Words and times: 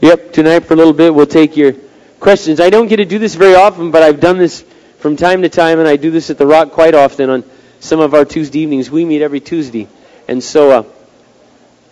Yep, 0.00 0.32
tonight 0.32 0.60
for 0.60 0.72
a 0.72 0.76
little 0.78 0.94
bit 0.94 1.14
we'll 1.14 1.26
take 1.26 1.58
your 1.58 1.74
questions. 2.20 2.58
I 2.58 2.70
don't 2.70 2.88
get 2.88 2.96
to 2.96 3.04
do 3.04 3.18
this 3.18 3.34
very 3.34 3.54
often, 3.54 3.90
but 3.90 4.02
I've 4.02 4.18
done 4.18 4.38
this 4.38 4.64
from 4.98 5.16
time 5.16 5.42
to 5.42 5.50
time, 5.50 5.78
and 5.78 5.86
I 5.86 5.96
do 5.96 6.10
this 6.10 6.30
at 6.30 6.38
the 6.38 6.46
Rock 6.46 6.72
quite 6.72 6.94
often 6.94 7.28
on 7.28 7.44
some 7.80 8.00
of 8.00 8.14
our 8.14 8.24
Tuesday 8.24 8.60
evenings. 8.60 8.90
We 8.90 9.04
meet 9.04 9.20
every 9.20 9.40
Tuesday. 9.40 9.88
And 10.26 10.42
so 10.42 10.70
uh, 10.70 10.82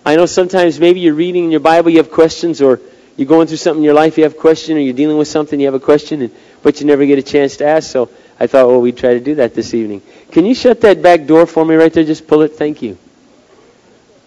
I 0.06 0.16
know 0.16 0.24
sometimes 0.24 0.80
maybe 0.80 1.00
you're 1.00 1.14
reading 1.14 1.44
in 1.44 1.50
your 1.50 1.60
Bible, 1.60 1.90
you 1.90 1.98
have 1.98 2.10
questions, 2.10 2.62
or 2.62 2.80
you're 3.18 3.28
going 3.28 3.46
through 3.46 3.58
something 3.58 3.80
in 3.80 3.84
your 3.84 3.94
life, 3.94 4.16
you 4.16 4.24
have 4.24 4.34
a 4.34 4.38
question, 4.38 4.78
or 4.78 4.80
you're 4.80 4.94
dealing 4.94 5.18
with 5.18 5.28
something, 5.28 5.60
you 5.60 5.66
have 5.66 5.74
a 5.74 5.80
question, 5.80 6.22
and, 6.22 6.34
but 6.62 6.80
you 6.80 6.86
never 6.86 7.04
get 7.04 7.18
a 7.18 7.22
chance 7.22 7.58
to 7.58 7.66
ask. 7.66 7.90
So 7.90 8.08
I 8.40 8.46
thought, 8.46 8.68
well, 8.68 8.80
we'd 8.80 8.96
try 8.96 9.14
to 9.14 9.20
do 9.20 9.34
that 9.34 9.54
this 9.54 9.74
evening. 9.74 10.00
Can 10.30 10.46
you 10.46 10.54
shut 10.54 10.80
that 10.80 11.02
back 11.02 11.26
door 11.26 11.44
for 11.44 11.62
me 11.62 11.74
right 11.74 11.92
there? 11.92 12.04
Just 12.04 12.26
pull 12.26 12.40
it. 12.40 12.56
Thank 12.56 12.80
you. 12.80 12.96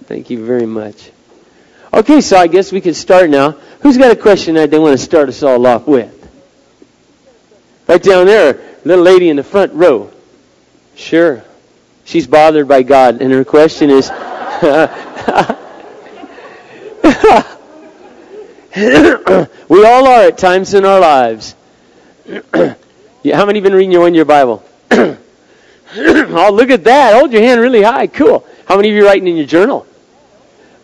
Thank 0.06 0.30
you 0.30 0.46
very 0.46 0.68
much. 0.68 1.12
Okay, 1.94 2.22
so 2.22 2.38
I 2.38 2.48
guess 2.48 2.72
we 2.72 2.80
can 2.80 2.94
start 2.94 3.30
now. 3.30 3.58
Who's 3.82 3.98
got 3.98 4.12
a 4.12 4.16
question 4.16 4.56
that 4.56 4.72
they 4.72 4.80
want 4.80 4.98
to 4.98 5.04
start 5.04 5.30
us 5.30 5.44
all 5.44 5.66
off 5.66 5.88
with? 5.88 6.18
Right 7.88 8.02
down 8.02 8.26
there, 8.26 8.78
little 8.86 9.04
lady 9.04 9.30
in 9.30 9.36
the 9.36 9.44
front 9.44 9.74
row. 9.74 10.12
Sure. 10.96 11.44
She's 12.06 12.28
bothered 12.28 12.68
by 12.68 12.84
God, 12.84 13.22
and 13.22 13.32
her 13.32 13.44
question 13.44 13.90
is 13.90 14.10
We 19.68 19.86
all 19.86 20.08
are 20.08 20.28
at 20.28 20.38
times 20.38 20.74
in 20.74 20.86
our 20.86 21.00
lives. 21.00 21.56
How 22.54 22.76
many 23.24 23.60
have 23.60 23.64
been 23.64 23.74
reading 23.74 23.92
your 23.92 24.02
one 24.02 24.14
year 24.14 24.26
Bible? 24.26 24.64
oh, 24.92 26.50
look 26.54 26.70
at 26.70 26.84
that. 26.84 27.16
Hold 27.16 27.34
your 27.34 27.42
hand 27.42 27.60
really 27.60 27.82
high. 27.82 28.08
Cool. 28.08 28.46
How 28.66 28.78
many 28.78 28.90
of 28.90 28.96
you 28.96 29.06
writing 29.06 29.28
in 29.28 29.38
your 29.38 29.46
journal? 29.46 29.86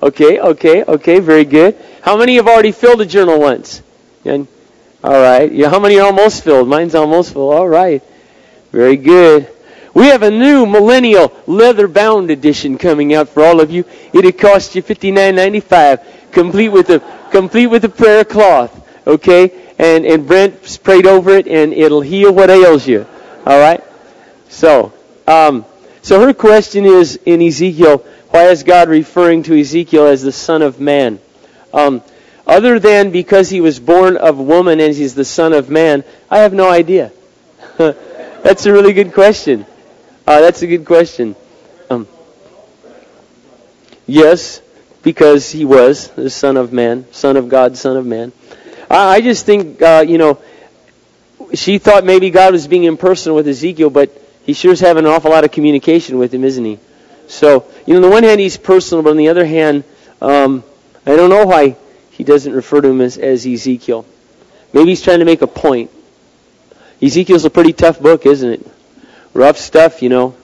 Okay, 0.02 0.40
okay, 0.40 0.84
okay, 0.84 1.20
very 1.20 1.46
good. 1.46 1.76
How 2.02 2.18
many 2.18 2.36
have 2.36 2.48
already 2.48 2.72
filled 2.72 3.02
a 3.02 3.06
journal 3.06 3.40
once? 3.40 3.82
And, 4.26 4.48
all 5.04 5.22
right. 5.22 5.52
Yeah, 5.52 5.70
how 5.70 5.80
many 5.80 6.00
are 6.00 6.06
almost 6.06 6.44
filled? 6.44 6.68
Mine's 6.68 6.96
almost 6.96 7.34
full. 7.34 7.52
All 7.52 7.68
right. 7.68 8.04
Very 8.72 8.98
good. 8.98 9.50
We 9.94 10.08
have 10.08 10.22
a 10.22 10.30
new 10.30 10.68
millennial 10.68 11.34
leather 11.48 11.88
bound 11.88 12.30
edition 12.30 12.78
coming 12.78 13.16
out 13.16 13.30
for 13.30 13.44
all 13.44 13.60
of 13.60 13.72
you. 13.72 13.86
It'll 14.14 14.32
cost 14.32 14.76
you 14.76 14.84
fifty 14.84 15.10
nine 15.10 15.36
ninety 15.36 15.60
five, 15.60 16.02
complete 16.32 16.70
with 16.70 16.92
a 16.92 17.00
complete 17.32 17.66
with 17.66 17.84
a 17.86 17.90
prayer 17.90 18.24
cloth. 18.24 18.72
Okay, 19.08 19.74
and 19.80 20.06
and 20.06 20.28
Brent 20.28 20.80
prayed 20.84 21.08
over 21.08 21.32
it, 21.32 21.48
and 21.48 21.74
it'll 21.74 22.02
heal 22.02 22.32
what 22.32 22.52
ails 22.52 22.86
you. 22.86 23.08
All 23.44 23.60
right. 23.60 23.84
So, 24.50 24.94
um, 25.26 25.66
so 26.04 26.22
her 26.22 26.34
question 26.34 26.86
is 26.86 27.20
in 27.26 27.42
Ezekiel 27.42 28.06
why 28.30 28.46
is 28.46 28.64
God 28.64 28.90
referring 28.90 29.44
to 29.44 29.60
Ezekiel 29.60 30.08
as 30.08 30.22
the 30.22 30.32
Son 30.32 30.62
of 30.62 30.80
Man? 30.80 31.20
Um, 31.74 32.02
other 32.46 32.80
than 32.80 33.12
because 33.12 33.50
he 33.50 33.62
was 33.62 33.80
born 33.80 34.18
of 34.18 34.38
woman 34.38 34.80
and 34.80 34.96
he's 34.96 35.16
the 35.16 35.26
Son 35.26 35.54
of 35.54 35.70
Man, 35.70 36.04
I 36.30 36.40
have 36.40 36.54
no 36.54 36.70
idea. 36.70 37.12
that's 37.78 38.66
a 38.66 38.72
really 38.72 38.94
good 38.94 39.14
question. 39.14 39.66
Uh, 40.26 40.42
that's 40.42 40.62
a 40.62 40.68
good 40.68 40.86
question. 40.86 41.36
Um, 41.90 42.08
yes, 44.06 44.62
because 45.04 45.52
he 45.52 45.66
was 45.66 46.10
the 46.12 46.30
Son 46.30 46.58
of 46.58 46.74
Man, 46.74 47.06
Son 47.12 47.38
of 47.38 47.50
God, 47.50 47.78
Son 47.78 47.98
of 47.98 48.06
Man. 48.06 48.32
I, 48.90 49.16
I 49.16 49.22
just 49.22 49.46
think, 49.46 49.82
uh, 49.82 50.04
you 50.08 50.18
know, 50.18 50.42
she 51.54 51.78
thought 51.78 52.04
maybe 52.04 52.30
God 52.30 52.54
was 52.54 52.68
being 52.68 52.84
impersonal 52.84 53.36
with 53.36 53.48
Ezekiel, 53.48 53.90
but 53.90 54.10
he 54.46 54.54
sure 54.54 54.72
is 54.72 54.80
having 54.80 55.06
an 55.06 55.12
awful 55.12 55.32
lot 55.32 55.44
of 55.44 55.52
communication 55.52 56.18
with 56.18 56.34
him, 56.34 56.44
isn't 56.44 56.64
he? 56.64 56.80
So, 57.28 57.66
you 57.86 57.94
know, 57.94 57.98
on 57.98 58.02
the 58.02 58.10
one 58.10 58.24
hand, 58.24 58.40
he's 58.40 58.58
personal, 58.58 59.04
but 59.04 59.12
on 59.12 59.18
the 59.18 59.30
other 59.30 59.46
hand, 59.46 59.84
um, 60.22 60.64
I 61.06 61.16
don't 61.16 61.30
know 61.30 61.46
why 61.46 61.76
he 62.12 62.24
doesn't 62.24 62.54
refer 62.54 62.82
to 62.82 62.88
him 62.88 63.02
as, 63.02 63.18
as 63.18 63.46
Ezekiel. 63.46 64.06
Maybe 64.74 64.90
he's 64.90 65.02
trying 65.02 65.20
to 65.20 65.26
make 65.26 65.42
a 65.42 65.48
point. 65.48 65.92
Ezekiel's 67.02 67.46
a 67.46 67.50
pretty 67.50 67.74
tough 67.74 68.00
book, 68.00 68.26
isn't 68.26 68.50
it? 68.50 68.68
Rough 69.34 69.58
stuff, 69.58 70.02
you 70.02 70.10
know. 70.10 70.36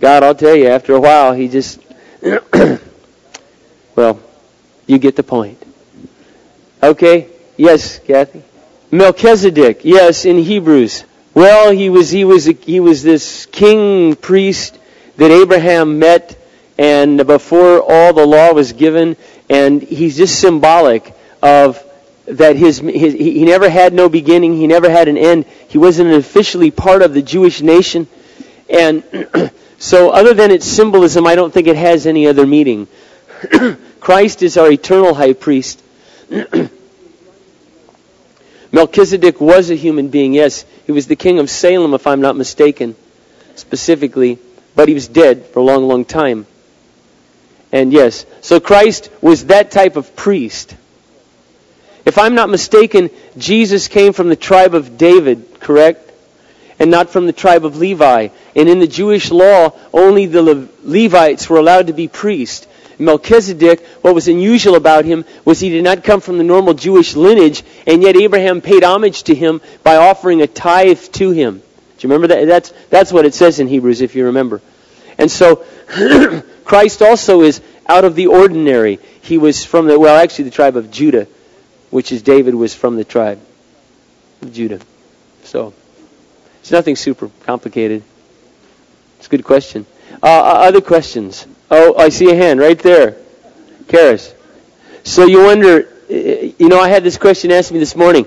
God, 0.00 0.22
I'll 0.22 0.34
tell 0.34 0.54
you, 0.54 0.68
after 0.68 0.94
a 0.94 1.00
while, 1.00 1.32
he 1.32 1.48
just, 1.48 1.80
well, 3.96 4.20
you 4.86 4.98
get 4.98 5.16
the 5.16 5.22
point. 5.22 5.62
Okay? 6.82 7.28
Yes, 7.56 7.98
Kathy? 8.00 8.42
Melchizedek, 8.90 9.80
yes, 9.84 10.24
in 10.24 10.38
Hebrews. 10.38 11.04
Well, 11.34 11.72
he 11.72 11.90
was, 11.90 12.10
he 12.10 12.24
was, 12.24 12.48
a, 12.48 12.52
he 12.52 12.80
was 12.80 13.02
this 13.02 13.46
king 13.46 14.14
priest 14.14 14.78
that 15.18 15.30
Abraham 15.32 15.98
met 15.98 16.38
and 16.78 17.26
before 17.26 17.82
all 17.82 18.12
the 18.12 18.24
law 18.24 18.52
was 18.52 18.72
given, 18.72 19.16
and 19.50 19.82
he's 19.82 20.16
just 20.16 20.38
symbolic 20.40 21.12
of 21.42 21.84
that 22.26 22.54
his, 22.54 22.78
his, 22.78 23.14
he 23.14 23.44
never 23.44 23.68
had 23.68 23.92
no 23.92 24.08
beginning, 24.08 24.54
he 24.54 24.68
never 24.68 24.88
had 24.88 25.08
an 25.08 25.18
end. 25.18 25.44
He 25.66 25.76
wasn't 25.76 26.12
officially 26.12 26.70
part 26.70 27.02
of 27.02 27.14
the 27.14 27.22
Jewish 27.22 27.60
nation, 27.60 28.06
and 28.70 29.02
so 29.78 30.10
other 30.10 30.34
than 30.34 30.52
its 30.52 30.66
symbolism, 30.66 31.26
I 31.26 31.34
don't 31.34 31.52
think 31.52 31.66
it 31.66 31.76
has 31.76 32.06
any 32.06 32.28
other 32.28 32.46
meaning. 32.46 32.86
Christ 34.00 34.42
is 34.42 34.56
our 34.56 34.70
eternal 34.70 35.14
high 35.14 35.32
priest. 35.32 35.82
Melchizedek 38.70 39.40
was 39.40 39.70
a 39.70 39.74
human 39.74 40.08
being, 40.10 40.32
yes. 40.32 40.64
He 40.86 40.92
was 40.92 41.08
the 41.08 41.16
king 41.16 41.40
of 41.40 41.50
Salem, 41.50 41.94
if 41.94 42.06
I'm 42.06 42.20
not 42.20 42.36
mistaken, 42.36 42.94
specifically 43.56 44.38
but 44.74 44.88
he 44.88 44.94
was 44.94 45.08
dead 45.08 45.46
for 45.46 45.60
a 45.60 45.62
long, 45.62 45.88
long 45.88 46.04
time. 46.04 46.46
And 47.72 47.92
yes, 47.92 48.24
so 48.40 48.60
Christ 48.60 49.10
was 49.20 49.46
that 49.46 49.70
type 49.70 49.96
of 49.96 50.16
priest. 50.16 50.74
If 52.04 52.16
I'm 52.16 52.34
not 52.34 52.48
mistaken, 52.48 53.10
Jesus 53.36 53.88
came 53.88 54.14
from 54.14 54.30
the 54.30 54.36
tribe 54.36 54.74
of 54.74 54.96
David, 54.96 55.60
correct? 55.60 56.10
And 56.78 56.90
not 56.90 57.10
from 57.10 57.26
the 57.26 57.32
tribe 57.32 57.66
of 57.66 57.76
Levi. 57.76 58.28
And 58.56 58.68
in 58.68 58.78
the 58.78 58.86
Jewish 58.86 59.30
law, 59.30 59.72
only 59.92 60.26
the 60.26 60.42
Le- 60.42 60.68
Levites 60.84 61.50
were 61.50 61.58
allowed 61.58 61.88
to 61.88 61.92
be 61.92 62.08
priests. 62.08 62.66
Melchizedek, 62.98 63.84
what 64.00 64.14
was 64.14 64.26
unusual 64.26 64.74
about 64.74 65.04
him 65.04 65.24
was 65.44 65.60
he 65.60 65.68
did 65.68 65.84
not 65.84 66.02
come 66.02 66.20
from 66.20 66.38
the 66.38 66.44
normal 66.44 66.74
Jewish 66.74 67.14
lineage, 67.14 67.62
and 67.86 68.02
yet 68.02 68.16
Abraham 68.16 68.60
paid 68.60 68.82
homage 68.82 69.24
to 69.24 69.34
him 69.34 69.60
by 69.82 69.96
offering 69.96 70.40
a 70.40 70.46
tithe 70.46 71.00
to 71.12 71.30
him. 71.30 71.62
Do 71.98 72.06
you 72.06 72.12
remember 72.12 72.34
that? 72.34 72.46
That's, 72.46 72.72
that's 72.90 73.12
what 73.12 73.24
it 73.24 73.34
says 73.34 73.58
in 73.58 73.66
Hebrews, 73.66 74.00
if 74.00 74.14
you 74.14 74.26
remember. 74.26 74.60
And 75.18 75.30
so, 75.30 75.64
Christ 76.64 77.02
also 77.02 77.42
is 77.42 77.60
out 77.88 78.04
of 78.04 78.14
the 78.14 78.28
ordinary. 78.28 79.00
He 79.20 79.36
was 79.36 79.64
from 79.64 79.86
the, 79.86 79.98
well, 79.98 80.16
actually 80.16 80.44
the 80.44 80.52
tribe 80.52 80.76
of 80.76 80.90
Judah, 80.92 81.26
which 81.90 82.12
is 82.12 82.22
David 82.22 82.54
was 82.54 82.72
from 82.72 82.96
the 82.96 83.04
tribe 83.04 83.40
of 84.42 84.52
Judah. 84.52 84.80
So, 85.42 85.74
it's 86.60 86.70
nothing 86.70 86.94
super 86.94 87.30
complicated. 87.44 88.04
It's 89.18 89.26
a 89.26 89.30
good 89.30 89.44
question. 89.44 89.84
Uh, 90.22 90.26
uh 90.26 90.68
other 90.68 90.80
questions? 90.80 91.46
Oh, 91.70 91.96
I 91.96 92.10
see 92.10 92.30
a 92.30 92.34
hand 92.34 92.60
right 92.60 92.78
there. 92.78 93.16
Karis. 93.86 94.34
So 95.02 95.26
you 95.26 95.42
wonder, 95.42 95.88
you 96.08 96.68
know, 96.68 96.78
I 96.78 96.88
had 96.88 97.02
this 97.02 97.16
question 97.16 97.50
asked 97.50 97.72
me 97.72 97.78
this 97.78 97.96
morning. 97.96 98.26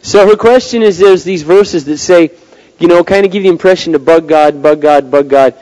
So 0.00 0.26
her 0.26 0.36
question 0.36 0.82
is 0.82 0.98
there's 0.98 1.22
these 1.22 1.42
verses 1.42 1.84
that 1.84 1.98
say, 1.98 2.32
you 2.82 2.88
know, 2.88 3.04
kind 3.04 3.24
of 3.24 3.30
give 3.30 3.44
the 3.44 3.48
impression 3.48 3.92
to 3.92 4.00
bug 4.00 4.26
God, 4.26 4.60
bug 4.60 4.80
God, 4.80 5.08
bug 5.08 5.28
God, 5.28 5.54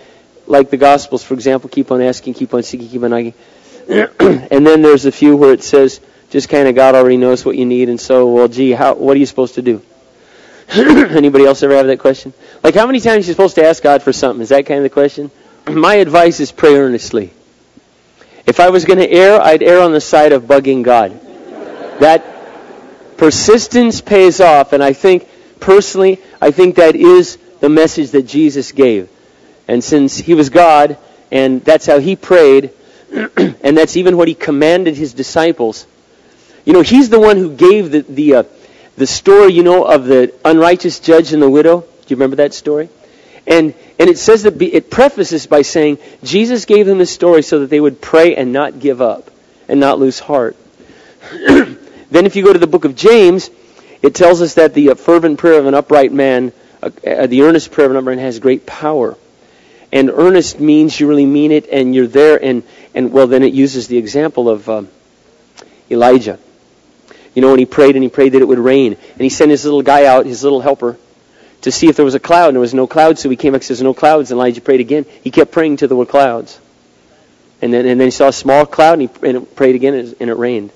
like 0.46 0.70
the 0.70 0.78
Gospels, 0.78 1.22
for 1.22 1.34
example, 1.34 1.68
keep 1.68 1.92
on 1.92 2.00
asking, 2.00 2.32
keep 2.32 2.54
on 2.54 2.62
seeking, 2.62 2.88
keep 2.88 3.02
on 3.02 3.12
asking. 3.12 3.34
and 4.50 4.66
then 4.66 4.80
there's 4.80 5.04
a 5.04 5.12
few 5.12 5.36
where 5.36 5.52
it 5.52 5.62
says, 5.62 6.00
just 6.30 6.48
kind 6.48 6.66
of 6.66 6.74
God 6.74 6.94
already 6.94 7.18
knows 7.18 7.44
what 7.44 7.56
you 7.58 7.66
need, 7.66 7.90
and 7.90 8.00
so, 8.00 8.32
well, 8.32 8.48
gee, 8.48 8.70
how, 8.70 8.94
what 8.94 9.18
are 9.18 9.20
you 9.20 9.26
supposed 9.26 9.56
to 9.56 9.62
do? 9.62 9.82
Anybody 10.70 11.44
else 11.44 11.62
ever 11.62 11.74
have 11.74 11.88
that 11.88 11.98
question? 11.98 12.32
Like, 12.62 12.74
how 12.74 12.86
many 12.86 13.00
times 13.00 13.26
are 13.26 13.28
you 13.28 13.34
supposed 13.34 13.56
to 13.56 13.66
ask 13.66 13.82
God 13.82 14.02
for 14.02 14.14
something? 14.14 14.40
Is 14.40 14.48
that 14.48 14.64
kind 14.64 14.78
of 14.78 14.84
the 14.84 14.88
question? 14.88 15.30
My 15.70 15.96
advice 15.96 16.40
is 16.40 16.50
pray 16.50 16.74
earnestly. 16.74 17.34
If 18.46 18.60
I 18.60 18.70
was 18.70 18.86
going 18.86 18.98
to 18.98 19.10
err, 19.10 19.38
I'd 19.42 19.62
err 19.62 19.82
on 19.82 19.92
the 19.92 20.00
side 20.00 20.32
of 20.32 20.44
bugging 20.44 20.82
God. 20.84 21.20
That 22.00 22.24
persistence 23.18 24.00
pays 24.00 24.40
off, 24.40 24.72
and 24.72 24.82
I 24.82 24.94
think 24.94 25.28
Personally, 25.60 26.20
I 26.40 26.50
think 26.50 26.76
that 26.76 26.96
is 26.96 27.38
the 27.60 27.68
message 27.68 28.10
that 28.10 28.22
Jesus 28.22 28.72
gave. 28.72 29.08
And 29.68 29.84
since 29.84 30.16
he 30.18 30.34
was 30.34 30.50
God, 30.50 30.98
and 31.30 31.62
that's 31.64 31.86
how 31.86 32.00
he 32.00 32.16
prayed, 32.16 32.70
and 33.12 33.76
that's 33.76 33.96
even 33.96 34.16
what 34.16 34.28
he 34.28 34.34
commanded 34.34 34.96
his 34.96 35.12
disciples. 35.12 35.86
You 36.64 36.72
know, 36.72 36.82
he's 36.82 37.08
the 37.08 37.20
one 37.20 37.36
who 37.36 37.54
gave 37.54 37.90
the 37.90 38.02
the 38.02 38.34
uh, 38.34 38.42
the 38.96 39.06
story, 39.06 39.52
you 39.52 39.62
know, 39.62 39.84
of 39.84 40.04
the 40.04 40.34
unrighteous 40.44 41.00
judge 41.00 41.32
and 41.32 41.42
the 41.42 41.48
widow. 41.48 41.80
Do 41.80 41.86
you 42.08 42.16
remember 42.16 42.36
that 42.36 42.52
story? 42.52 42.88
And 43.46 43.74
and 43.98 44.10
it 44.10 44.18
says 44.18 44.42
that 44.42 44.60
it 44.60 44.90
prefaces 44.90 45.46
by 45.46 45.62
saying 45.62 45.98
Jesus 46.22 46.64
gave 46.64 46.86
them 46.86 46.98
this 46.98 47.10
story 47.10 47.42
so 47.42 47.60
that 47.60 47.70
they 47.70 47.80
would 47.80 48.00
pray 48.00 48.36
and 48.36 48.52
not 48.52 48.80
give 48.80 49.00
up 49.00 49.30
and 49.68 49.80
not 49.80 49.98
lose 49.98 50.18
heart. 50.18 50.56
then 51.30 52.26
if 52.26 52.36
you 52.36 52.44
go 52.44 52.52
to 52.52 52.58
the 52.58 52.66
book 52.66 52.84
of 52.84 52.94
James, 52.94 53.50
it 54.02 54.14
tells 54.14 54.40
us 54.40 54.54
that 54.54 54.74
the 54.74 54.90
uh, 54.90 54.94
fervent 54.94 55.38
prayer 55.38 55.58
of 55.58 55.66
an 55.66 55.74
upright 55.74 56.12
man, 56.12 56.52
uh, 56.82 56.90
uh, 57.06 57.26
the 57.26 57.42
earnest 57.42 57.70
prayer 57.70 57.86
of 57.86 57.92
an 57.92 57.98
upright 57.98 58.16
man 58.16 58.24
has 58.24 58.38
great 58.38 58.66
power. 58.66 59.16
And 59.92 60.08
earnest 60.10 60.60
means 60.60 60.98
you 60.98 61.08
really 61.08 61.26
mean 61.26 61.50
it 61.52 61.68
and 61.68 61.94
you're 61.94 62.06
there 62.06 62.42
and, 62.42 62.62
and 62.94 63.12
well 63.12 63.26
then 63.26 63.42
it 63.42 63.52
uses 63.52 63.88
the 63.88 63.98
example 63.98 64.48
of 64.48 64.68
um, 64.68 64.88
Elijah. 65.90 66.38
you 67.34 67.42
know, 67.42 67.50
when 67.50 67.58
he 67.58 67.66
prayed 67.66 67.94
and 67.96 68.02
he 68.02 68.10
prayed 68.10 68.32
that 68.32 68.42
it 68.42 68.48
would 68.48 68.58
rain. 68.58 68.96
And 69.12 69.20
he 69.20 69.28
sent 69.28 69.50
his 69.50 69.64
little 69.64 69.82
guy 69.82 70.06
out, 70.06 70.26
his 70.26 70.42
little 70.42 70.60
helper, 70.60 70.98
to 71.62 71.70
see 71.70 71.88
if 71.88 71.96
there 71.96 72.04
was 72.04 72.14
a 72.14 72.20
cloud, 72.20 72.48
and 72.48 72.56
there 72.56 72.60
was 72.60 72.74
no 72.74 72.86
cloud, 72.86 73.18
so 73.18 73.28
he 73.28 73.36
came 73.36 73.52
back 73.52 73.60
and 73.60 73.66
says, 73.66 73.82
no 73.82 73.94
clouds, 73.94 74.30
and 74.30 74.38
Elijah 74.38 74.60
prayed 74.60 74.80
again. 74.80 75.04
He 75.22 75.30
kept 75.30 75.52
praying 75.52 75.76
till 75.76 75.88
there 75.88 75.96
were 75.96 76.06
clouds. 76.06 76.58
And 77.60 77.72
then, 77.72 77.86
and 77.86 78.00
then 78.00 78.06
he 78.06 78.10
saw 78.10 78.28
a 78.28 78.32
small 78.32 78.64
cloud, 78.64 78.98
and 78.98 79.10
he 79.10 79.28
and 79.28 79.54
prayed 79.54 79.74
again, 79.74 79.94
and 79.94 80.30
it 80.30 80.34
rained. 80.34 80.72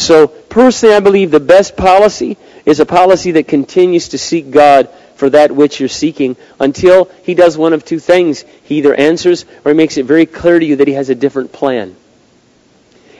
So, 0.00 0.28
personally, 0.28 0.94
I 0.94 1.00
believe 1.00 1.30
the 1.30 1.40
best 1.40 1.76
policy 1.76 2.38
is 2.64 2.80
a 2.80 2.86
policy 2.86 3.32
that 3.32 3.46
continues 3.46 4.08
to 4.08 4.18
seek 4.18 4.50
God 4.50 4.88
for 5.16 5.28
that 5.28 5.52
which 5.52 5.78
you're 5.78 5.90
seeking 5.90 6.38
until 6.58 7.10
he 7.22 7.34
does 7.34 7.58
one 7.58 7.74
of 7.74 7.84
two 7.84 7.98
things. 7.98 8.46
He 8.64 8.78
either 8.78 8.94
answers 8.94 9.44
or 9.62 9.72
he 9.72 9.76
makes 9.76 9.98
it 9.98 10.06
very 10.06 10.24
clear 10.24 10.58
to 10.58 10.64
you 10.64 10.76
that 10.76 10.88
he 10.88 10.94
has 10.94 11.10
a 11.10 11.14
different 11.14 11.52
plan. 11.52 11.94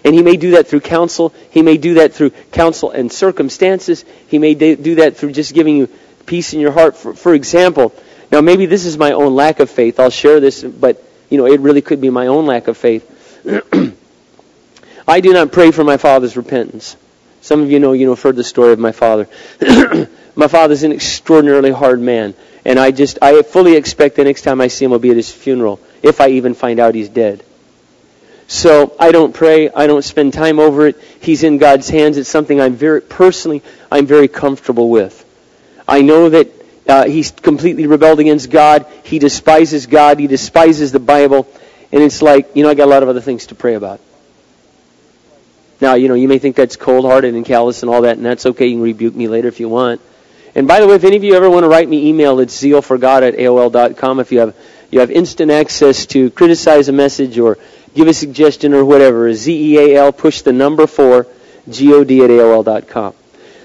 And 0.05 0.15
he 0.15 0.23
may 0.23 0.39
do 0.39 0.53
that 0.53 0.69
through 0.69 0.81
counsel. 0.81 1.35
He 1.51 1.61
may 1.61 1.77
do 1.77 1.95
that 1.95 2.15
through 2.15 2.31
counsel 2.51 2.91
and 2.91 3.13
circumstances. 3.13 4.07
He 4.29 4.39
may 4.39 4.55
do 4.55 4.95
that 4.95 5.19
through 5.19 5.33
just 5.33 5.53
giving 5.53 5.77
you 5.77 5.87
peace 6.25 6.55
in 6.55 6.61
your 6.61 6.73
heart. 6.73 6.97
For, 6.97 7.13
for 7.13 7.35
example, 7.35 7.93
now 8.33 8.41
maybe 8.41 8.65
this 8.65 8.87
is 8.87 8.97
my 8.97 9.13
own 9.13 9.35
lack 9.35 9.61
of 9.61 9.69
faith. 9.69 10.01
I'll 10.01 10.09
share 10.09 10.41
this, 10.41 10.65
but 10.65 11.05
you 11.29 11.37
know, 11.37 11.45
it 11.45 11.61
really 11.61 11.83
could 11.83 12.01
be 12.01 12.09
my 12.09 12.29
own 12.29 12.47
lack 12.47 12.69
of 12.69 12.79
faith. 12.79 13.05
I 15.11 15.19
do 15.19 15.33
not 15.33 15.51
pray 15.51 15.73
for 15.73 15.83
my 15.83 15.97
father's 15.97 16.37
repentance. 16.37 16.97
Some 17.41 17.63
of 17.63 17.71
you 17.73 17.81
know, 17.81 17.95
you 17.95 18.07
know, 18.07 18.15
heard 18.15 18.37
the 18.37 18.45
story 18.45 18.73
of 18.73 18.79
my 18.79 18.93
father. 18.93 19.27
my 20.37 20.47
father's 20.47 20.85
an 20.85 20.93
extraordinarily 20.93 21.73
hard 21.73 22.01
man, 22.01 22.33
and 22.65 22.79
I 22.79 22.93
just, 22.93 23.19
I 23.21 23.43
fully 23.43 23.75
expect 23.75 24.15
the 24.15 24.23
next 24.23 24.43
time 24.43 24.61
I 24.61 24.69
see 24.69 24.85
him 24.85 24.93
will 24.93 25.01
be 25.01 25.11
at 25.11 25.17
his 25.17 25.29
funeral, 25.29 25.81
if 26.01 26.21
I 26.21 26.29
even 26.29 26.55
find 26.55 26.79
out 26.79 26.95
he's 26.95 27.09
dead. 27.09 27.43
So 28.47 28.95
I 29.01 29.11
don't 29.11 29.35
pray. 29.35 29.69
I 29.69 29.89
don't 29.89 30.03
spend 30.03 30.33
time 30.33 30.61
over 30.61 30.87
it. 30.87 31.01
He's 31.21 31.43
in 31.43 31.59
God's 31.59 31.89
hands. 31.89 32.17
It's 32.17 32.29
something 32.29 32.61
I'm 32.61 32.75
very 32.75 33.01
personally, 33.01 33.65
I'm 33.91 34.07
very 34.07 34.29
comfortable 34.29 34.91
with. 34.91 35.25
I 35.89 36.03
know 36.03 36.29
that 36.29 36.49
uh, 36.87 37.07
he's 37.07 37.33
completely 37.33 37.89
rebelled 37.89 38.21
against 38.21 38.49
God. 38.49 38.87
He 39.03 39.19
despises 39.19 39.87
God. 39.87 40.21
He 40.21 40.29
despises 40.29 40.93
the 40.93 41.01
Bible. 41.01 41.49
And 41.91 42.01
it's 42.01 42.23
like, 42.23 42.55
you 42.55 42.63
know, 42.63 42.71
I 42.71 42.75
got 42.75 42.85
a 42.85 42.91
lot 42.93 43.03
of 43.03 43.09
other 43.09 43.21
things 43.21 43.47
to 43.47 43.57
pray 43.57 43.75
about. 43.75 44.01
Now, 45.81 45.95
you 45.95 46.09
know, 46.09 46.15
you 46.15 46.29
may 46.29 46.39
think 46.39 46.57
that's 46.57 46.77
cold-hearted 46.77 47.35
and 47.35 47.45
callous 47.45 47.83
and 47.83 47.91
all 47.91 48.03
that, 48.03 48.17
and 48.17 48.27
that's 48.27 48.47
okay. 48.47 48.67
You 48.67 48.75
can 48.75 48.83
rebuke 48.83 49.15
me 49.15 49.29
later 49.29 49.49
if 49.49 49.61
you 49.61 49.69
want. 49.69 50.01
And 50.55 50.67
by 50.67 50.81
the 50.81 50.87
way, 50.87 50.95
if 50.95 51.05
any 51.05 51.17
of 51.17 51.25
you 51.25 51.35
ever 51.35 51.49
want 51.49 51.65
to 51.65 51.69
write 51.69 51.89
me 51.89 52.09
email, 52.09 52.41
it's 52.41 52.61
zealforgod 52.61 53.23
at 53.23 53.35
AOL.com. 53.35 54.21
If 54.21 54.33
you 54.33 54.41
have, 54.41 54.57
you 54.91 55.01
have 55.01 55.11
instant 55.11 55.51
access 55.51 56.07
to 56.07 56.31
criticize 56.31 56.89
a 56.89 56.93
message 56.93 57.39
or 57.39 57.57
give 57.95 58.09
a 58.09 58.15
suggestion 58.15 58.75
or 58.75 58.85
whatever. 58.85 59.33
Z-E-A-L, 59.33 60.13
push 60.13 60.43
the 60.43 60.53
number 60.53 60.87
4, 60.87 61.27
G-O-D 61.69 62.25
at 62.25 62.31
AOL.com. 62.31 63.15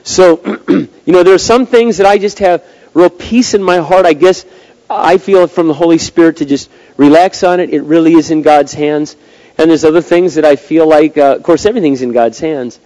So, 0.04 0.40
you 0.70 0.90
know, 1.08 1.24
there 1.24 1.34
are 1.34 1.40
some 1.40 1.66
things 1.66 1.98
that 1.98 2.06
I 2.06 2.18
just 2.18 2.40
have 2.40 2.64
real 2.94 3.10
peace 3.10 3.56
in 3.56 3.64
my 3.64 3.78
heart. 3.78 4.06
I 4.06 4.14
guess 4.14 4.46
I 4.90 5.18
feel 5.18 5.48
from 5.48 5.68
the 5.68 5.74
Holy 5.74 5.98
Spirit 5.98 6.38
to 6.38 6.46
just 6.46 6.70
relax 6.96 7.44
on 7.44 7.60
it. 7.60 7.72
It 7.72 7.82
really 7.82 8.14
is 8.14 8.30
in 8.30 8.44
God's 8.44 8.74
hands. 8.74 9.16
And 9.58 9.70
there's 9.70 9.86
other 9.86 10.02
things 10.02 10.36
that 10.36 10.46
I 10.46 10.56
feel 10.56 10.88
like, 10.88 11.18
uh, 11.18 11.36
of 11.38 11.44
course, 11.44 11.66
everything's 11.66 12.02
in 12.02 12.12
God's 12.12 12.40
hands. 12.40 12.80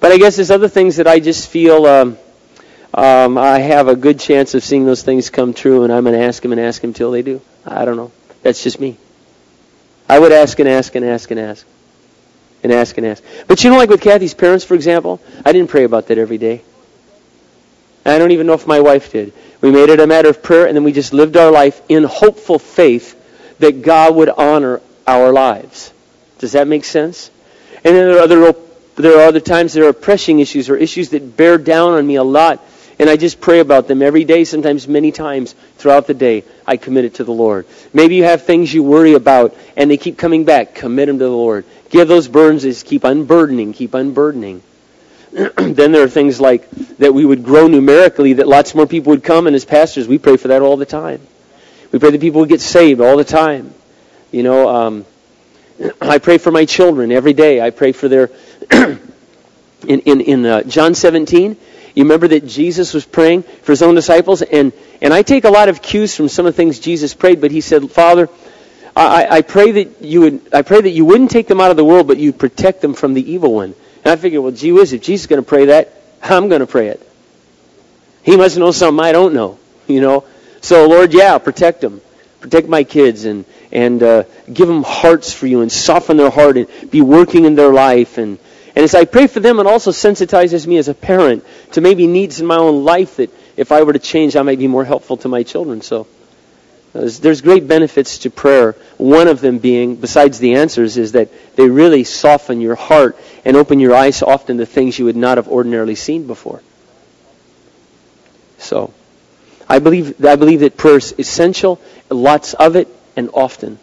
But 0.00 0.12
I 0.12 0.18
guess 0.18 0.36
there's 0.36 0.50
other 0.50 0.68
things 0.68 0.96
that 0.96 1.06
I 1.06 1.20
just 1.20 1.48
feel 1.48 1.86
um, 1.86 2.18
um, 2.96 3.36
I 3.36 3.58
have 3.58 3.88
a 3.88 3.96
good 3.96 4.18
chance 4.18 4.54
of 4.54 4.64
seeing 4.64 4.86
those 4.86 5.02
things 5.02 5.28
come 5.28 5.52
true, 5.52 5.84
and 5.84 5.92
I'm 5.92 6.04
going 6.04 6.18
to 6.18 6.24
ask 6.24 6.42
Him 6.42 6.52
and 6.52 6.60
ask 6.60 6.82
Him 6.82 6.94
till 6.94 7.10
they 7.10 7.22
do. 7.22 7.42
I 7.64 7.84
don't 7.84 7.96
know. 7.96 8.10
That's 8.42 8.62
just 8.62 8.80
me. 8.80 8.96
I 10.08 10.18
would 10.18 10.32
ask 10.32 10.58
and 10.58 10.68
ask 10.68 10.94
and 10.94 11.04
ask 11.04 11.30
and 11.30 11.38
ask. 11.38 11.66
And 12.62 12.72
ask 12.72 12.96
and 12.96 13.06
ask. 13.06 13.22
But 13.46 13.62
you 13.62 13.70
know, 13.70 13.76
like 13.76 13.90
with 13.90 14.00
Kathy's 14.00 14.34
parents, 14.34 14.64
for 14.64 14.74
example, 14.74 15.20
I 15.44 15.52
didn't 15.52 15.68
pray 15.68 15.84
about 15.84 16.08
that 16.08 16.16
every 16.16 16.38
day. 16.38 16.62
I 18.06 18.18
don't 18.18 18.30
even 18.30 18.46
know 18.46 18.54
if 18.54 18.66
my 18.66 18.80
wife 18.80 19.12
did. 19.12 19.32
We 19.60 19.70
made 19.70 19.88
it 19.90 20.00
a 20.00 20.06
matter 20.06 20.28
of 20.28 20.42
prayer, 20.42 20.66
and 20.66 20.76
then 20.76 20.84
we 20.84 20.92
just 20.92 21.12
lived 21.12 21.36
our 21.36 21.50
life 21.50 21.82
in 21.88 22.04
hopeful 22.04 22.58
faith 22.58 23.14
that 23.58 23.82
God 23.82 24.14
would 24.14 24.30
honor 24.30 24.80
our 25.06 25.32
lives. 25.32 25.92
Does 26.38 26.52
that 26.52 26.68
make 26.68 26.84
sense? 26.84 27.30
And 27.84 27.94
then 27.94 28.08
there 28.08 28.18
are 28.18 28.20
other, 28.20 28.54
there 28.96 29.18
are 29.18 29.28
other 29.28 29.40
times 29.40 29.72
there 29.72 29.88
are 29.88 29.92
pressing 29.92 30.40
issues 30.40 30.68
or 30.68 30.76
issues 30.76 31.10
that 31.10 31.36
bear 31.36 31.58
down 31.58 31.92
on 31.92 32.06
me 32.06 32.16
a 32.16 32.24
lot 32.24 32.62
and 32.98 33.10
I 33.10 33.16
just 33.16 33.40
pray 33.40 33.60
about 33.60 33.88
them 33.88 34.00
every 34.00 34.24
day, 34.24 34.44
sometimes 34.44 34.88
many 34.88 35.12
times 35.12 35.54
throughout 35.76 36.06
the 36.06 36.14
day. 36.14 36.44
I 36.66 36.78
commit 36.78 37.04
it 37.04 37.14
to 37.14 37.24
the 37.24 37.32
Lord. 37.32 37.66
Maybe 37.92 38.14
you 38.16 38.24
have 38.24 38.44
things 38.44 38.72
you 38.72 38.82
worry 38.82 39.12
about, 39.12 39.54
and 39.76 39.90
they 39.90 39.98
keep 39.98 40.16
coming 40.16 40.44
back. 40.44 40.74
Commit 40.74 41.08
them 41.08 41.18
to 41.18 41.24
the 41.24 41.30
Lord. 41.30 41.66
Give 41.90 42.08
those 42.08 42.26
burdens, 42.26 42.62
just 42.62 42.86
keep 42.86 43.04
unburdening, 43.04 43.74
keep 43.74 43.92
unburdening. 43.92 44.62
then 45.32 45.92
there 45.92 46.04
are 46.04 46.08
things 46.08 46.40
like 46.40 46.70
that 46.98 47.12
we 47.12 47.26
would 47.26 47.44
grow 47.44 47.66
numerically, 47.66 48.34
that 48.34 48.48
lots 48.48 48.74
more 48.74 48.86
people 48.86 49.10
would 49.10 49.24
come, 49.24 49.46
and 49.46 49.54
as 49.54 49.66
pastors, 49.66 50.08
we 50.08 50.16
pray 50.16 50.38
for 50.38 50.48
that 50.48 50.62
all 50.62 50.78
the 50.78 50.86
time. 50.86 51.20
We 51.92 51.98
pray 51.98 52.10
that 52.10 52.20
people 52.20 52.40
would 52.40 52.48
get 52.48 52.62
saved 52.62 53.02
all 53.02 53.18
the 53.18 53.24
time. 53.24 53.74
You 54.32 54.42
know, 54.42 54.68
um, 54.74 55.06
I 56.00 56.18
pray 56.18 56.38
for 56.38 56.50
my 56.50 56.64
children 56.64 57.12
every 57.12 57.32
day. 57.32 57.60
I 57.60 57.70
pray 57.70 57.92
for 57.92 58.08
their. 58.08 58.30
in 58.70 59.00
in, 60.00 60.20
in 60.20 60.46
uh, 60.46 60.62
John 60.62 60.94
17, 60.94 61.56
you 61.96 62.02
remember 62.02 62.28
that 62.28 62.46
Jesus 62.46 62.92
was 62.92 63.06
praying 63.06 63.42
for 63.42 63.72
his 63.72 63.80
own 63.80 63.94
disciples? 63.94 64.42
And, 64.42 64.72
and 65.00 65.14
I 65.14 65.22
take 65.22 65.44
a 65.44 65.50
lot 65.50 65.70
of 65.70 65.80
cues 65.80 66.14
from 66.14 66.28
some 66.28 66.44
of 66.44 66.54
the 66.54 66.56
things 66.56 66.78
Jesus 66.78 67.14
prayed, 67.14 67.40
but 67.40 67.50
he 67.50 67.62
said, 67.62 67.90
Father, 67.90 68.28
I, 68.94 69.26
I, 69.38 69.42
pray 69.42 69.72
that 69.72 70.02
you 70.02 70.20
would, 70.20 70.54
I 70.54 70.60
pray 70.60 70.80
that 70.82 70.90
you 70.90 71.06
wouldn't 71.06 71.30
take 71.30 71.48
them 71.48 71.58
out 71.58 71.70
of 71.70 71.78
the 71.78 71.84
world, 71.84 72.06
but 72.06 72.18
you 72.18 72.34
protect 72.34 72.82
them 72.82 72.92
from 72.92 73.14
the 73.14 73.32
evil 73.32 73.54
one. 73.54 73.74
And 74.04 74.12
I 74.12 74.16
figured, 74.16 74.42
well, 74.42 74.52
gee 74.52 74.72
whiz, 74.72 74.92
if 74.92 75.02
Jesus 75.02 75.22
is 75.22 75.26
going 75.26 75.42
to 75.42 75.48
pray 75.48 75.66
that, 75.66 75.92
I'm 76.22 76.48
going 76.48 76.60
to 76.60 76.66
pray 76.66 76.88
it. 76.88 77.06
He 78.22 78.36
must 78.36 78.58
know 78.58 78.72
something 78.72 79.02
I 79.02 79.12
don't 79.12 79.32
know, 79.32 79.58
you 79.86 80.02
know. 80.02 80.24
So, 80.60 80.86
Lord, 80.88 81.14
yeah, 81.14 81.38
protect 81.38 81.80
them. 81.80 82.02
Protect 82.40 82.68
my 82.68 82.84
kids 82.84 83.24
and, 83.24 83.44
and 83.72 84.02
uh, 84.02 84.24
give 84.52 84.68
them 84.68 84.82
hearts 84.82 85.32
for 85.32 85.46
you 85.46 85.62
and 85.62 85.72
soften 85.72 86.16
their 86.16 86.30
heart 86.30 86.56
and 86.56 86.90
be 86.90 87.00
working 87.00 87.44
in 87.44 87.54
their 87.54 87.72
life 87.72 88.18
and, 88.18 88.38
and 88.76 88.84
as 88.84 88.94
I 88.94 89.06
pray 89.06 89.26
for 89.26 89.40
them, 89.40 89.58
it 89.58 89.66
also 89.66 89.90
sensitizes 89.90 90.66
me 90.66 90.76
as 90.76 90.88
a 90.88 90.94
parent 90.94 91.44
to 91.72 91.80
maybe 91.80 92.06
needs 92.06 92.40
in 92.40 92.46
my 92.46 92.58
own 92.58 92.84
life 92.84 93.16
that 93.16 93.30
if 93.56 93.72
I 93.72 93.82
were 93.82 93.94
to 93.94 93.98
change, 93.98 94.36
I 94.36 94.42
might 94.42 94.58
be 94.58 94.66
more 94.68 94.84
helpful 94.84 95.16
to 95.18 95.28
my 95.28 95.44
children. 95.44 95.80
So 95.80 96.06
there's, 96.92 97.18
there's 97.20 97.40
great 97.40 97.66
benefits 97.66 98.18
to 98.18 98.30
prayer. 98.30 98.72
One 98.98 99.28
of 99.28 99.40
them 99.40 99.60
being, 99.60 99.96
besides 99.96 100.38
the 100.38 100.56
answers, 100.56 100.98
is 100.98 101.12
that 101.12 101.30
they 101.56 101.70
really 101.70 102.04
soften 102.04 102.60
your 102.60 102.74
heart 102.74 103.16
and 103.46 103.56
open 103.56 103.80
your 103.80 103.94
eyes 103.94 104.22
often 104.22 104.58
to 104.58 104.66
things 104.66 104.98
you 104.98 105.06
would 105.06 105.16
not 105.16 105.38
have 105.38 105.48
ordinarily 105.48 105.94
seen 105.94 106.26
before. 106.26 106.62
So, 108.58 108.92
I 109.68 109.78
believe, 109.78 110.22
I 110.24 110.36
believe 110.36 110.60
that 110.60 110.76
prayer 110.76 110.98
is 110.98 111.14
essential, 111.18 111.80
lots 112.10 112.54
of 112.54 112.76
it, 112.76 112.88
and 113.16 113.30
often. 113.32 113.78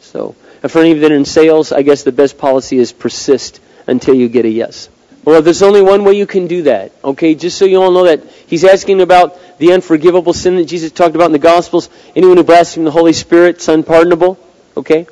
So, 0.00 0.34
and 0.62 0.70
for 0.70 0.80
any 0.80 0.92
of 0.92 1.00
that 1.00 1.12
in 1.12 1.24
sales, 1.24 1.72
I 1.72 1.82
guess 1.82 2.02
the 2.02 2.12
best 2.12 2.38
policy 2.38 2.78
is 2.78 2.92
persist 2.92 3.60
until 3.86 4.14
you 4.14 4.28
get 4.28 4.44
a 4.44 4.48
yes. 4.48 4.88
Well, 5.24 5.40
there's 5.40 5.62
only 5.62 5.82
one 5.82 6.04
way 6.04 6.14
you 6.14 6.26
can 6.26 6.48
do 6.48 6.62
that. 6.64 6.92
Okay, 7.04 7.34
just 7.34 7.56
so 7.56 7.64
you 7.64 7.80
all 7.80 7.92
know 7.92 8.04
that 8.04 8.24
he's 8.46 8.64
asking 8.64 9.00
about 9.00 9.38
the 9.58 9.72
unforgivable 9.72 10.32
sin 10.32 10.56
that 10.56 10.64
Jesus 10.64 10.90
talked 10.90 11.14
about 11.14 11.26
in 11.26 11.32
the 11.32 11.38
Gospels. 11.38 11.88
Anyone 12.16 12.36
who 12.36 12.44
blasphemes 12.44 12.86
the 12.86 12.90
Holy 12.90 13.12
Spirit, 13.12 13.58
is 13.58 13.68
unpardonable. 13.68 14.38
Okay, 14.76 15.06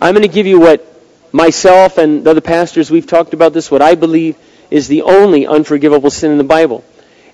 I'm 0.00 0.12
going 0.14 0.28
to 0.28 0.28
give 0.28 0.46
you 0.46 0.60
what 0.60 0.84
myself 1.32 1.96
and 1.96 2.24
the 2.24 2.30
other 2.30 2.40
pastors 2.40 2.90
we've 2.90 3.06
talked 3.06 3.32
about 3.32 3.52
this. 3.52 3.70
What 3.70 3.82
I 3.82 3.94
believe 3.94 4.36
is 4.70 4.88
the 4.88 5.02
only 5.02 5.46
unforgivable 5.46 6.10
sin 6.10 6.32
in 6.32 6.38
the 6.38 6.44
Bible. 6.44 6.84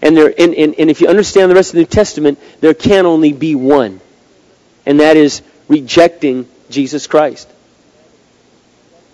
And, 0.03 0.17
there, 0.17 0.35
and, 0.37 0.55
and, 0.55 0.75
and 0.79 0.91
if 0.91 1.01
you 1.01 1.07
understand 1.07 1.51
the 1.51 1.55
rest 1.55 1.71
of 1.71 1.75
the 1.75 1.81
New 1.81 1.87
Testament, 1.87 2.39
there 2.61 2.75
can 2.75 3.07
only 3.07 3.33
be 3.33 3.55
one, 3.55 4.01
and 4.85 5.01
that 5.01 5.17
is 5.17 5.43
rejecting 5.69 6.49
Jesus 6.69 7.07
Christ. 7.07 7.49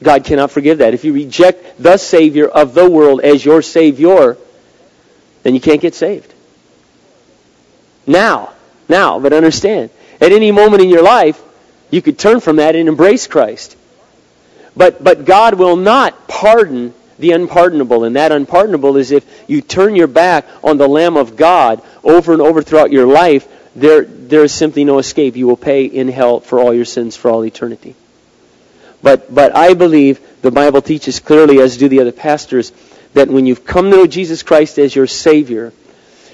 God 0.02 0.24
cannot 0.24 0.50
forgive 0.50 0.78
that. 0.78 0.94
If 0.94 1.04
you 1.04 1.12
reject 1.12 1.82
the 1.82 1.98
Savior 1.98 2.48
of 2.48 2.72
the 2.72 2.88
world 2.88 3.20
as 3.20 3.44
your 3.44 3.62
Savior, 3.62 4.38
then 5.42 5.54
you 5.54 5.60
can't 5.60 5.80
get 5.80 5.94
saved. 5.94 6.32
Now, 8.06 8.54
now, 8.88 9.18
but 9.18 9.32
understand, 9.32 9.90
at 10.20 10.32
any 10.32 10.52
moment 10.52 10.82
in 10.82 10.88
your 10.88 11.02
life, 11.02 11.42
you 11.90 12.00
could 12.00 12.18
turn 12.18 12.40
from 12.40 12.56
that 12.56 12.76
and 12.76 12.88
embrace 12.88 13.26
Christ. 13.26 13.76
But, 14.76 15.02
but 15.02 15.24
God 15.24 15.54
will 15.54 15.76
not 15.76 16.28
pardon 16.28 16.94
the 17.18 17.32
unpardonable. 17.32 18.04
And 18.04 18.16
that 18.16 18.32
unpardonable 18.32 18.96
is 18.96 19.10
if 19.10 19.24
you 19.48 19.60
turn 19.60 19.96
your 19.96 20.06
back 20.06 20.46
on 20.62 20.78
the 20.78 20.88
Lamb 20.88 21.16
of 21.16 21.36
God 21.36 21.82
over 22.02 22.32
and 22.32 22.42
over 22.42 22.62
throughout 22.62 22.92
your 22.92 23.06
life, 23.06 23.48
there, 23.74 24.04
there 24.04 24.44
is 24.44 24.52
simply 24.52 24.84
no 24.84 24.98
escape. 24.98 25.36
You 25.36 25.46
will 25.46 25.56
pay 25.56 25.84
in 25.84 26.08
hell 26.08 26.40
for 26.40 26.58
all 26.58 26.74
your 26.74 26.84
sins 26.84 27.16
for 27.16 27.30
all 27.30 27.44
eternity. 27.44 27.94
But, 29.02 29.32
but 29.32 29.54
I 29.54 29.74
believe 29.74 30.20
the 30.42 30.50
Bible 30.50 30.82
teaches 30.82 31.20
clearly, 31.20 31.60
as 31.60 31.76
do 31.76 31.88
the 31.88 32.00
other 32.00 32.12
pastors, 32.12 32.72
that 33.14 33.28
when 33.28 33.46
you've 33.46 33.64
come 33.64 33.90
to 33.90 33.96
know 33.96 34.06
Jesus 34.06 34.42
Christ 34.42 34.78
as 34.78 34.94
your 34.94 35.06
Savior, 35.06 35.72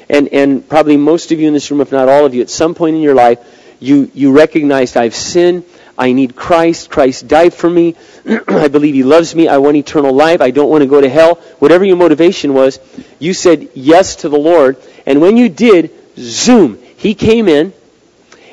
and, 0.08 0.28
and 0.28 0.66
probably 0.68 0.96
most 0.96 1.32
of 1.32 1.40
you 1.40 1.48
in 1.48 1.54
this 1.54 1.70
room, 1.70 1.80
if 1.80 1.92
not 1.92 2.08
all 2.08 2.24
of 2.24 2.34
you, 2.34 2.42
at 2.42 2.50
some 2.50 2.74
point 2.74 2.96
in 2.96 3.02
your 3.02 3.14
life, 3.14 3.38
You, 3.80 4.08
you 4.14 4.32
recognized 4.32 4.96
I've 4.96 5.16
sinned. 5.16 5.64
I 5.96 6.12
need 6.12 6.34
Christ. 6.34 6.90
Christ 6.90 7.28
died 7.28 7.54
for 7.54 7.70
me. 7.70 7.94
I 8.48 8.68
believe 8.68 8.94
He 8.94 9.04
loves 9.04 9.34
me. 9.34 9.48
I 9.48 9.58
want 9.58 9.76
eternal 9.76 10.12
life. 10.12 10.40
I 10.40 10.50
don't 10.50 10.68
want 10.68 10.82
to 10.82 10.88
go 10.88 11.00
to 11.00 11.08
hell. 11.08 11.36
Whatever 11.58 11.84
your 11.84 11.96
motivation 11.96 12.54
was, 12.54 12.78
you 13.18 13.32
said 13.32 13.68
yes 13.74 14.16
to 14.16 14.28
the 14.28 14.38
Lord. 14.38 14.76
And 15.06 15.20
when 15.20 15.36
you 15.36 15.48
did, 15.48 15.92
zoom, 16.16 16.78
He 16.96 17.14
came 17.14 17.48
in, 17.48 17.72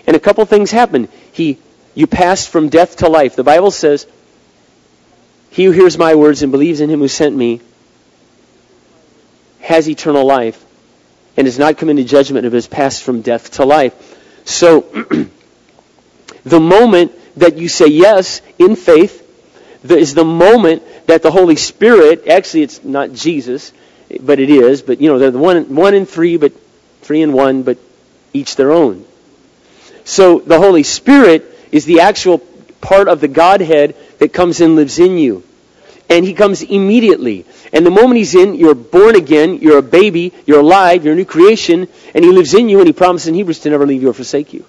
and 0.05 0.15
a 0.15 0.19
couple 0.19 0.45
things 0.45 0.71
happened. 0.71 1.10
He, 1.31 1.57
you 1.95 2.07
passed 2.07 2.50
from 2.50 2.69
death 2.69 2.98
to 2.98 3.10
life. 3.10 3.36
The 3.36 3.43
Bible 3.43 3.71
says, 3.71 4.05
He 5.50 5.65
who 5.65 5.71
hears 5.71 5.98
my 5.98 6.15
words 6.15 6.43
and 6.43 6.51
believes 6.51 6.79
in 6.79 6.89
Him 6.89 7.00
who 7.00 7.07
sent 7.07 7.36
me 7.36 7.62
has 9.62 9.88
eternal 9.88 10.25
life 10.25 10.63
and 11.38 11.48
has 11.48 11.57
not 11.57 11.77
come 11.77 11.89
into 11.89 12.03
judgment 12.03 12.43
but 12.43 12.53
has 12.53 12.67
passed 12.67 13.03
from 13.03 13.21
death 13.21 13.51
to 13.51 13.65
life. 13.65 13.93
So, 14.43 14.81
the 16.43 16.60
moment 16.60 17.13
that 17.38 17.57
you 17.57 17.67
say 17.67 17.88
yes 17.88 18.41
in 18.59 18.75
faith 18.75 19.19
is 19.83 20.13
the 20.13 20.25
moment 20.25 20.83
that 21.07 21.21
the 21.21 21.31
Holy 21.31 21.55
Spirit, 21.55 22.27
actually 22.27 22.63
it's 22.63 22.83
not 22.83 23.13
Jesus, 23.13 23.73
but 24.19 24.39
it 24.39 24.50
is, 24.50 24.81
but 24.81 25.01
you 25.01 25.09
know, 25.09 25.19
they're 25.19 25.31
the 25.31 25.39
one, 25.39 25.75
one 25.75 25.93
in 25.93 26.05
three, 26.05 26.38
but 26.38 26.53
three 27.01 27.21
in 27.21 27.33
one, 27.33 27.63
but 27.63 27.77
each 28.33 28.55
their 28.55 28.71
own. 28.71 29.05
So 30.03 30.39
the 30.39 30.59
Holy 30.59 30.83
Spirit 30.83 31.45
is 31.71 31.85
the 31.85 32.01
actual 32.01 32.39
part 32.81 33.07
of 33.07 33.21
the 33.21 33.27
Godhead 33.27 33.95
that 34.19 34.33
comes 34.33 34.61
and 34.61 34.75
lives 34.75 35.00
in 35.00 35.17
you. 35.17 35.43
And 36.09 36.25
he 36.25 36.33
comes 36.33 36.61
immediately. 36.61 37.45
And 37.71 37.85
the 37.85 37.91
moment 37.91 38.17
he's 38.17 38.35
in, 38.35 38.55
you're 38.55 38.75
born 38.75 39.15
again, 39.15 39.59
you're 39.59 39.77
a 39.77 39.83
baby, 39.83 40.33
you're 40.45 40.59
alive, 40.59 41.05
you're 41.05 41.13
a 41.13 41.15
new 41.15 41.25
creation, 41.25 41.88
and 42.13 42.25
he 42.25 42.31
lives 42.31 42.53
in 42.53 42.67
you, 42.67 42.79
and 42.79 42.88
he 42.88 42.93
promises 42.93 43.29
in 43.29 43.35
Hebrews 43.35 43.59
to 43.59 43.69
never 43.69 43.88
leave 43.88 44.01
you 44.01 44.09
or 44.09 44.13
forsake 44.13 44.53
you. 44.53 44.65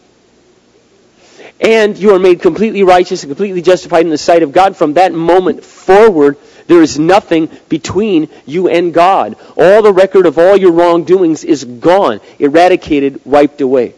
And 1.63 1.97
you 1.97 2.13
are 2.13 2.19
made 2.19 2.43
completely 2.43 2.83
righteous 2.83 3.23
and 3.23 3.31
completely 3.31 3.63
justified 3.63 4.05
in 4.05 4.11
the 4.11 4.19
sight 4.19 4.43
of 4.43 4.51
God. 4.51 4.77
From 4.77 4.95
that 4.95 5.13
moment 5.13 5.65
forward, 5.65 6.37
there 6.67 6.83
is 6.83 6.99
nothing 6.99 7.49
between 7.69 8.29
you 8.47 8.69
and 8.69 8.93
God. 8.93 9.37
All 9.57 9.81
the 9.81 9.93
record 9.93 10.27
of 10.27 10.39
all 10.39 10.57
your 10.57 10.73
wrongdoings 10.73 11.45
is 11.45 11.65
gone, 11.65 12.21
eradicated, 12.41 13.25
wiped 13.25 13.61
away. 13.61 13.95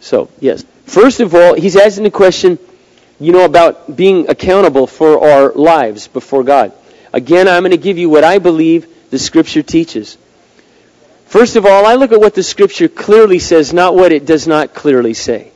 So, 0.00 0.28
yes. 0.40 0.64
First 0.86 1.20
of 1.20 1.34
all, 1.36 1.54
he's 1.54 1.76
asking 1.76 2.04
the 2.04 2.10
question, 2.10 2.58
you 3.20 3.30
know, 3.32 3.44
about 3.44 3.94
being 3.94 4.28
accountable 4.28 4.88
for 4.88 5.24
our 5.24 5.52
lives 5.52 6.08
before 6.08 6.42
God. 6.42 6.72
Again, 7.12 7.46
I'm 7.46 7.62
going 7.62 7.70
to 7.70 7.76
give 7.76 7.96
you 7.96 8.10
what 8.10 8.24
I 8.24 8.38
believe 8.40 8.88
the 9.10 9.20
Scripture 9.20 9.62
teaches. 9.62 10.18
First 11.26 11.54
of 11.54 11.64
all, 11.64 11.86
I 11.86 11.94
look 11.94 12.10
at 12.10 12.20
what 12.20 12.34
the 12.34 12.42
Scripture 12.42 12.88
clearly 12.88 13.38
says, 13.38 13.72
not 13.72 13.94
what 13.94 14.10
it 14.10 14.26
does 14.26 14.48
not 14.48 14.74
clearly 14.74 15.14
say. 15.14 15.52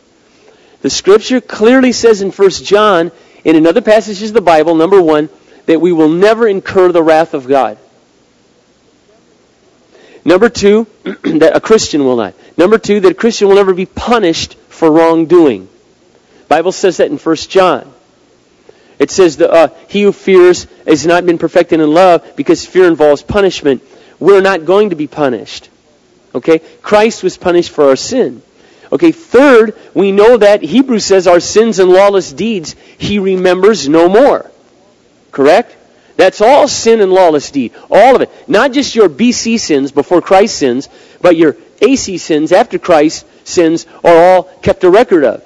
The 0.83 0.91
Scripture 0.91 1.41
clearly 1.41 1.93
says 1.93 2.23
in 2.23 2.31
1 2.31 2.51
John, 2.51 3.11
in 3.45 3.67
other 3.67 3.81
passages 3.81 4.31
of 4.31 4.35
the 4.35 4.41
Bible, 4.41 4.75
number 4.75 5.03
one, 5.03 5.29
that 5.67 5.81
we 5.81 5.93
will 5.93 6.09
never 6.09 6.47
incur 6.47 6.93
the 6.93 7.03
wrath 7.03 7.35
of 7.35 7.47
God. 7.47 7.79
Number 10.25 10.49
two, 10.49 10.87
that 11.05 11.57
a 11.57 11.61
Christian 11.61 12.05
will 12.05 12.17
not. 12.17 12.35
Number 12.57 12.79
two, 12.79 13.01
that 13.01 13.13
a 13.13 13.15
Christian 13.15 13.49
will 13.49 13.57
never 13.57 13.75
be 13.75 13.87
punished 13.87 14.55
for 14.69 14.91
wrongdoing. 14.91 15.67
The 15.67 16.49
Bible 16.49 16.73
says 16.73 16.99
that 16.99 17.11
in 17.11 17.19
1 17.19 17.37
John. 17.37 17.93
It 18.99 19.11
says 19.11 19.37
that 19.39 19.51
uh, 19.51 19.69
he 19.89 20.03
who 20.03 20.13
fears 20.13 20.67
has 20.87 21.07
not 21.07 21.25
been 21.25 21.39
perfected 21.39 21.81
in 21.81 21.93
love 21.93 22.37
because 22.37 22.67
fear 22.67 22.89
involves 22.89 23.23
punishment. 23.23 23.83
We're 24.19 24.41
not 24.41 24.65
going 24.65 24.91
to 24.91 24.97
be 24.97 25.07
punished. 25.07 25.71
Okay? 26.35 26.59
Christ 26.83 27.23
was 27.23 27.37
punished 27.37 27.71
for 27.71 27.85
our 27.89 27.97
sin. 27.97 28.43
Okay, 28.93 29.13
third, 29.13 29.77
we 29.95 30.13
know 30.13 30.37
that 30.37 30.63
Hebrews 30.63 31.05
says 31.05 31.27
our 31.27 31.41
sins 31.41 31.79
and 31.79 31.91
lawless 31.91 32.33
deeds 32.33 32.75
he 32.97 33.19
remembers 33.19 33.89
no 33.89 34.09
more. 34.09 34.51
Correct? 35.31 35.77
That's 36.17 36.41
all 36.41 36.67
sin 36.67 37.01
and 37.01 37.13
lawless 37.13 37.51
deed. 37.51 37.73
All 37.91 38.17
of 38.17 38.23
it. 38.23 38.49
Not 38.49 38.73
just 38.73 38.95
your 38.95 39.09
BC 39.09 39.61
sins 39.61 39.93
before 39.93 40.21
Christ 40.21 40.57
sins, 40.57 40.89
but 41.21 41.37
your 41.37 41.57
AC 41.81 42.19
sins 42.19 42.51
after 42.51 42.79
Christ 42.79 43.25
sins 43.47 43.87
are 44.03 44.17
all 44.17 44.43
kept 44.43 44.85
a 44.85 44.91
record 44.91 45.25
of 45.25 45.45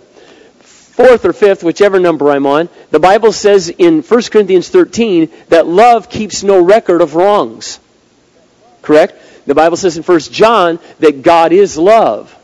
fourth 0.92 1.24
or 1.24 1.32
fifth, 1.32 1.64
whichever 1.64 1.98
number 1.98 2.30
I'm 2.30 2.46
on, 2.46 2.68
the 2.90 3.00
Bible 3.00 3.32
says 3.32 3.68
in 3.70 4.02
1 4.02 4.22
Corinthians 4.24 4.68
13 4.68 5.30
that 5.48 5.66
love 5.66 6.10
keeps 6.10 6.42
no 6.42 6.62
record 6.62 7.00
of 7.00 7.14
wrongs. 7.14 7.80
Correct? 8.82 9.46
The 9.46 9.54
Bible 9.54 9.76
says 9.76 9.96
in 9.96 10.02
1 10.02 10.20
John 10.20 10.78
that 11.00 11.22
God 11.22 11.52
is 11.52 11.78
love. 11.78 12.36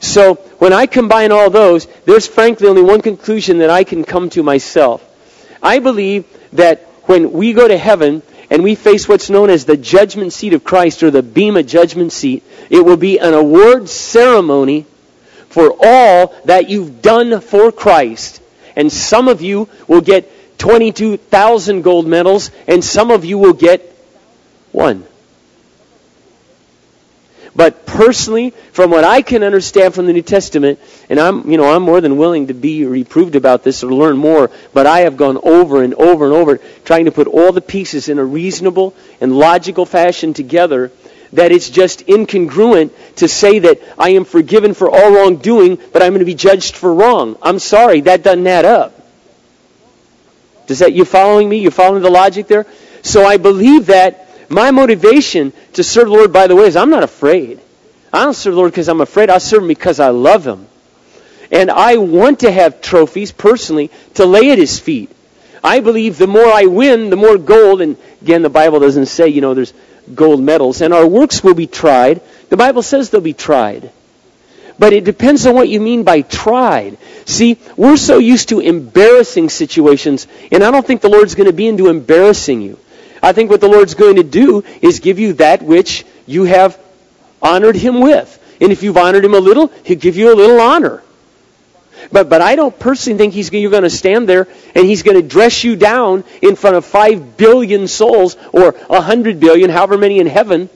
So 0.00 0.34
when 0.58 0.72
I 0.72 0.86
combine 0.86 1.32
all 1.32 1.50
those, 1.50 1.86
there's 2.04 2.26
frankly 2.26 2.68
only 2.68 2.82
one 2.82 3.00
conclusion 3.00 3.58
that 3.58 3.70
I 3.70 3.84
can 3.84 4.04
come 4.04 4.30
to 4.30 4.42
myself. 4.42 5.04
I 5.62 5.80
believe 5.80 6.24
that 6.52 6.82
when 7.04 7.32
we 7.32 7.52
go 7.52 7.66
to 7.66 7.76
heaven 7.76 8.22
and 8.50 8.62
we 8.62 8.74
face 8.74 9.08
what's 9.08 9.28
known 9.30 9.50
as 9.50 9.64
the 9.64 9.76
judgment 9.76 10.32
seat 10.32 10.52
of 10.52 10.64
Christ 10.64 11.02
or 11.02 11.10
the 11.10 11.22
Bema 11.22 11.62
judgment 11.62 12.12
seat, 12.12 12.44
it 12.70 12.84
will 12.84 12.96
be 12.96 13.18
an 13.18 13.34
award 13.34 13.88
ceremony 13.88 14.86
for 15.48 15.74
all 15.80 16.34
that 16.44 16.68
you've 16.68 17.02
done 17.02 17.40
for 17.40 17.72
Christ. 17.72 18.40
And 18.76 18.92
some 18.92 19.28
of 19.28 19.42
you 19.42 19.68
will 19.88 20.00
get 20.00 20.30
22,000 20.58 21.82
gold 21.82 22.06
medals, 22.06 22.50
and 22.66 22.84
some 22.84 23.10
of 23.10 23.24
you 23.24 23.38
will 23.38 23.52
get 23.52 23.80
one. 24.72 25.06
But 27.58 27.86
personally, 27.86 28.50
from 28.70 28.92
what 28.92 29.02
I 29.02 29.20
can 29.20 29.42
understand 29.42 29.92
from 29.92 30.06
the 30.06 30.12
New 30.12 30.22
Testament, 30.22 30.78
and 31.10 31.18
I'm, 31.18 31.50
you 31.50 31.56
know, 31.56 31.74
I'm 31.74 31.82
more 31.82 32.00
than 32.00 32.16
willing 32.16 32.46
to 32.46 32.54
be 32.54 32.84
reproved 32.84 33.34
about 33.34 33.64
this 33.64 33.82
or 33.82 33.92
learn 33.92 34.16
more, 34.16 34.52
but 34.72 34.86
I 34.86 35.00
have 35.00 35.16
gone 35.16 35.40
over 35.42 35.82
and 35.82 35.92
over 35.94 36.26
and 36.26 36.34
over 36.34 36.60
trying 36.84 37.06
to 37.06 37.10
put 37.10 37.26
all 37.26 37.50
the 37.50 37.60
pieces 37.60 38.08
in 38.08 38.20
a 38.20 38.24
reasonable 38.24 38.94
and 39.20 39.36
logical 39.36 39.86
fashion 39.86 40.34
together 40.34 40.92
that 41.32 41.50
it's 41.50 41.68
just 41.68 42.06
incongruent 42.06 42.92
to 43.16 43.26
say 43.26 43.58
that 43.58 43.80
I 43.98 44.10
am 44.10 44.24
forgiven 44.24 44.72
for 44.72 44.88
all 44.88 45.12
wrongdoing, 45.12 45.80
but 45.92 46.00
I'm 46.00 46.10
going 46.10 46.20
to 46.20 46.24
be 46.24 46.36
judged 46.36 46.76
for 46.76 46.94
wrong. 46.94 47.36
I'm 47.42 47.58
sorry, 47.58 48.02
that 48.02 48.22
doesn't 48.22 48.46
add 48.46 48.66
up. 48.66 49.04
Does 50.68 50.78
that 50.78 50.92
you 50.92 51.04
following 51.04 51.48
me? 51.48 51.58
You 51.58 51.72
following 51.72 52.04
the 52.04 52.08
logic 52.08 52.46
there? 52.46 52.66
So 53.02 53.24
I 53.24 53.36
believe 53.36 53.86
that 53.86 54.27
my 54.48 54.70
motivation 54.70 55.52
to 55.74 55.84
serve 55.84 56.06
the 56.06 56.12
Lord, 56.12 56.32
by 56.32 56.46
the 56.46 56.56
way, 56.56 56.66
is 56.66 56.76
I'm 56.76 56.90
not 56.90 57.02
afraid. 57.02 57.60
I 58.12 58.24
don't 58.24 58.34
serve 58.34 58.54
the 58.54 58.58
Lord 58.58 58.72
because 58.72 58.88
I'm 58.88 59.00
afraid. 59.00 59.30
I 59.30 59.38
serve 59.38 59.62
Him 59.62 59.68
because 59.68 60.00
I 60.00 60.08
love 60.08 60.46
Him. 60.46 60.66
And 61.50 61.70
I 61.70 61.96
want 61.98 62.40
to 62.40 62.50
have 62.50 62.80
trophies 62.80 63.32
personally 63.32 63.90
to 64.14 64.26
lay 64.26 64.50
at 64.50 64.58
His 64.58 64.78
feet. 64.78 65.10
I 65.62 65.80
believe 65.80 66.18
the 66.18 66.26
more 66.26 66.46
I 66.46 66.66
win, 66.66 67.10
the 67.10 67.16
more 67.16 67.36
gold, 67.36 67.80
and 67.80 67.96
again, 68.22 68.42
the 68.42 68.50
Bible 68.50 68.80
doesn't 68.80 69.06
say, 69.06 69.28
you 69.28 69.40
know, 69.40 69.54
there's 69.54 69.74
gold 70.14 70.42
medals, 70.42 70.80
and 70.80 70.94
our 70.94 71.06
works 71.06 71.42
will 71.42 71.54
be 71.54 71.66
tried. 71.66 72.20
The 72.48 72.56
Bible 72.56 72.82
says 72.82 73.10
they'll 73.10 73.20
be 73.20 73.34
tried. 73.34 73.90
But 74.78 74.92
it 74.92 75.04
depends 75.04 75.44
on 75.46 75.54
what 75.54 75.68
you 75.68 75.80
mean 75.80 76.04
by 76.04 76.22
tried. 76.22 76.98
See, 77.24 77.58
we're 77.76 77.96
so 77.96 78.18
used 78.18 78.50
to 78.50 78.60
embarrassing 78.60 79.50
situations, 79.50 80.28
and 80.52 80.62
I 80.62 80.70
don't 80.70 80.86
think 80.86 81.00
the 81.00 81.08
Lord's 81.08 81.34
going 81.34 81.48
to 81.48 81.52
be 81.52 81.66
into 81.66 81.88
embarrassing 81.88 82.62
you. 82.62 82.78
I 83.28 83.32
think 83.32 83.50
what 83.50 83.60
the 83.60 83.68
Lord's 83.68 83.94
going 83.94 84.16
to 84.16 84.22
do 84.22 84.64
is 84.80 85.00
give 85.00 85.18
you 85.18 85.34
that 85.34 85.60
which 85.62 86.06
you 86.26 86.44
have 86.44 86.78
honored 87.42 87.76
Him 87.76 88.00
with. 88.00 88.34
And 88.58 88.72
if 88.72 88.82
you've 88.82 88.96
honored 88.96 89.22
Him 89.22 89.34
a 89.34 89.38
little, 89.38 89.70
He'll 89.84 89.98
give 89.98 90.16
you 90.16 90.32
a 90.32 90.36
little 90.36 90.60
honor. 90.60 91.02
But, 92.10 92.30
but 92.30 92.40
I 92.40 92.56
don't 92.56 92.78
personally 92.78 93.18
think 93.18 93.34
he's, 93.34 93.52
you're 93.52 93.70
going 93.70 93.82
to 93.82 93.90
stand 93.90 94.28
there 94.28 94.48
and 94.74 94.86
he's 94.86 95.02
going 95.02 95.20
to 95.20 95.28
dress 95.28 95.62
you 95.62 95.76
down 95.76 96.24
in 96.40 96.56
front 96.56 96.76
of 96.76 96.86
five 96.86 97.36
billion 97.36 97.86
souls 97.86 98.36
or 98.52 98.76
a 98.88 99.02
hundred 99.02 99.40
billion, 99.40 99.68
however 99.68 99.98
many 99.98 100.20
in 100.20 100.26
heaven, 100.26 100.70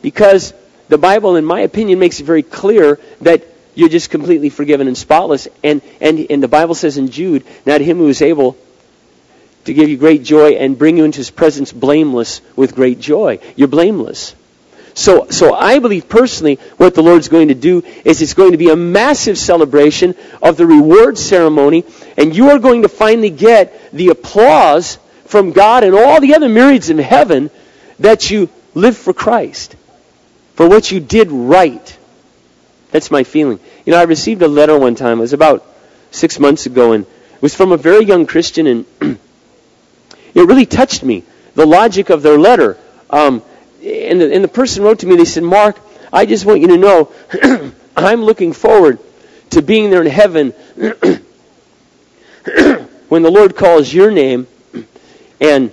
because 0.00 0.54
the 0.88 0.96
Bible, 0.98 1.36
in 1.36 1.44
my 1.44 1.60
opinion, 1.60 1.98
makes 1.98 2.20
it 2.20 2.24
very 2.24 2.42
clear 2.42 2.98
that 3.20 3.44
you're 3.74 3.90
just 3.90 4.08
completely 4.08 4.48
forgiven 4.48 4.88
and 4.88 4.96
spotless. 4.96 5.46
And, 5.62 5.82
and, 6.00 6.26
and 6.30 6.42
the 6.42 6.48
Bible 6.48 6.74
says 6.74 6.96
in 6.96 7.10
Jude, 7.10 7.44
now 7.66 7.76
to 7.76 7.84
him 7.84 7.98
who 7.98 8.08
is 8.08 8.22
able 8.22 8.56
to 9.64 9.74
give 9.74 9.88
you 9.88 9.96
great 9.96 10.22
joy 10.22 10.52
and 10.52 10.78
bring 10.78 10.96
you 10.96 11.04
into 11.04 11.18
his 11.18 11.30
presence 11.30 11.72
blameless 11.72 12.40
with 12.56 12.74
great 12.74 13.00
joy. 13.00 13.38
You're 13.56 13.68
blameless. 13.68 14.34
So, 14.94 15.28
so 15.30 15.54
I 15.54 15.78
believe 15.78 16.08
personally 16.08 16.56
what 16.76 16.94
the 16.94 17.02
Lord's 17.02 17.28
going 17.28 17.48
to 17.48 17.54
do 17.54 17.82
is 18.04 18.20
it's 18.20 18.34
going 18.34 18.52
to 18.52 18.58
be 18.58 18.70
a 18.70 18.76
massive 18.76 19.38
celebration 19.38 20.14
of 20.42 20.56
the 20.56 20.66
reward 20.66 21.16
ceremony, 21.16 21.84
and 22.16 22.34
you 22.34 22.50
are 22.50 22.58
going 22.58 22.82
to 22.82 22.88
finally 22.88 23.30
get 23.30 23.92
the 23.92 24.08
applause 24.08 24.98
from 25.26 25.52
God 25.52 25.84
and 25.84 25.94
all 25.94 26.20
the 26.20 26.34
other 26.34 26.48
myriads 26.48 26.90
in 26.90 26.98
heaven 26.98 27.50
that 28.00 28.30
you 28.30 28.48
live 28.74 28.96
for 28.96 29.12
Christ, 29.12 29.76
for 30.54 30.68
what 30.68 30.90
you 30.90 31.00
did 31.00 31.30
right. 31.30 31.98
That's 32.90 33.10
my 33.10 33.24
feeling. 33.24 33.60
You 33.84 33.92
know, 33.92 34.00
I 34.00 34.04
received 34.04 34.42
a 34.42 34.48
letter 34.48 34.76
one 34.78 34.96
time. 34.96 35.18
It 35.18 35.22
was 35.22 35.32
about 35.32 35.64
six 36.10 36.40
months 36.40 36.66
ago, 36.66 36.92
and 36.92 37.04
it 37.04 37.42
was 37.42 37.54
from 37.54 37.72
a 37.72 37.76
very 37.76 38.04
young 38.04 38.26
Christian, 38.26 38.66
and 38.66 38.86
it 40.34 40.46
really 40.46 40.66
touched 40.66 41.02
me. 41.02 41.24
The 41.54 41.66
logic 41.66 42.10
of 42.10 42.22
their 42.22 42.38
letter. 42.38 42.78
Um, 43.08 43.42
and 43.82 44.20
the, 44.20 44.32
and 44.32 44.44
the 44.44 44.48
person 44.48 44.82
wrote 44.82 45.00
to 45.00 45.06
me, 45.06 45.16
they 45.16 45.24
said, 45.24 45.42
Mark, 45.42 45.78
I 46.12 46.26
just 46.26 46.44
want 46.44 46.60
you 46.60 46.68
to 46.68 46.76
know 46.76 47.12
I'm 47.96 48.22
looking 48.22 48.52
forward 48.52 48.98
to 49.50 49.62
being 49.62 49.90
there 49.90 50.02
in 50.02 50.06
heaven 50.06 50.50
when 53.08 53.22
the 53.22 53.30
Lord 53.30 53.56
calls 53.56 53.92
your 53.92 54.10
name 54.10 54.46
and 55.40 55.72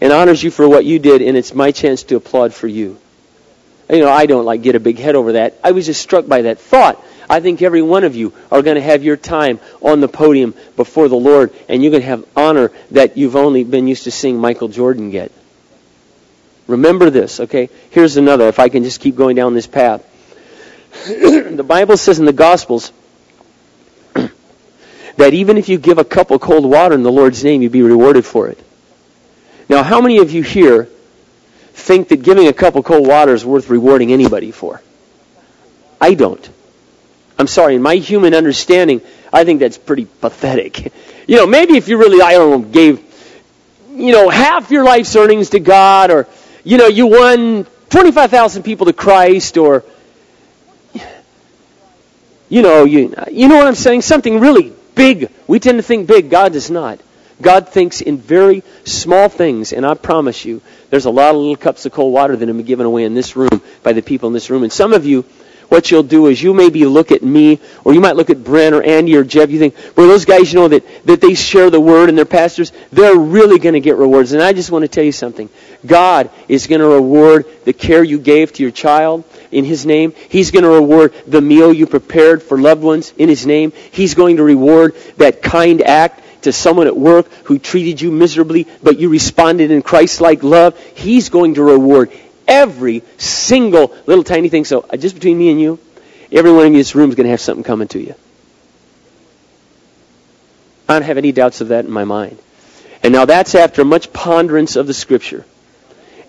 and 0.00 0.12
honors 0.12 0.42
you 0.42 0.50
for 0.50 0.68
what 0.68 0.84
you 0.84 0.98
did, 0.98 1.20
and 1.22 1.36
it's 1.36 1.54
my 1.54 1.72
chance 1.72 2.04
to 2.04 2.16
applaud 2.16 2.54
for 2.54 2.66
you. 2.66 2.98
You 3.90 3.98
know, 3.98 4.10
I 4.10 4.26
don't 4.26 4.44
like 4.44 4.62
get 4.62 4.74
a 4.74 4.80
big 4.80 4.98
head 4.98 5.14
over 5.14 5.32
that. 5.32 5.58
I 5.62 5.72
was 5.72 5.86
just 5.86 6.00
struck 6.00 6.26
by 6.26 6.42
that 6.42 6.58
thought. 6.58 7.04
I 7.30 7.38
think 7.38 7.62
every 7.62 7.80
one 7.80 8.02
of 8.02 8.16
you 8.16 8.34
are 8.50 8.60
going 8.60 8.74
to 8.74 8.82
have 8.82 9.04
your 9.04 9.16
time 9.16 9.60
on 9.80 10.00
the 10.00 10.08
podium 10.08 10.52
before 10.74 11.08
the 11.08 11.16
Lord, 11.16 11.54
and 11.68 11.80
you're 11.80 11.92
going 11.92 12.02
to 12.02 12.08
have 12.08 12.26
honor 12.34 12.72
that 12.90 13.16
you've 13.16 13.36
only 13.36 13.62
been 13.62 13.86
used 13.86 14.04
to 14.04 14.10
seeing 14.10 14.36
Michael 14.36 14.66
Jordan 14.66 15.10
get. 15.10 15.30
Remember 16.66 17.08
this, 17.08 17.38
okay? 17.38 17.70
Here's 17.90 18.16
another, 18.16 18.48
if 18.48 18.58
I 18.58 18.68
can 18.68 18.82
just 18.82 19.00
keep 19.00 19.14
going 19.14 19.36
down 19.36 19.54
this 19.54 19.68
path. 19.68 20.04
the 21.06 21.64
Bible 21.64 21.96
says 21.96 22.18
in 22.18 22.24
the 22.24 22.32
Gospels 22.32 22.92
that 24.14 25.32
even 25.32 25.56
if 25.56 25.68
you 25.68 25.78
give 25.78 25.98
a 25.98 26.04
cup 26.04 26.32
of 26.32 26.40
cold 26.40 26.64
water 26.64 26.96
in 26.96 27.04
the 27.04 27.12
Lord's 27.12 27.44
name, 27.44 27.62
you'd 27.62 27.70
be 27.70 27.82
rewarded 27.82 28.26
for 28.26 28.48
it. 28.48 28.58
Now, 29.68 29.84
how 29.84 30.00
many 30.00 30.18
of 30.18 30.32
you 30.32 30.42
here 30.42 30.88
think 31.74 32.08
that 32.08 32.24
giving 32.24 32.48
a 32.48 32.52
cup 32.52 32.74
of 32.74 32.84
cold 32.84 33.06
water 33.06 33.34
is 33.34 33.44
worth 33.44 33.70
rewarding 33.70 34.12
anybody 34.12 34.50
for? 34.50 34.82
I 36.00 36.14
don't. 36.14 36.50
I'm 37.40 37.46
sorry, 37.46 37.74
in 37.74 37.82
my 37.82 37.96
human 37.96 38.34
understanding, 38.34 39.00
I 39.32 39.44
think 39.44 39.60
that's 39.60 39.78
pretty 39.78 40.04
pathetic. 40.04 40.92
You 41.26 41.36
know, 41.36 41.46
maybe 41.46 41.76
if 41.76 41.88
you 41.88 41.96
really, 41.96 42.22
I 42.22 42.32
don't 42.32 42.50
know, 42.50 42.68
gave, 42.68 43.02
you 43.94 44.12
know, 44.12 44.28
half 44.28 44.70
your 44.70 44.84
life's 44.84 45.14
earnings 45.16 45.50
to 45.50 45.60
God, 45.60 46.10
or, 46.10 46.26
you 46.64 46.76
know, 46.76 46.86
you 46.86 47.06
won 47.06 47.66
25,000 47.88 48.62
people 48.62 48.86
to 48.86 48.92
Christ, 48.92 49.56
or, 49.56 49.84
you 52.48 52.62
know, 52.62 52.84
you, 52.84 53.14
you 53.30 53.48
know 53.48 53.56
what 53.56 53.66
I'm 53.66 53.74
saying? 53.74 54.02
Something 54.02 54.40
really 54.40 54.72
big. 54.94 55.30
We 55.46 55.60
tend 55.60 55.78
to 55.78 55.82
think 55.82 56.06
big. 56.06 56.30
God 56.30 56.52
does 56.52 56.70
not. 56.70 57.00
God 57.40 57.68
thinks 57.68 58.00
in 58.00 58.18
very 58.18 58.62
small 58.84 59.28
things, 59.28 59.72
and 59.72 59.86
I 59.86 59.94
promise 59.94 60.44
you, 60.44 60.60
there's 60.90 61.06
a 61.06 61.10
lot 61.10 61.30
of 61.30 61.36
little 61.36 61.56
cups 61.56 61.86
of 61.86 61.92
cold 61.92 62.12
water 62.12 62.36
that 62.36 62.48
have 62.48 62.56
been 62.56 62.66
given 62.66 62.86
away 62.86 63.04
in 63.04 63.14
this 63.14 63.34
room 63.36 63.62
by 63.82 63.92
the 63.92 64.02
people 64.02 64.26
in 64.26 64.34
this 64.34 64.50
room. 64.50 64.62
And 64.62 64.72
some 64.72 64.92
of 64.92 65.06
you, 65.06 65.24
what 65.70 65.90
you'll 65.90 66.02
do 66.02 66.26
is 66.26 66.42
you 66.42 66.52
maybe 66.52 66.84
look 66.84 67.12
at 67.12 67.22
me, 67.22 67.60
or 67.84 67.94
you 67.94 68.00
might 68.00 68.16
look 68.16 68.28
at 68.28 68.42
Brent 68.42 68.74
or 68.74 68.82
Andy 68.82 69.16
or 69.16 69.22
Jeff. 69.22 69.50
You 69.50 69.58
think, 69.60 69.76
well, 69.96 70.08
those 70.08 70.24
guys, 70.24 70.52
you 70.52 70.58
know, 70.58 70.68
that, 70.68 70.84
that 71.06 71.20
they 71.20 71.34
share 71.34 71.70
the 71.70 71.80
word 71.80 72.08
and 72.08 72.18
they're 72.18 72.24
pastors, 72.24 72.72
they're 72.90 73.16
really 73.16 73.60
going 73.60 73.74
to 73.74 73.80
get 73.80 73.96
rewards. 73.96 74.32
And 74.32 74.42
I 74.42 74.52
just 74.52 74.72
want 74.72 74.82
to 74.82 74.88
tell 74.88 75.04
you 75.04 75.12
something. 75.12 75.48
God 75.86 76.28
is 76.48 76.66
going 76.66 76.80
to 76.80 76.88
reward 76.88 77.46
the 77.64 77.72
care 77.72 78.02
you 78.02 78.18
gave 78.18 78.52
to 78.54 78.62
your 78.64 78.72
child 78.72 79.24
in 79.52 79.64
His 79.64 79.86
name. 79.86 80.12
He's 80.28 80.50
going 80.50 80.64
to 80.64 80.70
reward 80.70 81.14
the 81.28 81.40
meal 81.40 81.72
you 81.72 81.86
prepared 81.86 82.42
for 82.42 82.58
loved 82.58 82.82
ones 82.82 83.14
in 83.16 83.28
His 83.28 83.46
name. 83.46 83.72
He's 83.92 84.14
going 84.14 84.38
to 84.38 84.42
reward 84.42 84.96
that 85.18 85.40
kind 85.40 85.82
act 85.82 86.42
to 86.42 86.52
someone 86.52 86.88
at 86.88 86.96
work 86.96 87.30
who 87.44 87.60
treated 87.60 88.00
you 88.00 88.10
miserably, 88.10 88.66
but 88.82 88.98
you 88.98 89.08
responded 89.08 89.70
in 89.70 89.82
Christ-like 89.82 90.42
love. 90.42 90.76
He's 90.96 91.28
going 91.28 91.54
to 91.54 91.62
reward 91.62 92.10
every 92.50 93.02
single 93.16 93.96
little 94.04 94.24
tiny 94.24 94.50
thing. 94.50 94.66
So 94.66 94.80
uh, 94.80 94.96
just 94.96 95.14
between 95.14 95.38
me 95.38 95.50
and 95.50 95.60
you, 95.60 95.78
every 96.30 96.50
one 96.52 96.60
of 96.60 96.64
you 96.66 96.72
in 96.72 96.72
this 96.74 96.94
room 96.94 97.08
is 97.08 97.14
going 97.14 97.24
to 97.24 97.30
have 97.30 97.40
something 97.40 97.64
coming 97.64 97.88
to 97.88 98.00
you. 98.00 98.14
I 100.88 100.94
don't 100.94 101.02
have 101.02 101.18
any 101.18 101.30
doubts 101.30 101.60
of 101.60 101.68
that 101.68 101.84
in 101.84 101.90
my 101.90 102.04
mind. 102.04 102.36
And 103.02 103.12
now 103.12 103.24
that's 103.24 103.54
after 103.54 103.84
much 103.84 104.12
ponderance 104.12 104.76
of 104.76 104.88
the 104.88 104.92
Scripture. 104.92 105.46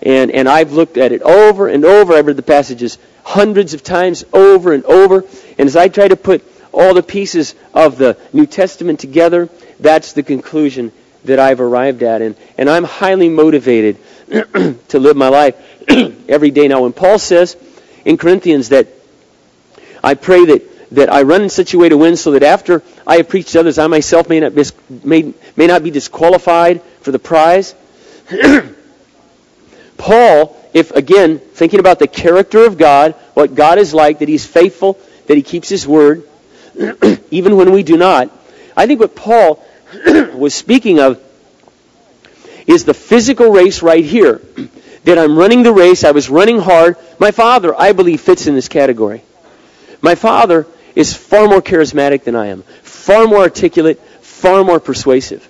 And, 0.04 0.32
and 0.32 0.48
I've 0.48 0.72
looked 0.72 0.98
at 0.98 1.12
it 1.12 1.24
over 1.24 1.68
and 1.68 1.84
over. 1.84 2.14
I've 2.14 2.28
read 2.28 2.38
the 2.38 2.44
passages 2.44 2.98
hundreds 3.24 3.74
of 3.74 3.84
times 3.84 4.24
over 4.32 4.72
and 4.72 4.86
over. 4.86 5.26
And 5.58 5.68
as 5.68 5.76
I 5.76 5.88
try 5.88 6.08
to 6.08 6.16
put 6.16 6.44
all 6.72 6.94
the 6.94 7.04
pieces 7.04 7.56
of 7.74 7.98
the 7.98 8.18
New 8.32 8.46
Testament 8.46 9.00
together, 9.00 9.50
that's 9.80 10.14
the 10.14 10.24
conclusion 10.24 10.92
that 11.26 11.40
I've 11.40 11.60
arrived 11.60 12.04
at. 12.04 12.22
And, 12.22 12.36
and 12.58 12.70
I'm 12.70 12.84
highly 12.84 13.30
motivated 13.30 13.98
to 14.30 15.00
live 15.00 15.18
my 15.18 15.28
life 15.28 15.56
every 16.30 16.52
day. 16.52 16.68
Now, 16.68 16.82
when 16.82 16.94
Paul 16.94 17.20
says 17.20 17.58
in 18.06 18.18
Corinthians 18.18 18.70
that 18.70 18.88
I 20.04 20.14
pray 20.16 20.46
that, 20.46 20.90
that 20.96 21.12
I 21.12 21.24
run 21.24 21.42
in 21.42 21.50
such 21.50 21.74
a 21.74 21.78
way 21.78 21.90
to 21.90 21.98
win 21.98 22.18
so 22.18 22.32
that 22.32 22.44
after 22.44 22.84
I 23.06 23.18
have 23.18 23.30
preached 23.30 23.50
to 23.50 23.60
others, 23.60 23.78
I 23.78 23.88
myself 23.88 24.30
may 24.30 24.40
not 24.40 24.56
be, 24.56 24.64
may, 25.04 25.34
may 25.56 25.68
not 25.68 25.84
be 25.84 25.92
disqualified 25.92 26.82
for 27.02 27.12
the 27.12 27.20
prize. 27.20 27.76
Paul, 29.98 30.58
if 30.74 30.92
again, 30.92 31.40
thinking 31.40 31.80
about 31.80 32.00
the 32.00 32.08
character 32.08 32.66
of 32.66 32.78
God, 32.78 33.14
what 33.34 33.56
God 33.56 33.78
is 33.78 33.94
like, 33.94 34.20
that 34.20 34.30
He's 34.30 34.46
faithful, 34.46 35.00
that 35.28 35.38
He 35.38 35.44
keeps 35.44 35.70
His 35.70 35.88
word, 35.88 36.28
even 37.32 37.58
when 37.58 37.72
we 37.72 37.84
do 37.84 37.98
not, 37.98 38.32
I 38.76 38.88
think 38.88 39.00
what 39.00 39.16
Paul 39.16 39.64
was 40.34 40.56
speaking 40.56 41.00
of 41.00 41.22
is 42.66 42.86
the 42.86 42.94
physical 42.94 43.52
race 43.52 43.82
right 43.82 44.04
here. 44.04 44.42
That 45.04 45.18
I'm 45.18 45.38
running 45.38 45.64
the 45.64 45.74
race, 45.74 46.04
I 46.04 46.12
was 46.12 46.30
running 46.30 46.60
hard. 46.60 46.98
My 47.20 47.32
father, 47.32 47.74
I 47.76 47.92
believe, 47.94 48.22
fits 48.22 48.48
in 48.48 48.56
this 48.56 48.68
category. 48.68 49.24
My 50.02 50.16
father 50.16 50.68
is 50.96 51.16
far 51.16 51.48
more 51.48 51.62
charismatic 51.62 52.24
than 52.24 52.36
I 52.36 52.48
am, 52.48 52.64
far 52.84 53.28
more 53.28 53.40
articulate, 53.40 54.00
far 54.22 54.64
more 54.64 54.80
persuasive. 54.80 55.48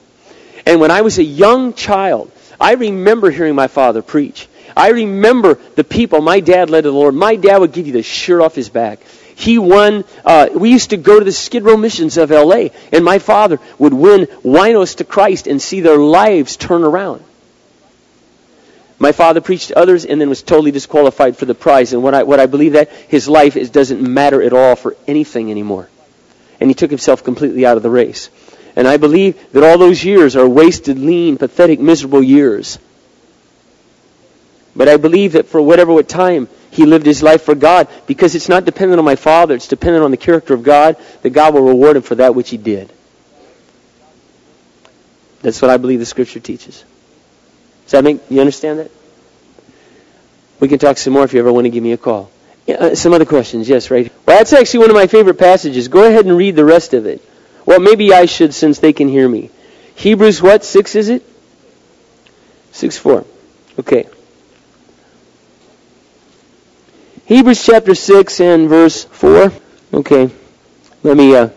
And 0.65 0.79
when 0.79 0.91
I 0.91 1.01
was 1.01 1.17
a 1.17 1.23
young 1.23 1.73
child, 1.73 2.31
I 2.59 2.73
remember 2.73 3.31
hearing 3.31 3.55
my 3.55 3.67
father 3.67 4.01
preach. 4.01 4.47
I 4.75 4.89
remember 4.89 5.55
the 5.75 5.83
people 5.83 6.21
my 6.21 6.39
dad 6.39 6.69
led 6.69 6.81
to 6.81 6.91
the 6.91 6.95
Lord. 6.95 7.15
My 7.15 7.35
dad 7.35 7.57
would 7.57 7.73
give 7.73 7.87
you 7.87 7.93
the 7.93 8.03
shirt 8.03 8.41
off 8.41 8.55
his 8.55 8.69
back. 8.69 8.99
He 9.35 9.57
won, 9.57 10.05
uh, 10.23 10.49
we 10.53 10.69
used 10.69 10.91
to 10.91 10.97
go 10.97 11.17
to 11.17 11.25
the 11.25 11.31
Skid 11.31 11.63
Row 11.63 11.75
missions 11.75 12.17
of 12.17 12.29
LA, 12.29 12.67
and 12.91 13.03
my 13.03 13.17
father 13.17 13.59
would 13.79 13.93
win 13.93 14.27
winos 14.43 14.97
to 14.97 15.03
Christ 15.03 15.47
and 15.47 15.61
see 15.61 15.81
their 15.81 15.97
lives 15.97 16.57
turn 16.57 16.83
around. 16.83 17.23
My 19.01 19.13
father 19.13 19.41
preached 19.41 19.69
to 19.69 19.79
others 19.79 20.05
and 20.05 20.21
then 20.21 20.29
was 20.29 20.43
totally 20.43 20.69
disqualified 20.69 21.35
for 21.35 21.45
the 21.45 21.55
prize. 21.55 21.91
And 21.91 22.03
what 22.03 22.13
I, 22.13 22.21
what 22.21 22.39
I 22.39 22.45
believe 22.45 22.73
that 22.73 22.91
his 22.91 23.27
life 23.27 23.57
is, 23.57 23.71
doesn't 23.71 23.99
matter 23.99 24.43
at 24.43 24.53
all 24.53 24.75
for 24.75 24.95
anything 25.07 25.49
anymore. 25.49 25.89
And 26.59 26.69
he 26.69 26.75
took 26.75 26.91
himself 26.91 27.23
completely 27.23 27.65
out 27.65 27.77
of 27.77 27.81
the 27.81 27.89
race. 27.89 28.29
And 28.75 28.87
I 28.87 28.97
believe 28.97 29.53
that 29.53 29.63
all 29.63 29.79
those 29.79 30.03
years 30.03 30.35
are 30.35 30.47
wasted, 30.47 30.99
lean, 30.99 31.39
pathetic, 31.39 31.79
miserable 31.79 32.21
years. 32.21 32.77
But 34.75 34.87
I 34.87 34.97
believe 34.97 35.31
that 35.31 35.47
for 35.47 35.59
whatever 35.59 35.91
what 35.91 36.07
time 36.07 36.47
he 36.69 36.85
lived 36.85 37.07
his 37.07 37.23
life 37.23 37.41
for 37.41 37.55
God 37.55 37.87
because 38.05 38.35
it's 38.35 38.49
not 38.49 38.65
dependent 38.65 38.99
on 38.99 39.05
my 39.05 39.15
father, 39.15 39.55
it's 39.55 39.67
dependent 39.67 40.05
on 40.05 40.11
the 40.11 40.17
character 40.17 40.53
of 40.53 40.61
God, 40.61 40.95
that 41.23 41.31
God 41.31 41.55
will 41.55 41.63
reward 41.63 41.95
him 41.95 42.03
for 42.03 42.13
that 42.13 42.35
which 42.35 42.51
he 42.51 42.57
did. 42.57 42.93
That's 45.41 45.59
what 45.59 45.71
I 45.71 45.77
believe 45.77 45.97
the 45.97 46.05
scripture 46.05 46.39
teaches. 46.39 46.85
Does 47.91 47.99
that 47.99 48.03
make 48.05 48.21
you 48.31 48.39
understand 48.39 48.79
that? 48.79 48.89
We 50.61 50.69
can 50.69 50.79
talk 50.79 50.97
some 50.97 51.11
more 51.11 51.25
if 51.25 51.33
you 51.33 51.41
ever 51.41 51.51
want 51.51 51.65
to 51.65 51.69
give 51.69 51.83
me 51.83 51.91
a 51.91 51.97
call. 51.97 52.31
Uh, 52.65 52.95
some 52.95 53.11
other 53.11 53.25
questions, 53.25 53.67
yes, 53.67 53.91
right. 53.91 54.09
Well, 54.25 54.37
that's 54.37 54.53
actually 54.53 54.79
one 54.79 54.91
of 54.91 54.95
my 54.95 55.07
favorite 55.07 55.37
passages. 55.37 55.89
Go 55.89 56.07
ahead 56.07 56.25
and 56.25 56.37
read 56.37 56.55
the 56.55 56.63
rest 56.63 56.93
of 56.93 57.05
it. 57.05 57.21
Well, 57.65 57.81
maybe 57.81 58.13
I 58.13 58.27
should 58.27 58.53
since 58.53 58.79
they 58.79 58.93
can 58.93 59.09
hear 59.09 59.27
me. 59.27 59.49
Hebrews 59.95 60.41
what? 60.41 60.63
Six 60.63 60.95
is 60.95 61.09
it? 61.09 61.21
Six 62.71 62.97
four. 62.97 63.25
Okay. 63.77 64.07
Hebrews 67.25 67.61
chapter 67.61 67.93
six 67.93 68.39
and 68.39 68.69
verse 68.69 69.03
four. 69.03 69.51
Okay. 69.93 70.29
Let 71.03 71.17
me 71.17 71.35
uh, 71.35 71.49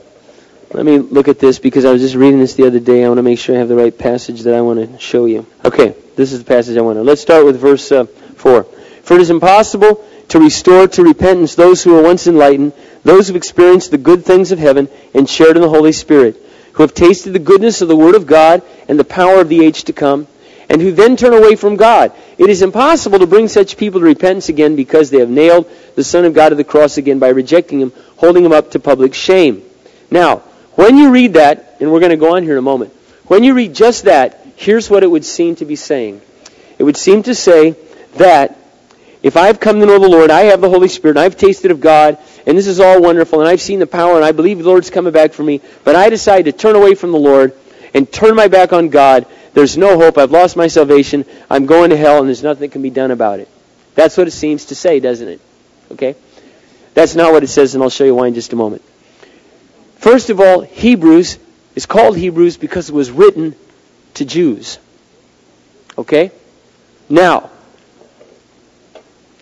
let 0.75 0.85
me 0.85 0.99
look 0.99 1.29
at 1.29 1.39
this 1.39 1.61
because 1.61 1.85
I 1.85 1.93
was 1.93 2.03
just 2.03 2.17
reading 2.17 2.41
this 2.41 2.55
the 2.55 2.67
other 2.67 2.81
day. 2.81 3.05
I 3.05 3.09
want 3.09 3.19
to 3.19 3.23
make 3.23 3.39
sure 3.39 3.55
I 3.55 3.61
have 3.61 3.69
the 3.69 3.77
right 3.77 3.97
passage 3.97 4.43
that 4.43 4.55
I 4.55 4.61
want 4.61 4.81
to 4.81 4.99
show 4.99 5.27
you. 5.27 5.47
Okay, 5.65 5.95
this 6.17 6.33
is 6.33 6.41
the 6.41 6.45
passage 6.45 6.77
I 6.77 6.81
want 6.81 6.99
to. 6.99 7.03
Let's 7.05 7.23
start 7.23 7.45
with 7.45 7.61
verse 7.61 7.93
uh, 7.93 8.07
4. 8.07 8.65
For 8.65 9.15
it 9.15 9.21
is 9.21 9.31
impossible 9.31 10.05
to 10.31 10.41
restore 10.41 10.89
to 10.89 11.05
repentance 11.05 11.55
those 11.55 11.85
who 11.85 11.93
were 11.93 12.03
once 12.03 12.27
enlightened, 12.27 12.73
those 13.05 13.29
who 13.29 13.35
have 13.35 13.37
experienced 13.37 13.93
the 13.93 13.99
good 13.99 14.25
things 14.25 14.51
of 14.51 14.59
heaven 14.59 14.89
and 15.15 15.31
shared 15.31 15.55
in 15.55 15.63
the 15.63 15.69
Holy 15.69 15.93
Spirit, 15.93 16.43
who 16.73 16.83
have 16.83 16.93
tasted 16.93 17.35
the 17.35 17.39
goodness 17.39 17.81
of 17.81 17.87
the 17.87 17.97
Word 17.97 18.17
of 18.17 18.27
God 18.27 18.61
and 18.89 18.99
the 18.99 19.05
power 19.05 19.41
of 19.41 19.49
the 19.49 19.65
age 19.65 19.85
to 19.85 19.93
come, 19.93 20.27
and 20.69 20.83
who 20.83 20.91
then 20.91 21.17
turn 21.17 21.35
away 21.35 21.55
from 21.55 21.77
God. 21.77 22.13
It 22.37 22.51
is 22.51 22.63
impossible 22.63 23.21
to 23.21 23.29
bring 23.29 23.47
such 23.47 23.77
people 23.77 24.01
to 24.01 24.07
repentance 24.07 24.49
again 24.49 24.75
because 24.75 25.11
they 25.11 25.21
have 25.21 25.31
nailed 25.31 25.71
the 25.95 26.03
Son 26.03 26.25
of 26.25 26.35
God 26.35 26.49
to 26.49 26.57
the 26.57 26.65
cross 26.65 26.97
again 26.97 27.21
by 27.21 27.29
rejecting 27.29 27.81
Him, 27.81 27.93
holding 28.17 28.45
Him 28.45 28.53
up 28.53 28.73
to 28.73 28.81
public 28.81 29.15
shame. 29.15 29.63
Now, 30.11 30.43
when 30.77 30.97
you 30.97 31.11
read 31.11 31.35
that, 31.35 31.77
and 31.81 31.93
we're 31.93 32.01
going 32.01 32.11
to 32.11 32.17
go 32.17 32.37
on 32.37 32.43
here 32.43 32.53
in 32.53 32.59
a 32.59 32.63
moment, 32.63 32.93
when 33.27 33.45
you 33.45 33.55
read 33.55 33.75
just 33.75 34.05
that, 34.05 34.47
here's 34.57 34.91
what 34.91 35.03
it 35.03 35.11
would 35.11 35.25
seem 35.25 35.57
to 35.57 35.65
be 35.65 35.77
saying. 35.77 36.21
It 36.79 36.83
would 36.83 36.97
seem 36.97 37.23
to 37.25 37.35
say 37.35 37.77
that 38.17 38.59
if 39.23 39.37
I've 39.37 39.59
come 39.61 39.81
to 39.81 39.87
know 39.87 39.99
the 39.99 40.09
Lord, 40.09 40.31
I 40.31 40.43
have 40.43 40.61
the 40.61 40.69
Holy 40.69 40.89
Spirit, 40.89 41.17
and 41.17 41.25
I've 41.25 41.37
tasted 41.37 41.71
of 41.71 41.81
God, 41.81 42.19
and 42.47 42.59
this 42.59 42.67
is 42.67 42.81
all 42.81 43.01
wonderful, 43.01 43.41
and 43.41 43.49
I've 43.49 43.63
seen 43.63 43.79
the 43.79 43.87
power, 43.87 44.17
and 44.17 44.25
I 44.25 44.33
believe 44.33 44.59
the 44.59 44.65
Lord's 44.65 44.91
coming 44.91 45.13
back 45.13 45.33
for 45.33 45.43
me, 45.43 45.61
but 45.83 45.97
I 45.97 46.11
decide 46.11 46.45
to 46.45 46.53
turn 46.53 46.77
away 46.77 46.95
from 46.95 47.13
the 47.13 47.19
Lord 47.19 47.55
and 47.95 48.11
turn 48.11 48.35
my 48.35 48.49
back 48.49 48.73
on 48.73 48.89
God, 48.89 49.27
there's 49.55 49.79
no 49.79 49.97
hope. 49.97 50.19
I've 50.19 50.33
lost 50.33 50.57
my 50.57 50.67
salvation. 50.67 51.25
I'm 51.49 51.65
going 51.65 51.91
to 51.91 51.97
hell, 51.97 52.19
and 52.19 52.29
there's 52.29 52.43
nothing 52.43 52.63
that 52.63 52.73
can 52.73 52.83
be 52.83 52.91
done 52.91 53.13
about 53.13 53.39
it. 53.39 53.49
That's 53.95 54.17
what 54.17 54.27
it 54.27 54.33
seems 54.33 54.67
to 54.67 54.75
say, 54.75 54.99
doesn't 54.99 55.29
it? 55.29 55.41
Okay? 55.93 56.17
That's 56.93 57.15
not 57.15 57.33
what 57.33 57.45
it 57.45 57.47
says, 57.47 57.75
and 57.75 57.83
I'll 57.83 57.91
show 57.91 58.05
you 58.05 58.15
why 58.15 58.27
in 58.27 58.35
just 58.35 58.53
a 58.53 58.57
moment. 58.57 58.83
First 60.05 60.29
of 60.29 60.39
all, 60.39 60.61
Hebrews 60.61 61.39
is 61.75 61.87
called 61.87 62.19
Hebrews 62.19 62.59
because 62.59 62.91
it 62.91 62.95
was 62.95 63.11
written 63.11 63.57
to 64.13 64.27
Jews. 64.27 64.79
Okay? 65.97 66.31
Now, 67.09 67.49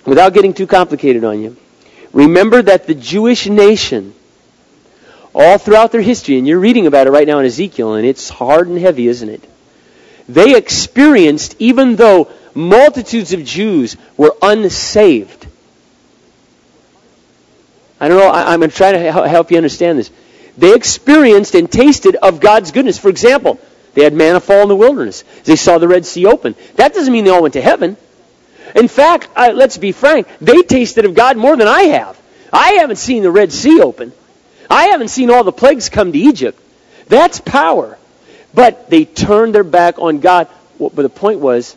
without 0.07 0.33
getting 0.35 0.55
too 0.55 0.69
complicated 0.69 1.25
on 1.25 1.43
you, 1.43 1.57
remember 2.13 2.63
that 2.63 2.87
the 2.87 2.95
Jewish 2.95 3.49
nation, 3.49 4.15
all 5.35 5.59
throughout 5.59 5.91
their 5.91 6.01
history, 6.01 6.39
and 6.39 6.47
you're 6.47 6.61
reading 6.61 6.87
about 6.87 7.09
it 7.09 7.11
right 7.11 7.27
now 7.27 7.41
in 7.41 7.47
Ezekiel, 7.47 7.95
and 7.95 8.07
it's 8.07 8.29
hard 8.29 8.69
and 8.69 8.79
heavy, 8.79 9.09
isn't 9.09 9.29
it? 9.29 9.43
They 10.29 10.55
experienced, 10.55 11.57
even 11.59 11.97
though 11.97 12.31
multitudes 12.55 13.33
of 13.33 13.43
Jews 13.43 13.97
were 14.17 14.37
unsaved. 14.41 15.45
I 17.99 18.07
don't 18.07 18.17
know, 18.17 18.29
I, 18.29 18.55
am 18.55 18.61
going 18.61 18.71
to 18.71 18.77
try 18.77 18.93
to 18.93 19.29
help 19.29 19.51
you 19.51 19.57
understand 19.57 19.99
this. 19.99 20.13
They 20.57 20.75
experienced 20.75 21.55
and 21.55 21.71
tasted 21.71 22.17
of 22.17 22.41
God's 22.41 22.73
goodness. 22.73 22.99
For 22.99 23.09
example, 23.09 23.59
they 23.95 24.05
had 24.05 24.15
manna 24.15 24.41
fall 24.41 24.63
in 24.63 24.69
the 24.69 24.77
wilderness. 24.77 25.25
They 25.45 25.57
saw 25.57 25.79
the 25.79 25.89
Red 25.89 26.07
Sea 26.07 26.27
open. 26.27 26.55
That 26.77 26.95
doesn't 26.95 27.13
mean 27.13 27.25
they 27.25 27.31
all 27.31 27.43
went 27.43 27.55
to 27.55 27.61
heaven. 27.61 27.97
In 28.75 28.89
fact, 28.89 29.29
uh, 29.37 29.53
let's 29.55 29.77
be 29.77 29.93
frank, 29.93 30.27
they 30.41 30.63
tasted 30.63 31.05
of 31.05 31.15
God 31.15 31.37
more 31.37 31.57
than 31.57 31.69
I 31.69 31.83
have. 31.85 32.19
I 32.53 32.73
haven't 32.75 32.97
seen 32.97 33.23
the 33.23 33.31
Red 33.31 33.53
Sea 33.53 33.81
open. 33.81 34.13
I 34.69 34.85
haven't 34.85 35.09
seen 35.09 35.31
all 35.31 35.45
the 35.45 35.53
plagues 35.53 35.89
come 35.89 36.13
to 36.13 36.19
Egypt. 36.19 36.59
That's 37.09 37.41
power. 37.41 37.99
But 38.55 38.89
they 38.91 39.05
turned 39.05 39.55
their 39.55 39.65
back 39.65 39.99
on 39.99 40.21
God. 40.21 40.49
But 40.79 40.97
the 40.97 41.09
point 41.09 41.41
was, 41.41 41.77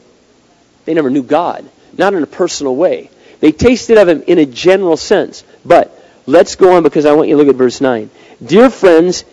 they 0.86 0.94
never 0.94 1.10
knew 1.10 1.24
God, 1.24 1.68
not 1.98 2.14
in 2.14 2.24
a 2.24 2.28
personal 2.28 2.76
way. 2.76 3.10
They 3.40 3.52
tasted 3.52 3.98
of 3.98 4.08
Him 4.08 4.24
in 4.28 4.40
a 4.40 4.46
general 4.46 4.98
sense. 4.98 5.44
But 5.66 5.95
let's 6.26 6.56
go 6.56 6.76
on 6.76 6.84
because 6.84 7.06
I 7.06 7.14
want 7.14 7.30
you 7.30 7.36
to 7.36 7.44
look 7.44 7.54
at 7.54 7.56
verse 7.56 7.82
9. 7.82 8.10
Dear 8.44 8.70
friends, 8.70 9.26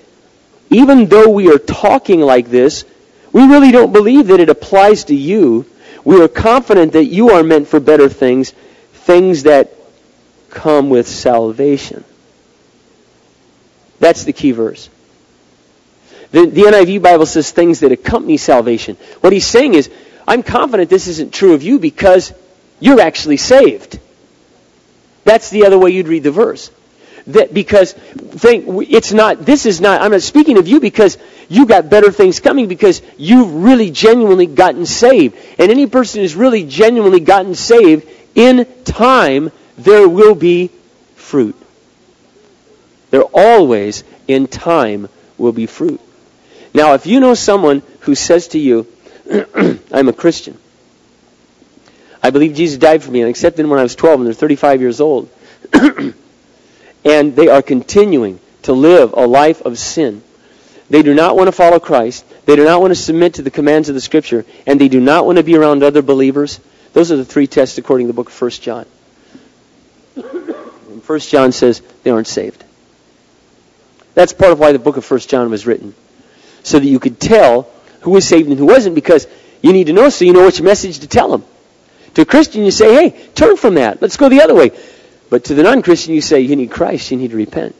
even 0.70 1.06
though 1.06 1.28
we 1.28 1.52
are 1.52 1.58
talking 1.58 2.20
like 2.20 2.48
this, 2.48 2.84
we 3.32 3.42
really 3.46 3.72
don't 3.72 3.92
believe 3.92 4.28
that 4.28 4.40
it 4.40 4.48
applies 4.48 5.04
to 5.04 5.14
you. 5.14 5.66
We 6.04 6.20
are 6.22 6.28
confident 6.28 6.92
that 6.92 7.04
you 7.04 7.30
are 7.30 7.42
meant 7.42 7.68
for 7.68 7.80
better 7.80 8.08
things, 8.08 8.52
things 8.92 9.44
that 9.44 9.72
come 10.50 10.90
with 10.90 11.08
salvation. 11.08 12.04
That's 14.00 14.24
the 14.24 14.32
key 14.32 14.52
verse. 14.52 14.90
The, 16.32 16.46
the 16.46 16.62
NIV 16.62 17.02
Bible 17.02 17.26
says 17.26 17.50
things 17.50 17.80
that 17.80 17.92
accompany 17.92 18.36
salvation. 18.36 18.96
What 19.20 19.32
he's 19.32 19.46
saying 19.46 19.74
is, 19.74 19.90
I'm 20.26 20.42
confident 20.42 20.90
this 20.90 21.06
isn't 21.08 21.32
true 21.32 21.52
of 21.54 21.62
you 21.62 21.78
because 21.78 22.32
you're 22.80 23.00
actually 23.00 23.36
saved. 23.36 23.98
That's 25.24 25.50
the 25.50 25.66
other 25.66 25.78
way 25.78 25.90
you'd 25.90 26.08
read 26.08 26.22
the 26.22 26.30
verse. 26.30 26.70
That 27.28 27.54
because 27.54 27.92
think 27.92 28.66
it's 28.90 29.12
not 29.12 29.44
this 29.44 29.64
is 29.66 29.80
not 29.80 30.02
I'm 30.02 30.10
not 30.10 30.22
speaking 30.22 30.58
of 30.58 30.66
you 30.66 30.80
because 30.80 31.18
you 31.48 31.66
got 31.66 31.88
better 31.88 32.10
things 32.10 32.40
coming 32.40 32.66
because 32.66 33.00
you've 33.16 33.54
really 33.54 33.90
genuinely 33.90 34.46
gotten 34.46 34.86
saved. 34.86 35.36
And 35.58 35.70
any 35.70 35.86
person 35.86 36.22
who's 36.22 36.34
really 36.34 36.64
genuinely 36.64 37.20
gotten 37.20 37.54
saved 37.54 38.08
in 38.34 38.66
time 38.84 39.52
there 39.78 40.08
will 40.08 40.34
be 40.34 40.70
fruit. 41.14 41.56
There 43.10 43.22
always 43.22 44.04
in 44.26 44.46
time 44.46 45.08
will 45.38 45.52
be 45.52 45.66
fruit. 45.66 46.00
Now 46.74 46.94
if 46.94 47.06
you 47.06 47.20
know 47.20 47.34
someone 47.34 47.82
who 48.00 48.14
says 48.14 48.48
to 48.48 48.58
you, 48.58 48.86
I'm 49.92 50.08
a 50.08 50.12
Christian. 50.12 50.58
I 52.22 52.30
believe 52.30 52.54
Jesus 52.54 52.78
died 52.78 53.02
for 53.02 53.10
me 53.10 53.20
and 53.20 53.28
accepted 53.28 53.62
him 53.62 53.70
when 53.70 53.80
I 53.80 53.82
was 53.82 53.96
12 53.96 54.20
and 54.20 54.26
they're 54.26 54.34
35 54.34 54.80
years 54.80 55.00
old. 55.00 55.28
and 57.04 57.34
they 57.34 57.48
are 57.48 57.62
continuing 57.62 58.40
to 58.62 58.72
live 58.72 59.12
a 59.12 59.26
life 59.26 59.60
of 59.62 59.78
sin. 59.78 60.22
They 60.90 61.02
do 61.02 61.14
not 61.14 61.36
want 61.36 61.48
to 61.48 61.52
follow 61.52 61.80
Christ. 61.80 62.24
They 62.44 62.54
do 62.54 62.64
not 62.64 62.80
want 62.80 62.90
to 62.90 62.94
submit 62.94 63.34
to 63.34 63.42
the 63.42 63.50
commands 63.50 63.88
of 63.88 63.94
the 63.94 64.00
Scripture. 64.00 64.44
And 64.66 64.80
they 64.80 64.88
do 64.88 65.00
not 65.00 65.24
want 65.24 65.38
to 65.38 65.44
be 65.44 65.56
around 65.56 65.82
other 65.82 66.02
believers. 66.02 66.60
Those 66.92 67.10
are 67.10 67.16
the 67.16 67.24
three 67.24 67.46
tests 67.46 67.78
according 67.78 68.06
to 68.06 68.12
the 68.12 68.16
book 68.16 68.28
of 68.28 68.40
1 68.40 68.50
John. 68.50 68.86
And 70.16 71.02
1 71.04 71.20
John 71.20 71.52
says 71.52 71.80
they 72.02 72.10
aren't 72.10 72.26
saved. 72.26 72.62
That's 74.14 74.34
part 74.34 74.52
of 74.52 74.58
why 74.58 74.72
the 74.72 74.78
book 74.78 74.98
of 74.98 75.10
1 75.10 75.20
John 75.20 75.50
was 75.50 75.66
written. 75.66 75.94
So 76.62 76.78
that 76.78 76.86
you 76.86 77.00
could 77.00 77.18
tell 77.18 77.70
who 78.02 78.10
was 78.10 78.28
saved 78.28 78.48
and 78.48 78.58
who 78.58 78.66
wasn't 78.66 78.94
because 78.94 79.26
you 79.62 79.72
need 79.72 79.86
to 79.86 79.92
know 79.92 80.10
so 80.10 80.24
you 80.24 80.32
know 80.32 80.44
which 80.44 80.60
message 80.60 80.98
to 80.98 81.06
tell 81.06 81.30
them. 81.30 81.44
To 82.14 82.22
a 82.22 82.26
Christian, 82.26 82.62
you 82.64 82.70
say, 82.70 82.92
hey, 82.92 83.28
turn 83.34 83.56
from 83.56 83.76
that. 83.76 84.02
Let's 84.02 84.18
go 84.18 84.28
the 84.28 84.42
other 84.42 84.54
way. 84.54 84.72
But 85.32 85.44
to 85.44 85.54
the 85.54 85.62
non-Christian, 85.62 86.12
you 86.12 86.20
say, 86.20 86.42
you 86.42 86.56
need 86.56 86.70
Christ. 86.70 87.10
You 87.10 87.16
need 87.16 87.30
to 87.30 87.38
repent. 87.38 87.74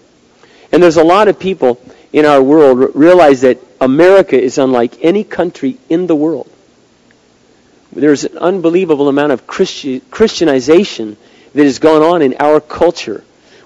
And 0.72 0.82
there's 0.82 0.96
a 0.96 1.04
lot 1.04 1.28
of 1.28 1.38
people 1.38 1.78
in 2.10 2.24
our 2.24 2.42
world 2.42 2.96
realize 2.96 3.42
that 3.42 3.58
America 3.78 4.40
is 4.40 4.56
unlike 4.56 5.04
any 5.04 5.22
country 5.22 5.76
in 5.90 6.06
the 6.06 6.16
world. 6.16 6.50
There's 7.92 8.24
an 8.24 8.38
unbelievable 8.38 9.06
amount 9.10 9.32
of 9.32 9.46
Christi- 9.46 10.00
Christianization 10.00 11.18
that 11.52 11.64
has 11.64 11.78
gone 11.78 12.00
on 12.00 12.22
in 12.22 12.36
our 12.40 12.58
culture 12.58 13.22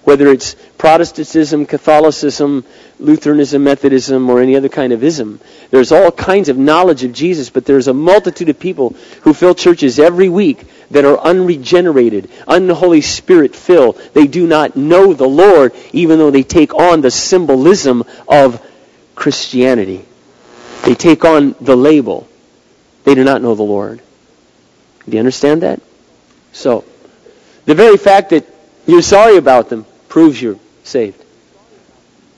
whether 0.06 0.28
it's 0.28 0.54
Protestantism, 0.78 1.66
Catholicism, 1.66 2.64
Lutheranism, 3.00 3.64
Methodism, 3.64 4.30
or 4.30 4.40
any 4.40 4.54
other 4.54 4.68
kind 4.68 4.92
of 4.92 5.02
ism. 5.02 5.40
There's 5.72 5.90
all 5.90 6.12
kinds 6.12 6.48
of 6.48 6.56
knowledge 6.56 7.02
of 7.02 7.12
Jesus, 7.12 7.50
but 7.50 7.64
there's 7.64 7.88
a 7.88 7.92
multitude 7.92 8.48
of 8.48 8.60
people 8.60 8.94
who 9.22 9.34
fill 9.34 9.52
churches 9.52 9.98
every 9.98 10.28
week 10.28 10.64
that 10.90 11.04
are 11.04 11.18
unregenerated, 11.18 12.30
unholy 12.46 13.00
spirit 13.00 13.54
filled. 13.54 13.96
They 14.14 14.26
do 14.26 14.46
not 14.46 14.76
know 14.76 15.14
the 15.14 15.28
Lord, 15.28 15.74
even 15.92 16.18
though 16.18 16.30
they 16.30 16.42
take 16.42 16.74
on 16.74 17.00
the 17.00 17.10
symbolism 17.10 18.04
of 18.28 18.64
Christianity. 19.14 20.04
They 20.84 20.94
take 20.94 21.24
on 21.24 21.54
the 21.60 21.76
label. 21.76 22.28
They 23.04 23.14
do 23.14 23.24
not 23.24 23.42
know 23.42 23.54
the 23.54 23.62
Lord. 23.62 24.00
Do 25.08 25.12
you 25.12 25.18
understand 25.18 25.62
that? 25.62 25.80
So, 26.52 26.84
the 27.64 27.74
very 27.74 27.96
fact 27.96 28.30
that 28.30 28.46
you're 28.86 29.02
sorry 29.02 29.36
about 29.36 29.68
them 29.68 29.86
proves 30.08 30.40
you're 30.40 30.58
saved. 30.84 31.22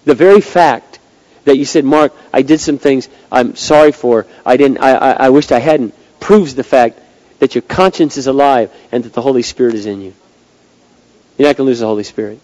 The 0.05 0.15
very 0.15 0.41
fact 0.41 0.99
that 1.45 1.57
you 1.57 1.65
said, 1.65 1.85
Mark, 1.85 2.15
I 2.33 2.43
did 2.43 2.61
some 2.61 2.79
things 2.79 3.09
I'm 3.31 3.57
sorry 3.57 3.93
for, 3.93 4.27
I 4.45 4.57
didn't, 4.57 4.79
I, 4.79 4.93
I, 4.93 5.11
I 5.27 5.29
wished 5.31 5.53
I 5.53 5.59
hadn't, 5.59 5.95
proves 6.21 6.55
the 6.55 6.65
fact 6.65 7.01
that 7.38 7.55
your 7.55 7.62
conscience 7.62 8.16
is 8.16 8.27
alive 8.27 8.72
and 8.92 9.05
that 9.05 9.12
the 9.12 9.22
Holy 9.22 9.42
Spirit 9.42 9.74
is 9.74 9.87
in 9.87 10.01
you. 10.01 10.14
You're 11.37 11.48
not 11.48 11.57
going 11.57 11.66
to 11.66 11.70
lose 11.70 11.81
the 11.81 11.87
Holy 11.87 12.05
Spirit. 12.05 12.40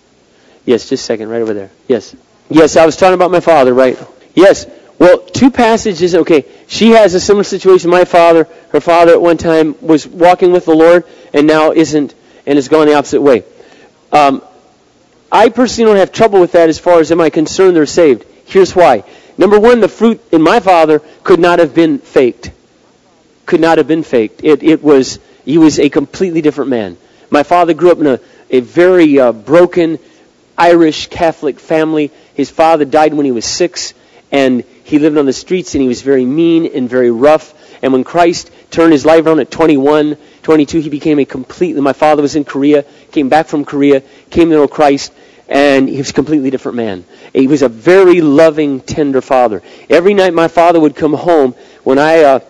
Yes, 0.64 0.88
just 0.88 1.02
a 1.02 1.06
second, 1.06 1.28
right 1.28 1.42
over 1.42 1.52
there. 1.52 1.70
Yes. 1.88 2.14
Yes, 2.48 2.76
I 2.76 2.86
was 2.86 2.96
talking 2.96 3.14
about 3.14 3.30
my 3.30 3.40
father, 3.40 3.74
right? 3.74 3.98
Yes. 4.34 4.66
Well, 4.98 5.18
two 5.18 5.50
passages, 5.50 6.14
okay. 6.14 6.44
She 6.68 6.90
has 6.90 7.14
a 7.14 7.20
similar 7.20 7.44
situation. 7.44 7.90
My 7.90 8.04
father, 8.04 8.48
her 8.70 8.80
father 8.80 9.12
at 9.12 9.20
one 9.20 9.36
time 9.36 9.74
was 9.80 10.06
walking 10.06 10.52
with 10.52 10.66
the 10.66 10.74
Lord 10.74 11.04
and 11.32 11.46
now 11.46 11.72
isn't 11.72 12.14
and 12.46 12.58
is 12.58 12.68
going 12.68 12.88
the 12.88 12.94
opposite 12.94 13.20
way. 13.20 13.44
Um, 14.12 14.42
I 15.32 15.48
personally 15.48 15.90
don't 15.90 15.98
have 15.98 16.12
trouble 16.12 16.40
with 16.40 16.52
that 16.52 16.68
as 16.68 16.78
far 16.78 17.00
as 17.00 17.10
am 17.10 17.20
I 17.20 17.30
concerned 17.30 17.74
they're 17.74 17.86
saved. 17.86 18.24
Here's 18.44 18.74
why. 18.74 19.02
Number 19.36 19.58
one, 19.58 19.80
the 19.80 19.88
fruit 19.88 20.22
in 20.30 20.40
my 20.40 20.60
father 20.60 21.00
could 21.24 21.40
not 21.40 21.58
have 21.58 21.74
been 21.74 21.98
faked. 21.98 22.52
Could 23.46 23.60
not 23.60 23.78
have 23.78 23.88
been 23.88 24.02
faked. 24.02 24.42
It, 24.42 24.62
it 24.62 24.82
was, 24.82 25.18
he 25.44 25.58
was 25.58 25.78
a 25.78 25.88
completely 25.88 26.40
different 26.40 26.70
man. 26.70 26.96
My 27.30 27.42
father 27.42 27.74
grew 27.74 27.90
up 27.90 27.98
in 27.98 28.06
a, 28.06 28.20
a 28.50 28.60
very 28.60 29.18
uh, 29.18 29.32
broken 29.32 29.98
Irish 30.56 31.08
Catholic 31.08 31.58
family. 31.58 32.10
His 32.34 32.50
father 32.50 32.84
died 32.84 33.14
when 33.14 33.26
he 33.26 33.32
was 33.32 33.44
six, 33.44 33.94
and 34.30 34.64
he 34.84 34.98
lived 34.98 35.18
on 35.18 35.26
the 35.26 35.32
streets, 35.32 35.74
and 35.74 35.82
he 35.82 35.88
was 35.88 36.02
very 36.02 36.24
mean 36.24 36.66
and 36.66 36.88
very 36.88 37.10
rough. 37.10 37.54
And 37.82 37.92
when 37.92 38.04
Christ 38.04 38.50
turned 38.70 38.92
his 38.92 39.04
life 39.04 39.26
around 39.26 39.40
at 39.40 39.50
21, 39.50 40.16
22, 40.42 40.80
he 40.80 40.88
became 40.88 41.18
a 41.18 41.24
completely, 41.24 41.80
my 41.80 41.92
father 41.92 42.22
was 42.22 42.36
in 42.36 42.44
Korea, 42.44 42.84
came 43.12 43.28
back 43.28 43.46
from 43.46 43.64
Korea, 43.64 44.02
came 44.30 44.50
to 44.50 44.56
know 44.56 44.68
Christ, 44.68 45.12
and 45.48 45.88
he 45.88 45.98
was 45.98 46.10
a 46.10 46.14
completely 46.14 46.50
different 46.50 46.76
man. 46.76 47.04
He 47.32 47.46
was 47.46 47.62
a 47.62 47.68
very 47.68 48.20
loving, 48.20 48.80
tender 48.80 49.20
father. 49.20 49.62
Every 49.90 50.14
night 50.14 50.32
my 50.34 50.48
father 50.48 50.80
would 50.80 50.96
come 50.96 51.12
home 51.12 51.54
when 51.82 51.98
I, 51.98 52.20
uh, 52.20 52.40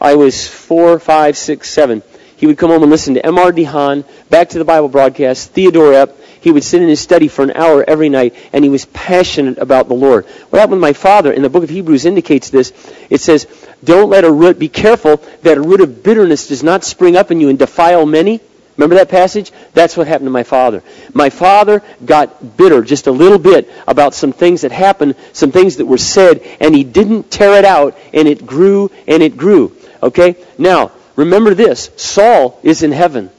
I 0.00 0.14
was 0.14 0.48
four, 0.48 0.98
five, 0.98 1.36
six, 1.36 1.68
seven. 1.68 2.02
He 2.36 2.46
would 2.46 2.56
come 2.56 2.70
home 2.70 2.82
and 2.82 2.90
listen 2.90 3.14
to 3.14 3.26
M.R. 3.26 3.52
DeHaan, 3.52 4.04
back 4.30 4.48
to 4.50 4.58
the 4.58 4.64
Bible 4.64 4.88
broadcast, 4.88 5.50
Theodore 5.50 5.92
Epp. 5.92 6.14
He 6.40 6.50
would 6.50 6.64
sit 6.64 6.80
in 6.80 6.88
his 6.88 6.98
study 7.00 7.28
for 7.28 7.42
an 7.42 7.50
hour 7.50 7.84
every 7.86 8.08
night, 8.08 8.34
and 8.54 8.64
he 8.64 8.70
was 8.70 8.86
passionate 8.86 9.58
about 9.58 9.88
the 9.88 9.94
Lord. 9.94 10.24
What 10.48 10.58
happened 10.58 10.80
with 10.80 10.88
my 10.88 10.94
father, 10.94 11.32
in 11.32 11.42
the 11.42 11.50
book 11.50 11.64
of 11.64 11.68
Hebrews 11.68 12.06
indicates 12.06 12.48
this. 12.48 12.72
It 13.10 13.20
says, 13.20 13.46
don't 13.84 14.08
let 14.08 14.24
a 14.24 14.32
root, 14.32 14.58
be 14.58 14.70
careful 14.70 15.18
that 15.42 15.58
a 15.58 15.60
root 15.60 15.82
of 15.82 16.02
bitterness 16.02 16.48
does 16.48 16.62
not 16.62 16.82
spring 16.82 17.14
up 17.14 17.30
in 17.30 17.42
you 17.42 17.50
and 17.50 17.58
defile 17.58 18.06
many. 18.06 18.40
Remember 18.78 18.94
that 18.94 19.10
passage? 19.10 19.52
That's 19.74 19.94
what 19.94 20.06
happened 20.06 20.28
to 20.28 20.30
my 20.30 20.44
father. 20.44 20.82
My 21.12 21.28
father 21.28 21.82
got 22.02 22.56
bitter 22.56 22.82
just 22.82 23.06
a 23.06 23.12
little 23.12 23.38
bit 23.38 23.70
about 23.86 24.14
some 24.14 24.32
things 24.32 24.62
that 24.62 24.72
happened, 24.72 25.16
some 25.34 25.52
things 25.52 25.76
that 25.76 25.84
were 25.84 25.98
said, 25.98 26.40
and 26.58 26.74
he 26.74 26.84
didn't 26.84 27.30
tear 27.30 27.58
it 27.58 27.66
out, 27.66 27.98
and 28.14 28.26
it 28.26 28.46
grew 28.46 28.90
and 29.06 29.22
it 29.22 29.36
grew. 29.36 29.76
Okay? 30.02 30.36
Now, 30.58 30.92
remember 31.16 31.54
this 31.54 31.90
Saul 31.96 32.58
is 32.62 32.82
in 32.82 32.92
heaven. 32.92 33.30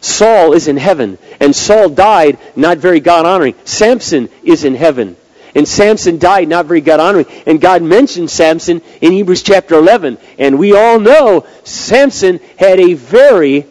Saul 0.00 0.52
is 0.52 0.68
in 0.68 0.76
heaven, 0.76 1.18
and 1.40 1.56
Saul 1.56 1.88
died 1.88 2.38
not 2.54 2.78
very 2.78 3.00
God 3.00 3.24
honoring. 3.24 3.54
Samson 3.64 4.28
is 4.42 4.64
in 4.64 4.74
heaven. 4.74 5.16
And 5.54 5.68
Samson 5.68 6.18
died 6.18 6.48
not 6.48 6.66
very 6.66 6.80
God 6.80 7.00
honoring. 7.00 7.26
And 7.46 7.60
God 7.60 7.82
mentioned 7.82 8.28
Samson 8.28 8.82
in 9.00 9.12
Hebrews 9.12 9.42
chapter 9.42 9.76
11. 9.76 10.18
And 10.36 10.58
we 10.58 10.74
all 10.74 10.98
know 10.98 11.46
Samson 11.62 12.40
had 12.58 12.80
a 12.80 12.94
very 12.94 13.66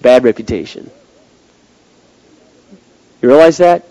bad 0.00 0.22
reputation. 0.22 0.88
You 3.20 3.28
realize 3.28 3.58
that? 3.58 3.84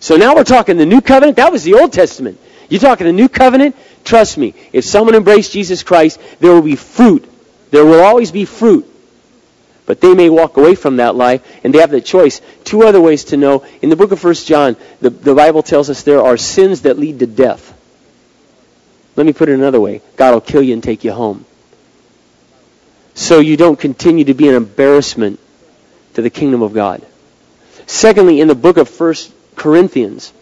So 0.00 0.16
now 0.16 0.34
we're 0.34 0.44
talking 0.44 0.76
the 0.78 0.86
new 0.86 1.00
covenant. 1.00 1.36
That 1.36 1.52
was 1.52 1.62
the 1.62 1.74
Old 1.74 1.92
Testament. 1.92 2.40
You're 2.68 2.80
talking 2.80 3.06
the 3.06 3.12
new 3.12 3.28
covenant. 3.28 3.76
Trust 4.06 4.38
me, 4.38 4.54
if 4.72 4.84
someone 4.84 5.16
embraced 5.16 5.52
Jesus 5.52 5.82
Christ, 5.82 6.20
there 6.38 6.52
will 6.52 6.62
be 6.62 6.76
fruit. 6.76 7.28
There 7.72 7.84
will 7.84 8.04
always 8.04 8.30
be 8.30 8.44
fruit. 8.44 8.88
But 9.84 10.00
they 10.00 10.14
may 10.14 10.30
walk 10.30 10.56
away 10.56 10.76
from 10.76 10.98
that 10.98 11.16
life, 11.16 11.42
and 11.64 11.74
they 11.74 11.80
have 11.80 11.90
the 11.90 12.00
choice. 12.00 12.40
Two 12.62 12.84
other 12.84 13.00
ways 13.00 13.24
to 13.24 13.36
know. 13.36 13.66
In 13.82 13.90
the 13.90 13.96
book 13.96 14.12
of 14.12 14.22
1 14.22 14.34
John, 14.34 14.76
the, 15.00 15.10
the 15.10 15.34
Bible 15.34 15.64
tells 15.64 15.90
us 15.90 16.04
there 16.04 16.22
are 16.22 16.36
sins 16.36 16.82
that 16.82 17.00
lead 17.00 17.18
to 17.18 17.26
death. 17.26 17.74
Let 19.16 19.26
me 19.26 19.32
put 19.32 19.48
it 19.48 19.54
another 19.54 19.80
way. 19.80 20.02
God 20.14 20.34
will 20.34 20.40
kill 20.40 20.62
you 20.62 20.72
and 20.72 20.82
take 20.82 21.02
you 21.02 21.12
home. 21.12 21.44
So 23.14 23.40
you 23.40 23.56
don't 23.56 23.78
continue 23.78 24.26
to 24.26 24.34
be 24.34 24.48
an 24.48 24.54
embarrassment 24.54 25.40
to 26.14 26.22
the 26.22 26.30
kingdom 26.30 26.62
of 26.62 26.72
God. 26.72 27.04
Secondly, 27.86 28.40
in 28.40 28.46
the 28.46 28.54
book 28.54 28.76
of 28.76 28.88
1 28.88 29.14
Corinthians, 29.56 30.32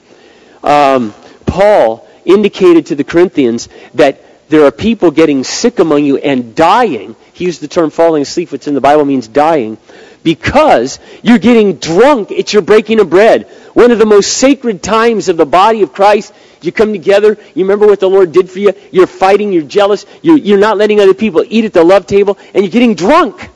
um, 0.63 1.15
Paul 1.47 2.07
indicated 2.25 2.87
to 2.87 2.95
the 2.95 3.05
Corinthians 3.05 3.69
that 3.95 4.21
there 4.49 4.65
are 4.65 4.71
people 4.71 5.11
getting 5.11 5.43
sick 5.45 5.79
among 5.79 6.05
you 6.05 6.19
and 6.19 6.55
dying. 6.55 7.17
He 7.33 7.47
used 7.47 7.61
the 7.61 7.69
term 7.69 7.91
falling 7.91 8.23
asleep, 8.23 8.53
which 8.53 8.69
in 8.69 8.75
the 8.75 8.81
Bible 8.81 9.05
means 9.05 9.27
dying, 9.27 9.79
because 10.23 10.99
you're 11.23 11.39
getting 11.39 11.77
drunk 11.77 12.31
at 12.31 12.53
your 12.53 12.63
breaking 12.63 13.01
of 13.01 13.11
bread. 13.11 13.45
One 13.73 13.91
of 13.91 13.99
the 13.99 14.07
most 14.07 14.33
sacred 14.35 14.83
times 14.83 15.29
of 15.29 15.37
the 15.37 15.47
body 15.47 15.83
of 15.83 15.93
Christ. 15.93 16.33
You 16.61 16.73
come 16.73 16.93
together, 16.93 17.37
you 17.55 17.65
remember 17.65 17.87
what 17.87 18.01
the 18.01 18.09
Lord 18.09 18.33
did 18.33 18.49
for 18.49 18.59
you, 18.59 18.73
you're 18.91 19.07
fighting, 19.07 19.53
you're 19.53 19.65
jealous, 19.65 20.07
you're, 20.23 20.39
you're 20.39 20.59
not 20.59 20.79
letting 20.79 20.99
other 20.99 21.13
people 21.13 21.45
eat 21.47 21.67
at 21.67 21.75
the 21.75 21.85
love 21.85 22.07
table, 22.07 22.39
and 22.55 22.65
you're 22.65 22.71
getting 22.71 22.95
drunk. 22.95 23.51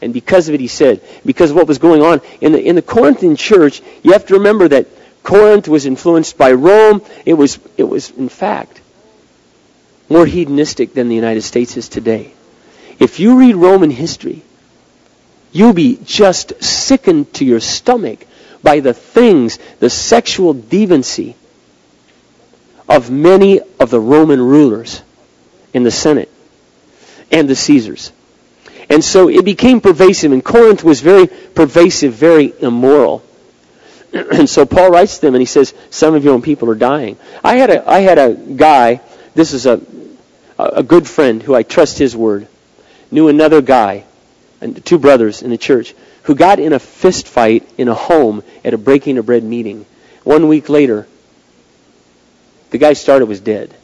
And 0.00 0.14
because 0.14 0.48
of 0.48 0.54
it, 0.54 0.60
he 0.60 0.66
said, 0.66 1.02
because 1.26 1.50
of 1.50 1.56
what 1.56 1.68
was 1.68 1.78
going 1.78 2.02
on 2.02 2.22
in 2.40 2.52
the, 2.52 2.62
in 2.62 2.74
the 2.74 2.82
Corinthian 2.82 3.36
church, 3.36 3.82
you 4.02 4.12
have 4.12 4.26
to 4.26 4.34
remember 4.34 4.66
that 4.68 4.86
Corinth 5.22 5.68
was 5.68 5.86
influenced 5.86 6.36
by 6.36 6.52
Rome. 6.52 7.02
It 7.24 7.34
was, 7.34 7.58
it 7.76 7.84
was, 7.84 8.10
in 8.10 8.28
fact, 8.28 8.80
more 10.08 10.26
hedonistic 10.26 10.94
than 10.94 11.08
the 11.08 11.14
United 11.14 11.42
States 11.42 11.76
is 11.76 11.88
today. 11.88 12.32
If 12.98 13.20
you 13.20 13.38
read 13.38 13.56
Roman 13.56 13.90
history, 13.90 14.42
you'll 15.52 15.72
be 15.72 15.98
just 16.04 16.62
sickened 16.62 17.32
to 17.34 17.44
your 17.44 17.60
stomach 17.60 18.26
by 18.62 18.80
the 18.80 18.94
things, 18.94 19.58
the 19.80 19.90
sexual 19.90 20.54
deviancy 20.54 21.34
of 22.88 23.10
many 23.10 23.60
of 23.80 23.90
the 23.90 24.00
Roman 24.00 24.40
rulers 24.40 25.02
in 25.72 25.82
the 25.82 25.90
Senate 25.90 26.30
and 27.30 27.48
the 27.48 27.56
Caesars. 27.56 28.12
And 28.90 29.02
so 29.02 29.28
it 29.28 29.44
became 29.44 29.80
pervasive, 29.80 30.32
and 30.32 30.44
Corinth 30.44 30.84
was 30.84 31.00
very 31.00 31.26
pervasive, 31.26 32.12
very 32.12 32.52
immoral. 32.60 33.24
and 34.32 34.48
so 34.48 34.66
Paul 34.66 34.90
writes 34.90 35.16
to 35.16 35.22
them 35.22 35.34
and 35.34 35.42
he 35.42 35.46
says, 35.46 35.74
some 35.90 36.14
of 36.14 36.24
your 36.24 36.34
own 36.34 36.42
people 36.42 36.68
are 36.70 36.74
dying. 36.74 37.16
I 37.42 37.56
had 37.56 37.70
a, 37.70 37.88
I 37.88 38.00
had 38.00 38.18
a 38.18 38.34
guy, 38.34 39.00
this 39.34 39.52
is 39.52 39.66
a, 39.66 39.80
a 40.58 40.82
good 40.82 41.08
friend 41.08 41.42
who 41.42 41.54
I 41.54 41.62
trust 41.62 41.98
his 41.98 42.14
word, 42.14 42.46
knew 43.10 43.28
another 43.28 43.62
guy, 43.62 44.04
and 44.60 44.84
two 44.84 44.98
brothers 44.98 45.42
in 45.42 45.50
the 45.50 45.58
church, 45.58 45.94
who 46.24 46.34
got 46.34 46.60
in 46.60 46.72
a 46.72 46.78
fist 46.78 47.26
fight 47.26 47.68
in 47.78 47.88
a 47.88 47.94
home 47.94 48.42
at 48.64 48.74
a 48.74 48.78
breaking 48.78 49.18
of 49.18 49.26
bread 49.26 49.42
meeting. 49.42 49.86
One 50.24 50.46
week 50.46 50.68
later, 50.68 51.08
the 52.70 52.78
guy 52.78 52.92
started 52.92 53.26
was 53.26 53.40
dead. 53.40 53.74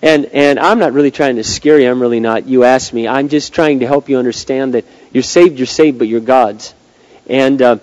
And 0.00 0.26
and 0.26 0.58
I'm 0.58 0.78
not 0.78 0.92
really 0.92 1.10
trying 1.10 1.36
to 1.36 1.44
scare 1.44 1.80
you. 1.80 1.90
I'm 1.90 2.00
really 2.00 2.20
not. 2.20 2.46
You 2.46 2.64
asked 2.64 2.92
me. 2.92 3.08
I'm 3.08 3.30
just 3.30 3.54
trying 3.54 3.80
to 3.80 3.86
help 3.86 4.10
you 4.10 4.18
understand 4.18 4.74
that 4.74 4.84
you're 5.12 5.22
saved. 5.22 5.58
You're 5.58 5.66
saved, 5.66 5.98
but 5.98 6.08
you're 6.08 6.20
God's. 6.20 6.74
And 7.26 7.60
uh, 7.62 7.78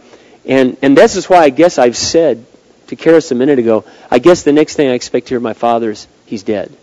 and, 0.45 0.77
and 0.81 0.97
this 0.97 1.15
is 1.15 1.29
why 1.29 1.39
I 1.43 1.49
guess 1.49 1.77
I've 1.77 1.97
said 1.97 2.45
to 2.87 2.95
Karis 2.95 3.31
a 3.31 3.35
minute 3.35 3.59
ago, 3.59 3.85
I 4.09 4.19
guess 4.19 4.43
the 4.43 4.51
next 4.51 4.75
thing 4.75 4.89
I 4.89 4.93
expect 4.93 5.27
to 5.27 5.35
hear 5.35 5.39
my 5.39 5.53
father 5.53 5.91
is, 5.91 6.07
he's 6.25 6.43
dead. 6.43 6.75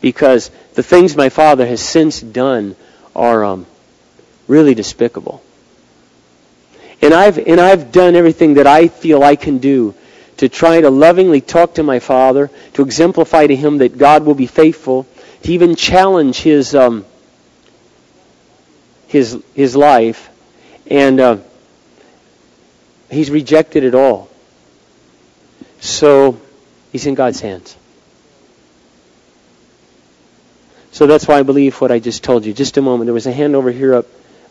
Because 0.00 0.50
the 0.74 0.82
things 0.82 1.16
my 1.16 1.28
father 1.28 1.66
has 1.66 1.80
since 1.80 2.20
done 2.20 2.76
are 3.14 3.44
um, 3.44 3.66
really 4.48 4.74
despicable. 4.74 5.42
And 7.00 7.14
I've, 7.14 7.38
and 7.38 7.60
I've 7.60 7.92
done 7.92 8.16
everything 8.16 8.54
that 8.54 8.66
I 8.66 8.88
feel 8.88 9.22
I 9.22 9.36
can 9.36 9.58
do 9.58 9.94
to 10.38 10.48
try 10.48 10.80
to 10.80 10.90
lovingly 10.90 11.40
talk 11.40 11.74
to 11.74 11.82
my 11.82 12.00
father, 12.00 12.50
to 12.74 12.82
exemplify 12.82 13.46
to 13.46 13.54
him 13.54 13.78
that 13.78 13.96
God 13.96 14.24
will 14.24 14.34
be 14.34 14.46
faithful, 14.46 15.06
to 15.42 15.52
even 15.52 15.76
challenge 15.76 16.40
his, 16.40 16.74
um, 16.74 17.04
his, 19.06 19.42
his 19.54 19.76
life. 19.76 20.30
And, 20.86 21.20
uh, 21.20 21.36
He's 23.14 23.30
rejected 23.30 23.84
it 23.84 23.94
all. 23.94 24.28
So 25.80 26.40
he's 26.92 27.06
in 27.06 27.14
God's 27.14 27.40
hands. 27.40 27.76
So 30.92 31.06
that's 31.06 31.26
why 31.26 31.38
I 31.38 31.42
believe 31.42 31.80
what 31.80 31.90
I 31.90 31.98
just 31.98 32.22
told 32.22 32.46
you. 32.46 32.52
Just 32.52 32.76
a 32.76 32.82
moment. 32.82 33.06
There 33.06 33.14
was 33.14 33.26
a 33.26 33.32
hand 33.32 33.56
over 33.56 33.70
here 33.70 33.94
up 33.94 34.06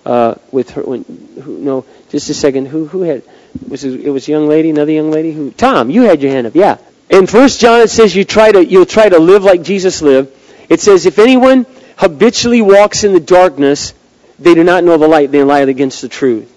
uh, 0.06 0.36
with 0.52 0.72
her. 0.72 0.84
When, 0.84 1.04
who, 1.42 1.58
no, 1.60 1.86
just 2.10 2.30
a 2.30 2.34
second. 2.34 2.68
Who 2.68 2.86
who 2.86 3.02
had? 3.02 3.24
Was 3.68 3.84
it, 3.84 4.02
it 4.02 4.10
was 4.10 4.28
a 4.28 4.32
young 4.32 4.48
lady, 4.48 4.70
another 4.70 4.92
young 4.92 5.10
lady. 5.10 5.32
Who? 5.32 5.52
Tom, 5.52 5.90
you 5.90 6.04
had 6.04 6.22
your 6.22 6.32
hand 6.32 6.48
up. 6.48 6.56
Yeah. 6.56 6.78
In 7.10 7.28
First 7.28 7.62
John, 7.62 7.82
it 7.82 7.90
says 7.90 8.16
you 8.16 8.26
try 8.26 8.52
to 8.52 8.66
you'll 8.66 8.86
try 8.86 9.10
to 9.10 9.20
live 9.20 9.44
like 9.44 9.64
Jesus 9.64 10.02
lived. 10.02 10.38
It 10.70 10.82
says 10.82 11.06
if 11.06 11.18
anyone 11.18 11.66
habitually 11.96 12.62
walks 12.62 13.04
in 13.04 13.14
the 13.14 13.20
darkness, 13.20 13.94
they 14.38 14.54
do 14.54 14.64
not 14.64 14.84
know 14.84 14.98
the 14.98 15.08
light. 15.08 15.32
They 15.32 15.44
lie 15.44 15.60
against 15.60 16.02
the 16.02 16.10
truth. 16.10 16.53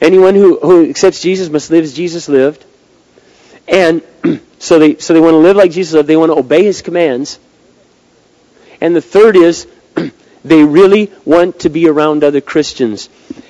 Anyone 0.00 0.34
who, 0.34 0.58
who 0.58 0.88
accepts 0.88 1.20
Jesus 1.22 1.48
must 1.48 1.70
live 1.70 1.84
as 1.84 1.94
Jesus 1.94 2.28
lived. 2.28 2.64
And 3.66 4.02
so 4.58 4.78
they, 4.78 4.96
so 4.96 5.14
they 5.14 5.20
want 5.20 5.34
to 5.34 5.38
live 5.38 5.56
like 5.56 5.70
Jesus 5.70 5.94
lived. 5.94 6.08
They 6.08 6.16
want 6.16 6.32
to 6.32 6.38
obey 6.38 6.64
his 6.64 6.82
commands. 6.82 7.38
And 8.80 8.94
the 8.94 9.00
third 9.00 9.36
is 9.36 9.66
they 10.44 10.62
really 10.62 11.10
want 11.24 11.60
to 11.60 11.70
be 11.70 11.88
around 11.88 12.24
other 12.24 12.40
Christians. 12.40 13.08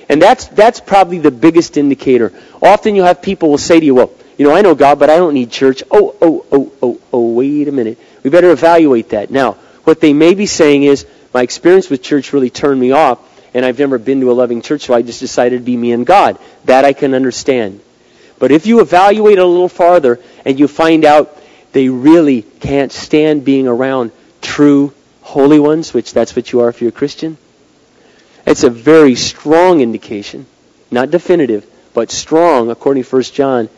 And 0.09 0.21
that's, 0.21 0.45
that's 0.47 0.79
probably 0.79 1.19
the 1.19 1.31
biggest 1.31 1.75
indicator. 1.75 2.33
Often 2.61 2.95
you'll 2.95 3.05
have 3.05 3.21
people 3.21 3.49
will 3.49 3.57
say 3.57 3.79
to 3.79 3.85
you, 3.85 3.95
well, 3.95 4.11
you 4.37 4.47
know, 4.47 4.55
I 4.55 4.61
know 4.61 4.75
God, 4.75 4.99
but 4.99 5.09
I 5.09 5.17
don't 5.17 5.33
need 5.33 5.51
church. 5.51 5.83
Oh, 5.91 6.15
oh, 6.21 6.45
oh, 6.51 6.71
oh, 6.81 7.01
oh, 7.11 7.31
wait 7.33 7.67
a 7.67 7.71
minute. 7.71 7.97
We 8.23 8.29
better 8.29 8.51
evaluate 8.51 9.09
that. 9.09 9.31
Now, 9.31 9.53
what 9.83 9.99
they 9.99 10.13
may 10.13 10.33
be 10.33 10.45
saying 10.45 10.83
is, 10.83 11.05
my 11.33 11.41
experience 11.41 11.89
with 11.89 12.01
church 12.01 12.33
really 12.33 12.49
turned 12.49 12.79
me 12.79 12.91
off 12.91 13.19
and 13.57 13.65
I've 13.65 13.79
never 13.79 13.97
been 13.97 14.21
to 14.21 14.29
a 14.29 14.33
loving 14.33 14.61
church, 14.61 14.81
so 14.81 14.93
I 14.93 15.01
just 15.01 15.19
decided 15.19 15.57
to 15.57 15.65
be 15.65 15.75
me 15.75 15.91
and 15.91 16.05
God. 16.05 16.37
That 16.65 16.85
I 16.85 16.93
can 16.93 17.15
understand. 17.15 17.81
But 18.37 18.51
if 18.51 18.67
you 18.67 18.81
evaluate 18.81 19.39
a 19.39 19.45
little 19.47 19.67
farther 19.67 20.19
and 20.45 20.59
you 20.59 20.67
find 20.67 21.03
out 21.03 21.35
they 21.71 21.89
really 21.89 22.43
can't 22.43 22.91
stand 22.91 23.43
being 23.43 23.67
around 23.67 24.11
true 24.43 24.93
holy 25.21 25.57
ones, 25.57 25.91
which 25.91 26.13
that's 26.13 26.35
what 26.35 26.51
you 26.51 26.59
are 26.59 26.69
if 26.69 26.81
you're 26.81 26.89
a 26.89 26.91
Christian, 26.91 27.35
it's 28.45 28.61
a 28.61 28.69
very 28.69 29.15
strong 29.15 29.81
indication, 29.81 30.45
not 30.91 31.09
definitive, 31.09 31.65
but 31.95 32.11
strong, 32.11 32.69
according 32.69 33.05
to 33.05 33.09
1 33.09 33.23
John, 33.23 33.69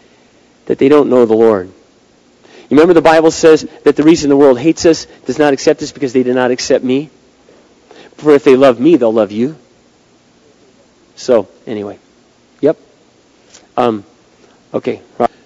that 0.65 0.77
they 0.77 0.89
don't 0.89 1.09
know 1.09 1.25
the 1.25 1.35
Lord. 1.35 1.67
You 1.67 2.71
remember 2.71 2.93
the 2.93 3.01
Bible 3.01 3.31
says 3.31 3.65
that 3.85 3.95
the 3.95 4.03
reason 4.03 4.29
the 4.29 4.35
world 4.35 4.59
hates 4.59 4.85
us, 4.85 5.05
does 5.25 5.39
not 5.39 5.53
accept 5.53 5.81
us, 5.83 5.93
because 5.93 6.11
they 6.11 6.23
did 6.23 6.35
not 6.35 6.51
accept 6.51 6.83
me? 6.83 7.09
For 8.15 8.31
if 8.33 8.43
they 8.43 8.57
love 8.57 8.77
me, 8.81 8.97
they'll 8.97 9.13
love 9.13 9.31
you. 9.31 9.55
So, 11.19 11.49
anyway. 11.67 11.99
Yep. 12.61 12.77
Um, 13.75 14.05
okay. 14.73 15.01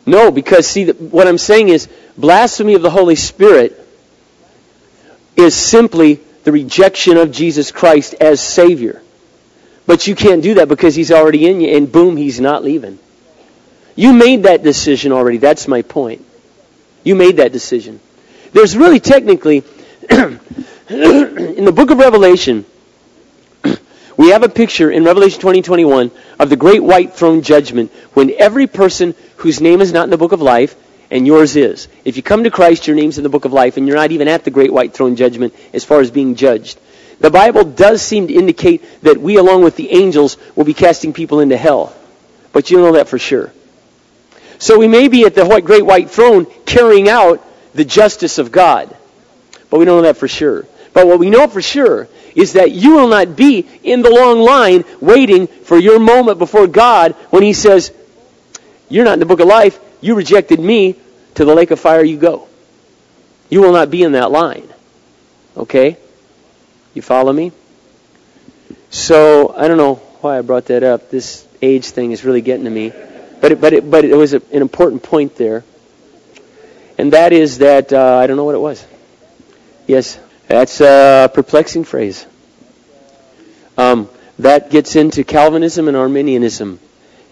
No, 0.06 0.30
because 0.30 0.68
see, 0.68 0.88
what 0.92 1.28
I'm 1.28 1.40
saying 1.40 1.70
is 1.70 1.90
blasphemy 2.16 2.76
of 2.76 2.84
the 2.84 2.92
Holy 2.92 3.16
Spirit 3.16 3.80
is 5.36 5.56
simply 5.56 6.20
the 6.44 6.52
rejection 6.52 7.18
of 7.18 7.32
Jesus 7.32 7.72
Christ 7.72 8.14
as 8.22 8.40
Savior. 8.40 9.02
But 9.88 10.06
you 10.06 10.14
can't 10.14 10.44
do 10.44 10.54
that 10.56 10.68
because 10.68 10.94
He's 10.94 11.12
already 11.12 11.48
in 11.48 11.60
you, 11.60 11.76
and 11.76 11.92
boom, 11.92 12.18
He's 12.18 12.40
not 12.40 12.64
leaving. 12.64 13.00
You 13.96 14.14
made 14.14 14.44
that 14.44 14.62
decision 14.62 15.12
already. 15.12 15.38
That's 15.38 15.68
my 15.68 15.82
point. 15.82 16.24
You 17.04 17.16
made 17.16 17.38
that 17.38 17.52
decision. 17.52 18.00
There's 18.52 18.78
really 18.78 19.00
technically 19.00 19.64
in 20.10 20.40
the 21.66 21.74
book 21.76 21.90
of 21.90 21.98
Revelation, 21.98 22.66
we 24.18 24.30
have 24.30 24.44
a 24.44 24.50
picture 24.50 24.92
in 24.92 25.04
Revelation 25.04 25.42
20, 25.42 25.62
21 25.62 26.12
of 26.40 26.50
the 26.50 26.56
great 26.56 26.84
white 26.84 27.14
throne 27.14 27.42
judgment 27.42 27.92
when 28.14 28.32
every 28.38 28.68
person 28.68 29.16
whose 29.38 29.62
name 29.62 29.82
is 29.82 29.92
not 29.92 30.04
in 30.04 30.10
the 30.10 30.18
book 30.18 30.32
of 30.32 30.42
life 30.42 30.76
and 31.10 31.26
yours 31.26 31.56
is. 31.56 31.88
If 32.06 32.18
you 32.18 32.24
come 32.24 32.44
to 32.44 32.52
Christ, 32.52 32.88
your 32.88 32.96
name's 32.96 33.18
in 33.18 33.24
the 33.24 33.30
book 33.30 33.46
of 33.46 33.54
life 33.54 33.78
and 33.78 33.88
you're 33.88 33.98
not 33.98 34.12
even 34.12 34.28
at 34.28 34.44
the 34.44 34.52
great 34.52 34.72
white 34.74 34.94
throne 34.94 35.16
judgment 35.16 35.54
as 35.74 35.84
far 35.84 36.00
as 36.00 36.12
being 36.12 36.36
judged. 36.36 36.80
The 37.20 37.32
Bible 37.32 37.64
does 37.64 38.02
seem 38.02 38.28
to 38.28 38.34
indicate 38.34 38.84
that 39.04 39.18
we, 39.18 39.38
along 39.38 39.64
with 39.64 39.76
the 39.76 39.92
angels, 39.92 40.38
will 40.56 40.66
be 40.66 40.74
casting 40.74 41.14
people 41.14 41.40
into 41.40 41.56
hell. 41.56 41.96
But 42.52 42.70
you 42.70 42.78
don't 42.78 42.86
know 42.88 42.98
that 42.98 43.08
for 43.08 43.20
sure. 43.20 43.52
So 44.60 44.78
we 44.78 44.88
may 44.88 45.08
be 45.08 45.26
at 45.26 45.36
the 45.36 45.62
great 45.64 45.86
white 45.86 46.10
throne 46.10 46.46
carrying 46.66 47.10
out 47.10 47.46
the 47.74 47.86
justice 47.86 48.38
of 48.38 48.52
God. 48.52 48.96
But 49.70 49.80
we 49.80 49.86
don't 49.86 49.98
know 49.98 50.04
that 50.04 50.18
for 50.18 50.28
sure. 50.28 50.66
But 50.94 51.08
what 51.08 51.20
we 51.20 51.30
know 51.30 51.48
for 51.48 51.62
sure 51.62 52.08
is 52.36 52.54
that 52.54 52.72
you 52.72 52.96
will 52.96 53.08
not 53.08 53.36
be 53.36 53.68
in 53.84 54.02
the 54.02 54.10
long 54.10 54.40
line 54.40 54.86
waiting 55.02 55.48
for 55.48 55.78
your 55.78 56.00
moment 56.00 56.40
before 56.40 56.68
God 56.68 57.14
when 57.32 57.44
He 57.44 57.54
says, 57.54 57.92
You're 58.90 59.06
not 59.06 59.14
in 59.14 59.20
the 59.20 59.26
book 59.26 59.40
of 59.40 59.48
life. 59.48 59.80
You 60.02 60.16
rejected 60.16 60.60
me. 60.60 60.96
To 61.36 61.46
the 61.46 61.56
lake 61.56 61.72
of 61.72 61.80
fire 61.80 62.04
you 62.04 62.18
go. 62.18 62.48
You 63.50 63.62
will 63.62 63.74
not 63.74 63.90
be 63.90 64.04
in 64.04 64.12
that 64.12 64.30
line. 64.30 64.68
Okay? 65.58 65.98
You 66.94 67.02
follow 67.02 67.34
me? 67.34 67.52
So, 68.92 69.54
I 69.58 69.68
don't 69.68 69.78
know 69.78 69.96
why 70.22 70.38
I 70.38 70.42
brought 70.42 70.66
that 70.66 70.84
up. 70.84 71.10
This 71.10 71.48
age 71.62 71.86
thing 71.86 72.12
is 72.12 72.24
really 72.24 72.42
getting 72.42 72.66
to 72.66 72.70
me. 72.70 72.94
But 73.42 73.52
it, 73.52 73.62
but 73.62 73.74
it, 73.74 73.90
but 73.90 74.06
it 74.06 74.16
was 74.16 74.34
an 74.34 74.44
important 74.52 75.02
point 75.02 75.36
there. 75.36 75.64
And 76.98 77.14
that 77.14 77.34
is 77.34 77.58
that, 77.58 77.92
uh, 77.92 78.18
I 78.18 78.28
don't 78.28 78.38
know 78.38 78.44
what 78.44 78.56
it 78.56 78.60
was. 78.60 78.86
Yes, 79.88 80.20
that's 80.54 80.82
a 80.82 81.32
perplexing 81.34 81.84
phrase. 81.84 82.28
Um, 83.76 84.08
that 84.38 84.70
gets 84.70 84.96
into 84.96 85.24
Calvinism 85.24 85.88
and 85.88 85.98
Arminianism. 85.98 86.80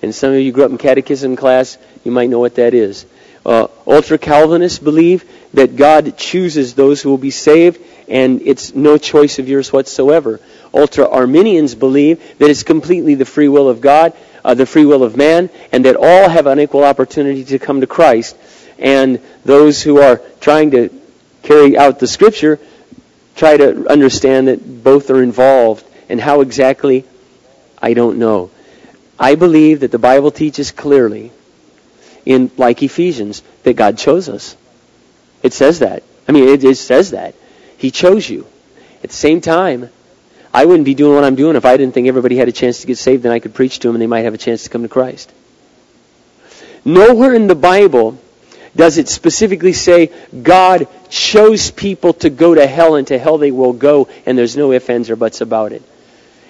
And 0.01 0.15
some 0.15 0.33
of 0.33 0.39
you 0.39 0.51
grew 0.51 0.63
up 0.63 0.71
in 0.71 0.79
catechism 0.79 1.35
class, 1.35 1.77
you 2.03 2.11
might 2.11 2.31
know 2.31 2.39
what 2.39 2.55
that 2.55 2.73
is. 2.73 3.05
Uh, 3.45 3.67
Ultra 3.85 4.17
Calvinists 4.17 4.79
believe 4.79 5.23
that 5.53 5.75
God 5.75 6.17
chooses 6.17 6.73
those 6.73 6.99
who 6.99 7.11
will 7.11 7.19
be 7.19 7.29
saved, 7.29 7.79
and 8.07 8.41
it's 8.41 8.73
no 8.73 8.97
choice 8.97 9.37
of 9.37 9.47
yours 9.47 9.71
whatsoever. 9.71 10.39
Ultra 10.73 11.07
Arminians 11.07 11.75
believe 11.75 12.39
that 12.39 12.49
it's 12.49 12.63
completely 12.63 13.13
the 13.13 13.25
free 13.25 13.49
will 13.49 13.69
of 13.69 13.81
God, 13.81 14.13
uh, 14.43 14.55
the 14.55 14.65
free 14.65 14.85
will 14.85 15.03
of 15.03 15.15
man, 15.15 15.51
and 15.71 15.85
that 15.85 15.95
all 15.95 16.27
have 16.27 16.47
unequal 16.47 16.83
opportunity 16.83 17.45
to 17.45 17.59
come 17.59 17.81
to 17.81 17.87
Christ. 17.87 18.35
And 18.79 19.19
those 19.45 19.83
who 19.83 19.99
are 19.99 20.23
trying 20.39 20.71
to 20.71 20.89
carry 21.43 21.77
out 21.77 21.99
the 21.99 22.07
Scripture 22.07 22.59
try 23.35 23.57
to 23.57 23.87
understand 23.89 24.47
that 24.47 24.83
both 24.83 25.09
are 25.09 25.23
involved. 25.23 25.85
And 26.09 26.19
how 26.19 26.41
exactly, 26.41 27.05
I 27.81 27.93
don't 27.93 28.17
know. 28.17 28.51
I 29.17 29.35
believe 29.35 29.81
that 29.81 29.91
the 29.91 29.99
Bible 29.99 30.31
teaches 30.31 30.71
clearly, 30.71 31.31
in 32.25 32.51
like 32.57 32.83
Ephesians, 32.83 33.43
that 33.63 33.75
God 33.75 33.97
chose 33.97 34.27
us. 34.27 34.57
It 35.43 35.53
says 35.53 35.79
that. 35.79 36.03
I 36.27 36.31
mean, 36.31 36.49
it, 36.49 36.63
it 36.63 36.75
says 36.75 37.11
that. 37.11 37.35
He 37.77 37.91
chose 37.91 38.29
you. 38.29 38.45
At 39.03 39.09
the 39.09 39.15
same 39.15 39.41
time, 39.41 39.89
I 40.53 40.65
wouldn't 40.65 40.85
be 40.85 40.95
doing 40.95 41.15
what 41.15 41.23
I'm 41.23 41.35
doing 41.35 41.55
if 41.55 41.65
I 41.65 41.77
didn't 41.77 41.93
think 41.93 42.07
everybody 42.07 42.35
had 42.35 42.49
a 42.49 42.51
chance 42.51 42.81
to 42.81 42.87
get 42.87 42.97
saved 42.97 43.25
and 43.25 43.33
I 43.33 43.39
could 43.39 43.53
preach 43.53 43.79
to 43.79 43.87
them 43.87 43.95
and 43.95 44.01
they 44.01 44.07
might 44.07 44.21
have 44.21 44.33
a 44.33 44.37
chance 44.37 44.63
to 44.63 44.69
come 44.69 44.83
to 44.83 44.89
Christ. 44.89 45.31
Nowhere 46.83 47.33
in 47.33 47.47
the 47.47 47.55
Bible 47.55 48.19
does 48.75 48.97
it 48.97 49.09
specifically 49.09 49.73
say 49.73 50.11
God 50.41 50.87
chose 51.09 51.71
people 51.71 52.13
to 52.13 52.29
go 52.29 52.55
to 52.55 52.65
hell 52.65 52.95
and 52.95 53.07
to 53.07 53.17
hell 53.17 53.37
they 53.37 53.51
will 53.51 53.73
go 53.73 54.07
and 54.25 54.37
there's 54.37 54.55
no 54.55 54.71
ifs, 54.71 54.89
ands, 54.89 55.09
or 55.09 55.15
buts 55.15 55.41
about 55.41 55.73
it. 55.73 55.83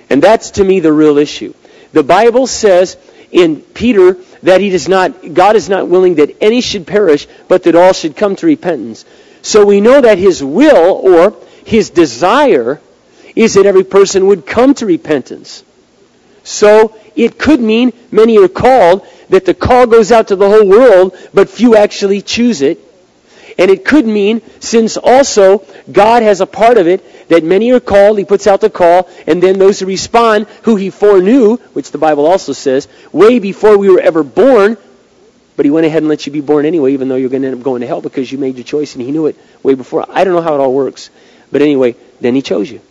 And 0.10 0.22
that's 0.22 0.52
to 0.52 0.64
me 0.64 0.80
the 0.80 0.94
real 0.94 1.18
issue. 1.18 1.54
The 1.94 2.04
Bible 2.04 2.48
says 2.48 2.98
in 3.32 3.62
Peter 3.62 4.18
that 4.44 4.62
he 4.62 4.70
does 4.70 4.88
not, 4.88 5.34
God 5.34 5.56
is 5.56 5.70
not 5.70 5.88
willing 5.88 6.16
that 6.16 6.38
any 6.42 6.62
should 6.62 6.86
perish, 6.86 7.28
but 7.48 7.64
that 7.64 7.76
all 7.76 7.94
should 7.94 8.16
come 8.16 8.36
to 8.38 8.46
repentance. 8.46 9.06
So 9.42 9.66
we 9.66 9.82
know 9.82 10.02
that 10.02 10.18
his 10.18 10.44
will 10.44 10.94
or 10.94 11.36
his 11.66 11.90
desire 11.90 12.80
is 13.36 13.56
that 13.56 13.66
every 13.66 13.84
person 13.84 14.28
would 14.28 14.46
come 14.46 14.74
to 14.76 14.86
repentance. 14.86 15.64
So 16.44 16.98
it 17.16 17.38
could 17.38 17.60
mean 17.60 17.94
many 18.12 18.38
are 18.38 18.48
called, 18.48 19.06
that 19.30 19.46
the 19.46 19.54
call 19.54 19.88
goes 19.88 20.12
out 20.12 20.30
to 20.30 20.36
the 20.36 20.50
whole 20.50 20.68
world, 20.68 21.18
but 21.34 21.50
few 21.50 21.76
actually 21.76 22.22
choose 22.22 22.62
it. 22.62 22.80
And 23.58 23.70
it 23.70 23.86
could 23.86 24.06
mean, 24.06 24.42
since 24.60 24.98
also 24.98 25.66
God 25.92 26.24
has 26.24 26.42
a 26.42 26.46
part 26.46 26.78
of 26.78 26.88
it, 26.88 27.30
that 27.30 27.44
many 27.44 27.72
are 27.72 27.80
called, 27.80 28.18
He 28.18 28.26
puts 28.26 28.48
out 28.48 28.62
the 28.62 28.70
call, 28.70 29.10
and 29.28 29.42
then 29.42 29.60
those 29.60 29.80
who 29.80 29.86
respond, 29.86 30.48
who 30.64 30.76
He 30.76 30.90
foreknew, 30.90 31.58
which 31.74 31.92
the 31.92 31.98
Bible 31.98 32.26
also 32.26 32.54
says, 32.54 32.88
way 33.12 33.40
before 33.40 33.78
we 33.78 33.90
were 33.90 34.00
ever 34.00 34.24
born, 34.24 34.78
but 35.56 35.66
He 35.66 35.72
went 35.72 35.86
ahead 35.86 36.02
and 36.02 36.10
let 36.10 36.26
you 36.26 36.32
be 36.32 36.42
born 36.42 36.66
anyway, 36.66 36.94
even 36.94 37.08
though 37.08 37.16
you're 37.16 37.30
going 37.30 37.44
to 37.44 37.50
end 37.50 37.58
up 37.58 37.64
going 37.64 37.82
to 37.82 37.88
hell 37.88 38.02
because 38.02 38.32
you 38.32 38.38
made 38.38 38.56
your 38.56 38.64
choice 38.64 38.96
and 38.96 39.04
He 39.04 39.12
knew 39.12 39.28
it 39.28 39.38
way 39.64 39.76
before. 39.76 40.06
I 40.10 40.24
don't 40.24 40.34
know 40.34 40.42
how 40.42 40.56
it 40.56 40.60
all 40.60 40.74
works. 40.74 41.10
But 41.52 41.62
anyway, 41.62 41.96
then 42.20 42.36
He 42.36 42.42
chose 42.42 42.72
you. 42.72 42.82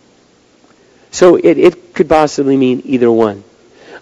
So 1.11 1.35
it, 1.35 1.57
it 1.57 1.93
could 1.93 2.09
possibly 2.09 2.57
mean 2.57 2.81
either 2.85 3.11
one. 3.11 3.43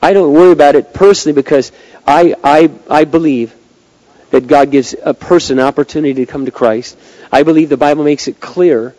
I 0.01 0.13
don't 0.13 0.33
worry 0.33 0.51
about 0.51 0.75
it 0.75 0.93
personally 0.93 1.33
because 1.33 1.71
I, 2.07 2.35
I, 2.43 2.71
I 2.89 3.03
believe 3.03 3.53
that 4.29 4.47
God 4.47 4.71
gives 4.71 4.95
a 5.01 5.13
person 5.13 5.59
an 5.59 5.65
opportunity 5.65 6.25
to 6.25 6.31
come 6.31 6.45
to 6.45 6.51
Christ. 6.51 6.97
I 7.31 7.43
believe 7.43 7.69
the 7.69 7.77
Bible 7.77 8.03
makes 8.03 8.27
it 8.27 8.39
clear 8.39 8.95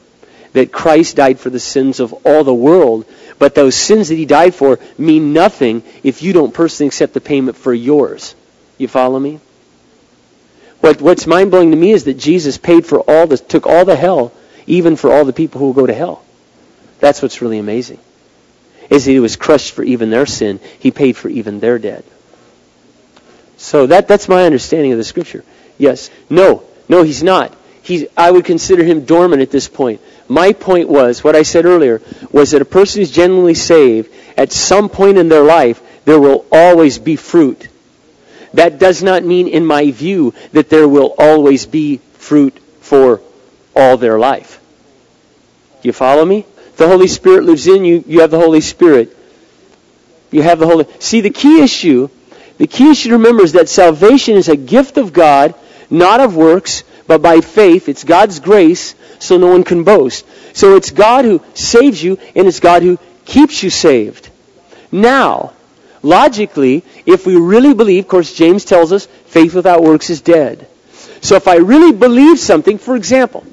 that 0.53 0.73
Christ 0.73 1.17
died 1.17 1.39
for 1.39 1.51
the 1.51 1.61
sins 1.61 2.01
of 2.01 2.13
all 2.27 2.43
the 2.43 2.53
world, 2.53 3.07
but 3.39 3.55
those 3.55 3.77
sins 3.77 4.09
that 4.09 4.17
he 4.17 4.27
died 4.27 4.55
for 4.55 4.81
mean 4.99 5.33
nothing 5.33 5.83
if 6.03 6.23
you 6.23 6.33
don't 6.33 6.53
personally 6.53 6.89
accept 6.89 7.15
the 7.15 7.21
payment 7.21 7.57
for 7.57 7.73
yours. 7.73 8.35
You 8.77 8.89
follow 8.89 9.19
me? 9.19 9.39
What, 10.81 11.01
what's 11.01 11.27
mind 11.27 11.51
blowing 11.51 11.71
to 11.71 11.77
me 11.77 11.93
is 11.93 12.05
that 12.05 12.15
Jesus 12.15 12.59
paid 12.59 12.85
for 12.85 13.01
all 13.01 13.27
this, 13.27 13.41
took 13.41 13.67
all 13.67 13.85
the 13.85 13.97
hell, 13.97 14.33
even 14.67 14.97
for 14.97 15.13
all 15.13 15.25
the 15.25 15.33
people 15.33 15.61
who 15.61 15.67
will 15.67 15.75
go 15.75 15.87
to 15.87 15.95
hell. 15.95 16.25
That's 17.01 17.23
what's 17.23 17.43
really 17.43 17.59
amazing. 17.59 17.99
Is 18.89 19.05
he 19.05 19.21
was 19.21 19.37
crushed 19.37 19.73
for 19.73 19.83
even 19.83 20.11
their 20.11 20.27
sin. 20.27 20.61
He 20.79 20.91
paid 20.91 21.17
for 21.17 21.29
even 21.29 21.61
their 21.61 21.79
debt. 21.79 22.05
So 23.57 23.87
that, 23.87 24.09
that's 24.09 24.29
my 24.29 24.45
understanding 24.45 24.93
of 24.93 24.99
the 24.99 25.05
scripture. 25.05 25.45
Yes. 25.79 26.11
No. 26.29 26.65
No, 26.89 27.03
he's 27.03 27.23
not. 27.23 27.57
He's, 27.83 28.07
I 28.17 28.31
would 28.31 28.45
consider 28.45 28.85
him 28.85 29.05
dormant 29.05 29.43
at 29.43 29.51
this 29.51 29.69
point. 29.69 30.01
My 30.29 30.53
point 30.53 30.89
was, 30.89 31.25
what 31.25 31.37
I 31.37 31.43
said 31.43 31.65
earlier, 31.65 32.03
was 32.31 32.51
that 32.51 32.63
a 32.63 32.67
person 32.67 33.01
who's 33.01 33.11
genuinely 33.11 33.55
saved, 33.55 34.13
at 34.37 34.53
some 34.53 34.89
point 34.89 35.19
in 35.19 35.29
their 35.29 35.43
life, 35.43 35.83
there 36.05 36.21
will 36.21 36.45
always 36.53 36.99
be 36.99 37.17
fruit. 37.17 37.69
That 38.55 38.79
does 38.79 39.03
not 39.03 39.25
mean, 39.25 39.49
in 39.49 39.65
my 39.65 39.91
view, 39.91 40.35
that 40.53 40.69
there 40.69 40.89
will 40.89 41.15
always 41.19 41.67
be 41.67 41.99
fruit 42.15 42.59
for 42.81 43.21
all 43.75 43.97
their 43.97 44.19
life. 44.19 44.61
Do 45.83 45.89
you 45.89 45.93
follow 45.93 46.25
me? 46.25 46.45
The 46.81 46.89
Holy 46.89 47.09
Spirit 47.09 47.45
lives 47.45 47.67
in 47.67 47.85
you. 47.85 48.03
You 48.07 48.21
have 48.23 48.31
the 48.31 48.39
Holy 48.39 48.63
Spirit. 48.63 49.15
You 50.31 50.41
have 50.41 50.59
the 50.59 50.67
Holy. 50.67 50.87
See, 50.99 51.21
the 51.21 51.29
key 51.29 51.61
issue 51.61 52.09
the 52.57 52.67
key 52.67 52.91
issue 52.91 53.09
to 53.09 53.17
remember 53.17 53.43
is 53.43 53.53
that 53.53 53.71
salvation 53.71 54.37
is 54.37 54.51
a 54.51 54.55
gift 54.57 54.99
of 54.99 55.15
God, 55.15 55.55
not 55.89 56.21
of 56.21 56.37
works, 56.37 56.85
but 57.07 57.23
by 57.23 57.41
faith. 57.41 57.89
It's 57.89 58.05
God's 58.05 58.39
grace, 58.39 58.95
so 59.19 59.39
no 59.39 59.47
one 59.49 59.65
can 59.65 59.83
boast. 59.83 60.27
So 60.55 60.77
it's 60.77 60.91
God 60.91 61.25
who 61.25 61.43
saves 61.55 62.03
you, 62.03 62.19
and 62.37 62.47
it's 62.47 62.61
God 62.61 62.83
who 62.83 62.99
keeps 63.25 63.63
you 63.63 63.71
saved. 63.71 64.29
Now, 64.93 65.55
logically, 66.03 66.85
if 67.07 67.27
we 67.27 67.37
really 67.37 67.73
believe, 67.73 68.05
of 68.05 68.09
course, 68.09 68.35
James 68.35 68.67
tells 68.67 68.93
us, 68.93 69.07
faith 69.25 69.55
without 69.55 69.83
works 69.83 70.11
is 70.11 70.21
dead. 70.21 70.67
So 71.23 71.37
if 71.37 71.49
I 71.49 71.57
really 71.57 71.93
believe 71.93 72.39
something, 72.39 72.77
for 72.77 72.95
example, 72.95 73.47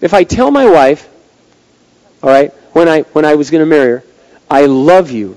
if 0.00 0.14
I 0.14 0.22
tell 0.22 0.52
my 0.52 0.66
wife, 0.70 1.08
all 2.22 2.30
right, 2.30 2.52
when 2.72 2.88
I 2.88 3.02
when 3.02 3.24
I 3.24 3.34
was 3.34 3.50
going 3.50 3.60
to 3.62 3.66
marry 3.66 4.00
her, 4.00 4.04
I 4.50 4.66
love 4.66 5.10
you. 5.10 5.36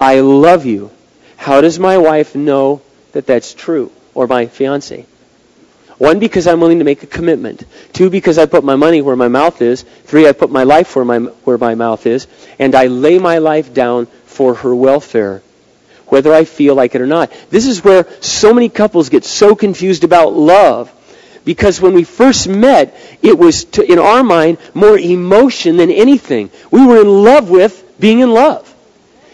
I 0.00 0.20
love 0.20 0.64
you. 0.66 0.90
How 1.36 1.60
does 1.60 1.78
my 1.78 1.98
wife 1.98 2.34
know 2.34 2.82
that 3.12 3.26
that's 3.26 3.54
true? 3.54 3.92
Or 4.14 4.26
my 4.26 4.46
fiance? 4.46 5.06
One, 5.98 6.20
because 6.20 6.46
I'm 6.46 6.60
willing 6.60 6.78
to 6.78 6.84
make 6.84 7.02
a 7.02 7.06
commitment. 7.06 7.64
Two, 7.92 8.08
because 8.08 8.38
I 8.38 8.46
put 8.46 8.62
my 8.62 8.76
money 8.76 9.02
where 9.02 9.16
my 9.16 9.26
mouth 9.26 9.60
is. 9.60 9.82
Three, 9.82 10.28
I 10.28 10.32
put 10.32 10.50
my 10.50 10.62
life 10.62 10.94
where 10.94 11.04
my, 11.04 11.18
where 11.18 11.58
my 11.58 11.74
mouth 11.74 12.06
is. 12.06 12.28
And 12.58 12.74
I 12.76 12.86
lay 12.86 13.18
my 13.18 13.38
life 13.38 13.74
down 13.74 14.06
for 14.24 14.54
her 14.54 14.74
welfare, 14.74 15.42
whether 16.06 16.32
I 16.32 16.44
feel 16.44 16.76
like 16.76 16.94
it 16.94 17.00
or 17.00 17.06
not. 17.06 17.32
This 17.50 17.66
is 17.66 17.82
where 17.82 18.06
so 18.22 18.54
many 18.54 18.68
couples 18.68 19.08
get 19.08 19.24
so 19.24 19.56
confused 19.56 20.04
about 20.04 20.32
love. 20.32 20.92
Because 21.44 21.80
when 21.80 21.94
we 21.94 22.04
first 22.04 22.48
met, 22.48 22.96
it 23.22 23.38
was, 23.38 23.64
to, 23.64 23.90
in 23.90 23.98
our 23.98 24.22
mind, 24.22 24.58
more 24.74 24.98
emotion 24.98 25.76
than 25.76 25.90
anything. 25.90 26.50
We 26.70 26.86
were 26.86 27.00
in 27.00 27.24
love 27.24 27.50
with 27.50 27.84
being 27.98 28.20
in 28.20 28.32
love. 28.32 28.74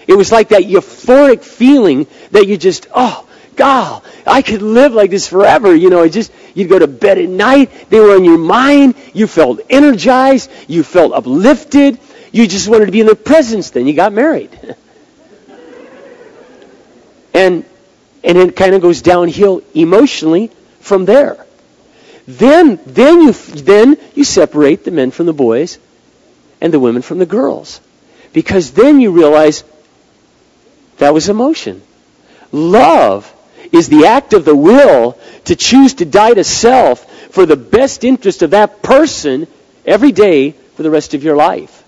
It 0.06 0.14
was 0.14 0.30
like 0.30 0.50
that 0.50 0.62
euphoric 0.62 1.42
feeling 1.42 2.06
that 2.30 2.46
you 2.46 2.56
just, 2.56 2.86
oh, 2.94 3.26
God, 3.56 4.02
I 4.26 4.42
could 4.42 4.62
live 4.62 4.92
like 4.92 5.10
this 5.10 5.28
forever. 5.28 5.74
You 5.74 5.90
know, 5.90 6.02
it 6.02 6.10
just, 6.10 6.32
you'd 6.54 6.68
go 6.68 6.78
to 6.78 6.86
bed 6.86 7.18
at 7.18 7.28
night, 7.28 7.90
they 7.90 8.00
were 8.00 8.16
in 8.16 8.24
your 8.24 8.38
mind, 8.38 8.94
you 9.12 9.26
felt 9.26 9.60
energized, 9.70 10.50
you 10.68 10.82
felt 10.82 11.12
uplifted, 11.12 11.98
you 12.32 12.46
just 12.46 12.68
wanted 12.68 12.86
to 12.86 12.92
be 12.92 13.00
in 13.00 13.06
their 13.06 13.14
presence, 13.14 13.70
then 13.70 13.86
you 13.86 13.94
got 13.94 14.12
married. 14.12 14.50
and, 17.34 17.64
and 18.22 18.38
it 18.38 18.56
kind 18.56 18.74
of 18.74 18.82
goes 18.82 19.02
downhill 19.02 19.62
emotionally 19.74 20.50
from 20.80 21.04
there. 21.04 21.43
Then, 22.26 22.80
then 22.86 23.20
you, 23.20 23.32
then 23.32 23.96
you 24.14 24.24
separate 24.24 24.84
the 24.84 24.90
men 24.90 25.10
from 25.10 25.26
the 25.26 25.32
boys, 25.32 25.78
and 26.60 26.72
the 26.72 26.80
women 26.80 27.02
from 27.02 27.18
the 27.18 27.26
girls. 27.26 27.80
Because 28.32 28.72
then 28.72 29.00
you 29.00 29.10
realize 29.10 29.64
that 30.98 31.12
was 31.12 31.28
emotion. 31.28 31.82
Love 32.52 33.30
is 33.72 33.88
the 33.88 34.06
act 34.06 34.32
of 34.32 34.44
the 34.44 34.56
will 34.56 35.18
to 35.44 35.56
choose 35.56 35.94
to 35.94 36.04
die 36.04 36.32
to 36.32 36.44
self 36.44 37.10
for 37.32 37.46
the 37.46 37.56
best 37.56 38.04
interest 38.04 38.42
of 38.42 38.50
that 38.50 38.82
person 38.82 39.46
every 39.84 40.12
day 40.12 40.52
for 40.74 40.82
the 40.82 40.90
rest 40.90 41.14
of 41.14 41.22
your 41.22 41.36
life. 41.36 41.82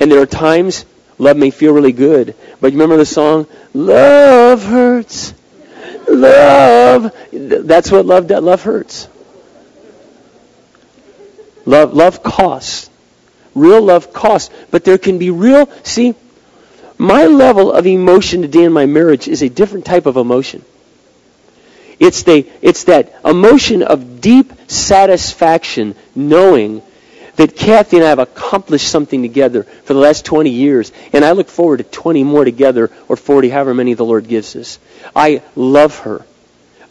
And 0.00 0.10
there 0.10 0.20
are 0.20 0.26
times 0.26 0.84
love 1.18 1.36
may 1.36 1.50
feel 1.50 1.72
really 1.72 1.92
good, 1.92 2.34
but 2.60 2.72
remember 2.72 2.96
the 2.96 3.06
song, 3.06 3.46
Love 3.72 4.64
Hurts. 4.64 5.32
Love. 6.08 7.14
That's 7.32 7.90
what 7.90 8.06
love 8.06 8.26
does. 8.26 8.42
Love 8.42 8.62
hurts. 8.62 9.08
Love, 11.66 11.94
love 11.94 12.22
costs. 12.22 12.90
Real 13.54 13.82
love 13.82 14.12
costs. 14.12 14.54
But 14.70 14.84
there 14.84 14.98
can 14.98 15.18
be 15.18 15.30
real, 15.30 15.70
see, 15.82 16.14
my 16.98 17.26
level 17.26 17.72
of 17.72 17.86
emotion 17.86 18.42
today 18.42 18.64
in 18.64 18.72
my 18.72 18.86
marriage 18.86 19.28
is 19.28 19.42
a 19.42 19.48
different 19.48 19.84
type 19.84 20.06
of 20.06 20.16
emotion. 20.16 20.64
It's, 21.98 22.22
the, 22.24 22.48
it's 22.60 22.84
that 22.84 23.14
emotion 23.24 23.82
of 23.82 24.20
deep 24.20 24.52
satisfaction 24.68 25.94
knowing 26.14 26.82
that 27.36 27.56
Kathy 27.56 27.96
and 27.96 28.06
I 28.06 28.10
have 28.10 28.18
accomplished 28.18 28.88
something 28.88 29.22
together 29.22 29.64
for 29.64 29.94
the 29.94 30.00
last 30.00 30.24
20 30.24 30.50
years, 30.50 30.92
and 31.12 31.24
I 31.24 31.32
look 31.32 31.48
forward 31.48 31.78
to 31.78 31.84
20 31.84 32.24
more 32.24 32.44
together, 32.44 32.90
or 33.08 33.16
40, 33.16 33.48
however 33.48 33.74
many 33.74 33.94
the 33.94 34.04
Lord 34.04 34.28
gives 34.28 34.54
us. 34.56 34.78
I 35.14 35.42
love 35.56 35.98
her. 36.00 36.24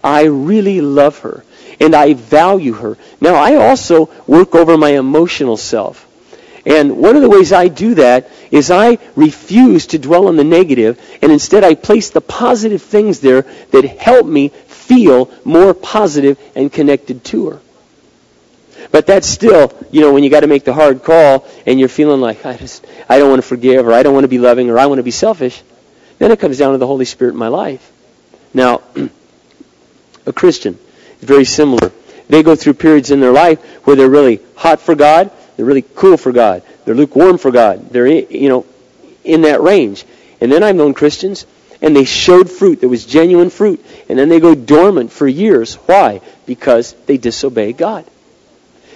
I 0.04 0.26
really 0.26 0.82
love 0.82 1.20
her, 1.20 1.44
and 1.80 1.96
I 1.96 2.14
value 2.14 2.74
her. 2.74 2.98
Now, 3.22 3.36
I 3.36 3.56
also 3.56 4.10
work 4.28 4.54
over 4.54 4.78
my 4.78 4.90
emotional 4.90 5.56
self. 5.56 6.08
And 6.66 6.98
one 6.98 7.16
of 7.16 7.22
the 7.22 7.30
ways 7.30 7.52
I 7.52 7.68
do 7.68 7.96
that 7.96 8.30
is 8.52 8.72
I 8.72 8.98
refuse 9.16 9.88
to 9.88 10.00
dwell 10.00 10.28
on 10.28 10.38
the 10.38 10.44
negative, 10.44 11.00
and 11.22 11.32
instead 11.32 11.64
I 11.64 11.76
place 11.76 12.10
the 12.10 12.22
positive 12.22 12.82
things 12.82 13.20
there 13.20 13.42
that 13.72 13.84
help 13.84 14.26
me 14.26 14.50
feel 14.50 15.30
more 15.44 15.74
positive 15.74 16.40
and 16.56 16.72
connected 16.72 17.24
to 17.26 17.50
her. 17.50 17.60
But 18.94 19.06
that's 19.06 19.28
still, 19.28 19.78
you 19.92 20.00
know, 20.00 20.14
when 20.14 20.24
you 20.24 20.30
got 20.30 20.42
to 20.42 20.48
make 20.48 20.64
the 20.64 20.74
hard 20.74 21.04
call 21.04 21.46
and 21.66 21.78
you're 21.78 21.90
feeling 21.90 22.22
like 22.22 22.46
I 22.46 22.56
just 22.56 22.86
I 23.10 23.18
don't 23.20 23.30
want 23.30 23.42
to 23.42 23.48
forgive 23.48 23.86
or 23.86 23.92
I 23.92 24.04
don't 24.04 24.14
want 24.14 24.24
to 24.24 24.30
be 24.30 24.40
loving 24.40 24.70
or 24.70 24.80
I 24.80 24.86
want 24.86 25.00
to 25.00 25.04
be 25.04 25.12
selfish, 25.12 25.62
then 26.18 26.32
it 26.32 26.40
comes 26.40 26.58
down 26.58 26.72
to 26.72 26.78
the 26.78 26.88
Holy 26.88 27.04
Spirit 27.04 27.32
in 27.32 27.38
my 27.38 27.50
life. 27.50 27.92
Now, 28.54 28.82
a 30.26 30.32
Christian 30.32 30.80
is 31.20 31.28
very 31.28 31.44
similar. 31.44 31.92
They 32.30 32.42
go 32.42 32.56
through 32.56 32.76
periods 32.76 33.12
in 33.12 33.20
their 33.20 33.34
life 33.34 33.60
where 33.86 33.98
they're 33.98 34.10
really 34.10 34.40
hot 34.56 34.80
for 34.80 34.96
God 34.96 35.30
they're 35.56 35.66
really 35.66 35.86
cool 35.96 36.18
for 36.18 36.32
God. 36.32 36.64
They're 36.86 36.96
lukewarm 36.96 37.38
for 37.38 37.52
God. 37.52 37.90
They're, 37.90 38.08
you 38.08 38.50
know, 38.50 38.66
in 39.24 39.42
that 39.44 39.62
range. 39.62 40.06
And 40.42 40.52
then 40.52 40.64
I've 40.64 40.76
known 40.76 40.94
Christians, 40.94 41.46
and 41.82 41.96
they 41.96 42.06
showed 42.06 42.50
fruit. 42.50 42.82
that 42.82 42.90
was 42.90 43.06
genuine 43.06 43.50
fruit. 43.50 43.84
And 44.10 44.18
then 44.18 44.30
they 44.30 44.40
go 44.40 44.56
dormant 44.56 45.12
for 45.12 45.28
years. 45.28 45.76
Why? 45.76 46.22
Because 46.46 46.94
they 47.06 47.18
disobey 47.18 47.74
God. 47.74 48.06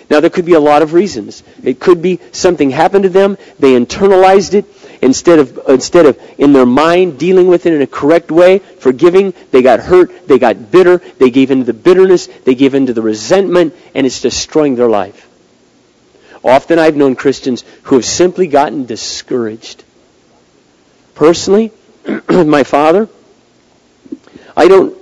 Now, 0.09 0.21
there 0.21 0.29
could 0.29 0.45
be 0.45 0.53
a 0.53 0.59
lot 0.59 0.81
of 0.81 0.93
reasons. 0.93 1.43
It 1.63 1.79
could 1.79 2.01
be 2.01 2.19
something 2.31 2.69
happened 2.69 3.03
to 3.03 3.09
them. 3.09 3.37
They 3.59 3.73
internalized 3.73 4.53
it. 4.53 4.65
Instead 5.01 5.37
of, 5.39 5.59
instead 5.67 6.05
of 6.05 6.19
in 6.39 6.53
their 6.53 6.65
mind 6.65 7.19
dealing 7.19 7.47
with 7.47 7.65
it 7.65 7.73
in 7.73 7.81
a 7.81 7.87
correct 7.87 8.31
way, 8.31 8.59
forgiving, 8.59 9.33
they 9.51 9.61
got 9.61 9.79
hurt, 9.79 10.27
they 10.27 10.39
got 10.39 10.71
bitter, 10.71 10.97
they 11.19 11.29
gave 11.29 11.51
into 11.51 11.65
the 11.65 11.73
bitterness, 11.73 12.25
they 12.45 12.55
gave 12.55 12.73
into 12.73 12.93
the 12.93 13.01
resentment, 13.01 13.75
and 13.93 14.07
it's 14.07 14.21
destroying 14.21 14.75
their 14.75 14.89
life. 14.89 15.27
Often 16.43 16.79
I've 16.79 16.95
known 16.95 17.15
Christians 17.15 17.63
who 17.83 17.95
have 17.95 18.05
simply 18.05 18.47
gotten 18.47 18.85
discouraged. 18.85 19.83
Personally, 21.13 21.71
my 22.29 22.63
father, 22.63 23.09
I 24.55 24.67
don't. 24.67 24.96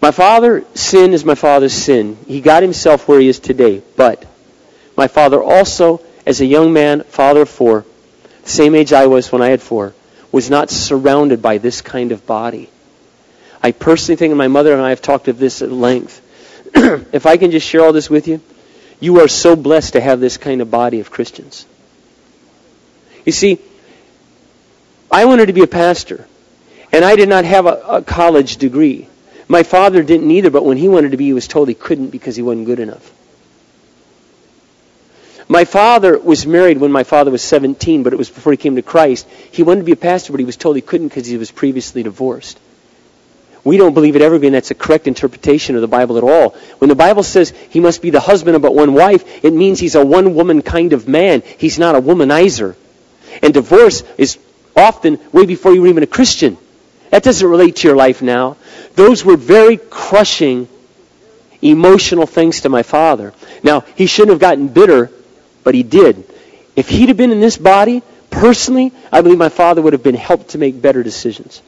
My 0.00 0.10
father, 0.10 0.64
sin 0.74 1.12
is 1.12 1.24
my 1.24 1.34
father's 1.34 1.72
sin. 1.72 2.16
He 2.26 2.40
got 2.40 2.62
himself 2.62 3.08
where 3.08 3.20
he 3.20 3.28
is 3.28 3.40
today. 3.40 3.82
But 3.96 4.24
my 4.96 5.08
father 5.08 5.42
also, 5.42 6.02
as 6.26 6.40
a 6.40 6.46
young 6.46 6.72
man, 6.72 7.02
father 7.04 7.42
of 7.42 7.48
four, 7.48 7.84
same 8.44 8.74
age 8.74 8.92
I 8.92 9.06
was 9.06 9.32
when 9.32 9.42
I 9.42 9.48
had 9.48 9.62
four, 9.62 9.94
was 10.30 10.50
not 10.50 10.70
surrounded 10.70 11.42
by 11.42 11.58
this 11.58 11.80
kind 11.80 12.12
of 12.12 12.26
body. 12.26 12.68
I 13.62 13.72
personally 13.72 14.16
think, 14.16 14.30
and 14.30 14.38
my 14.38 14.48
mother 14.48 14.72
and 14.72 14.82
I 14.82 14.90
have 14.90 15.02
talked 15.02 15.28
of 15.28 15.38
this 15.38 15.62
at 15.62 15.72
length, 15.72 16.22
if 16.74 17.26
I 17.26 17.36
can 17.36 17.50
just 17.50 17.66
share 17.66 17.82
all 17.82 17.92
this 17.92 18.10
with 18.10 18.28
you, 18.28 18.40
you 19.00 19.20
are 19.20 19.28
so 19.28 19.56
blessed 19.56 19.94
to 19.94 20.00
have 20.00 20.20
this 20.20 20.36
kind 20.36 20.60
of 20.60 20.70
body 20.70 21.00
of 21.00 21.10
Christians. 21.10 21.66
You 23.24 23.32
see, 23.32 23.58
I 25.10 25.24
wanted 25.24 25.46
to 25.46 25.52
be 25.52 25.62
a 25.62 25.66
pastor, 25.66 26.26
and 26.92 27.04
I 27.04 27.16
did 27.16 27.28
not 27.28 27.44
have 27.44 27.66
a, 27.66 27.82
a 27.88 28.02
college 28.02 28.56
degree. 28.58 29.08
My 29.48 29.62
father 29.62 30.02
didn't 30.02 30.30
either, 30.30 30.50
but 30.50 30.64
when 30.64 30.76
he 30.76 30.88
wanted 30.88 31.12
to 31.12 31.16
be, 31.16 31.26
he 31.26 31.32
was 31.32 31.46
told 31.46 31.68
he 31.68 31.74
couldn't 31.74 32.08
because 32.08 32.36
he 32.36 32.42
wasn't 32.42 32.66
good 32.66 32.80
enough. 32.80 33.12
My 35.48 35.64
father 35.64 36.18
was 36.18 36.44
married 36.44 36.78
when 36.78 36.90
my 36.90 37.04
father 37.04 37.30
was 37.30 37.42
17, 37.42 38.02
but 38.02 38.12
it 38.12 38.16
was 38.16 38.28
before 38.28 38.52
he 38.52 38.56
came 38.56 38.74
to 38.76 38.82
Christ. 38.82 39.28
He 39.52 39.62
wanted 39.62 39.80
to 39.80 39.84
be 39.84 39.92
a 39.92 39.96
pastor, 39.96 40.32
but 40.32 40.40
he 40.40 40.44
was 40.44 40.56
told 40.56 40.74
he 40.74 40.82
couldn't 40.82 41.08
because 41.08 41.26
he 41.26 41.36
was 41.36 41.52
previously 41.52 42.02
divorced. 42.02 42.58
We 43.62 43.76
don't 43.76 43.94
believe 43.94 44.16
at 44.16 44.22
Evergreen 44.22 44.52
that's 44.52 44.70
a 44.70 44.76
correct 44.76 45.08
interpretation 45.08 45.74
of 45.74 45.80
the 45.80 45.88
Bible 45.88 46.18
at 46.18 46.24
all. 46.24 46.50
When 46.78 46.88
the 46.88 46.94
Bible 46.94 47.22
says 47.22 47.50
he 47.70 47.80
must 47.80 48.02
be 48.02 48.10
the 48.10 48.20
husband 48.20 48.56
of 48.56 48.62
but 48.62 48.74
one 48.74 48.94
wife, 48.94 49.44
it 49.44 49.52
means 49.52 49.78
he's 49.78 49.96
a 49.96 50.04
one 50.04 50.34
woman 50.34 50.62
kind 50.62 50.92
of 50.92 51.08
man. 51.08 51.42
He's 51.58 51.78
not 51.78 51.96
a 51.96 52.00
womanizer. 52.00 52.76
And 53.42 53.52
divorce 53.52 54.02
is 54.18 54.38
often 54.76 55.18
way 55.32 55.46
before 55.46 55.74
you 55.74 55.82
were 55.82 55.88
even 55.88 56.04
a 56.04 56.08
Christian. 56.08 56.58
That 57.10 57.22
doesn't 57.22 57.48
relate 57.48 57.76
to 57.76 57.88
your 57.88 57.96
life 57.96 58.22
now. 58.22 58.56
Those 58.96 59.24
were 59.24 59.36
very 59.36 59.76
crushing 59.76 60.68
emotional 61.62 62.26
things 62.26 62.62
to 62.62 62.68
my 62.68 62.82
father. 62.82 63.32
Now, 63.62 63.84
he 63.94 64.06
shouldn't 64.06 64.30
have 64.30 64.40
gotten 64.40 64.68
bitter, 64.68 65.10
but 65.64 65.74
he 65.74 65.82
did. 65.82 66.24
If 66.74 66.88
he'd 66.88 67.08
have 67.08 67.16
been 67.16 67.30
in 67.30 67.40
this 67.40 67.56
body, 67.56 68.02
personally, 68.30 68.92
I 69.12 69.20
believe 69.20 69.38
my 69.38 69.48
father 69.48 69.80
would 69.82 69.92
have 69.92 70.02
been 70.02 70.14
helped 70.14 70.50
to 70.50 70.58
make 70.58 70.80
better 70.80 71.02
decisions. 71.02 71.62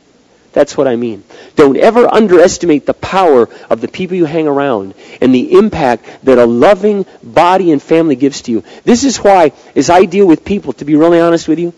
That's 0.53 0.76
what 0.76 0.89
I 0.89 0.97
mean. 0.97 1.22
Don't 1.57 1.76
ever 1.76 2.12
underestimate 2.12 2.87
the 2.87 2.95
power 2.95 3.49
of 3.68 3.81
the 3.81 3.89
people 3.89 4.16
you 4.16 4.24
hang 4.24 4.49
around 4.49 4.95
and 5.20 5.35
the 5.35 5.53
impact 5.53 6.24
that 6.24 6.39
a 6.39 6.47
loving 6.47 7.05
body 7.22 7.70
and 7.70 7.83
family 7.83 8.16
gives 8.16 8.43
to 8.43 8.53
you. 8.53 8.64
This 8.85 9.05
is 9.05 9.18
why, 9.18 9.53
as 9.76 9.91
I 9.91 10.07
deal 10.07 10.26
with 10.26 10.45
people, 10.45 10.72
to 10.74 10.85
be 10.85 10.97
really 10.97 11.20
honest 11.20 11.49
with 11.49 11.59
you, 11.59 11.74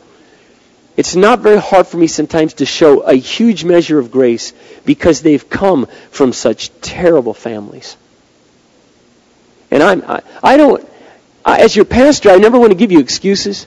it's 0.96 1.16
not 1.16 1.40
very 1.40 1.58
hard 1.58 1.86
for 1.86 1.96
me 1.96 2.06
sometimes 2.06 2.54
to 2.54 2.66
show 2.66 3.00
a 3.00 3.14
huge 3.14 3.64
measure 3.64 3.98
of 3.98 4.10
grace 4.10 4.52
because 4.84 5.22
they've 5.22 5.48
come 5.48 5.86
from 6.10 6.32
such 6.32 6.70
terrible 6.80 7.34
families. 7.34 7.96
And 9.70 9.82
I'm, 9.82 10.02
I, 10.02 10.22
I 10.42 10.56
don't, 10.56 10.86
I, 11.44 11.60
as 11.60 11.76
your 11.76 11.84
pastor, 11.84 12.30
I 12.30 12.36
never 12.36 12.58
want 12.58 12.72
to 12.72 12.76
give 12.76 12.92
you 12.92 12.98
excuses. 12.98 13.66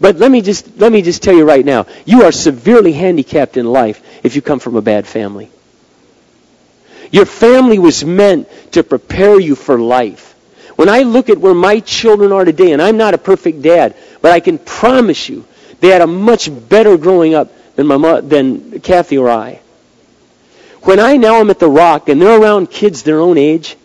But 0.00 0.16
let 0.16 0.30
me 0.30 0.42
just 0.42 0.76
let 0.76 0.92
me 0.92 1.02
just 1.02 1.22
tell 1.22 1.34
you 1.34 1.44
right 1.44 1.64
now, 1.64 1.86
you 2.04 2.24
are 2.24 2.32
severely 2.32 2.92
handicapped 2.92 3.56
in 3.56 3.64
life 3.66 4.02
if 4.24 4.36
you 4.36 4.42
come 4.42 4.58
from 4.58 4.76
a 4.76 4.82
bad 4.82 5.06
family. 5.06 5.50
Your 7.10 7.24
family 7.24 7.78
was 7.78 8.04
meant 8.04 8.48
to 8.72 8.82
prepare 8.82 9.40
you 9.40 9.54
for 9.54 9.78
life. 9.78 10.34
When 10.76 10.88
I 10.90 11.02
look 11.02 11.30
at 11.30 11.38
where 11.38 11.54
my 11.54 11.80
children 11.80 12.32
are 12.32 12.44
today, 12.44 12.72
and 12.72 12.82
I'm 12.82 12.98
not 12.98 13.14
a 13.14 13.18
perfect 13.18 13.62
dad, 13.62 13.96
but 14.20 14.32
I 14.32 14.40
can 14.40 14.58
promise 14.58 15.28
you 15.28 15.46
they 15.80 15.88
had 15.88 16.02
a 16.02 16.06
much 16.06 16.50
better 16.68 16.96
growing 16.96 17.34
up 17.34 17.52
than 17.76 17.86
my 17.86 17.96
mother, 17.96 18.22
than 18.22 18.80
Kathy 18.80 19.18
or 19.18 19.30
I. 19.30 19.60
When 20.82 21.00
I 21.00 21.16
now 21.16 21.36
am 21.36 21.50
at 21.50 21.58
the 21.58 21.68
Rock 21.68 22.08
and 22.08 22.20
they're 22.20 22.40
around 22.40 22.70
kids 22.70 23.02
their 23.02 23.20
own 23.20 23.38
age, 23.38 23.76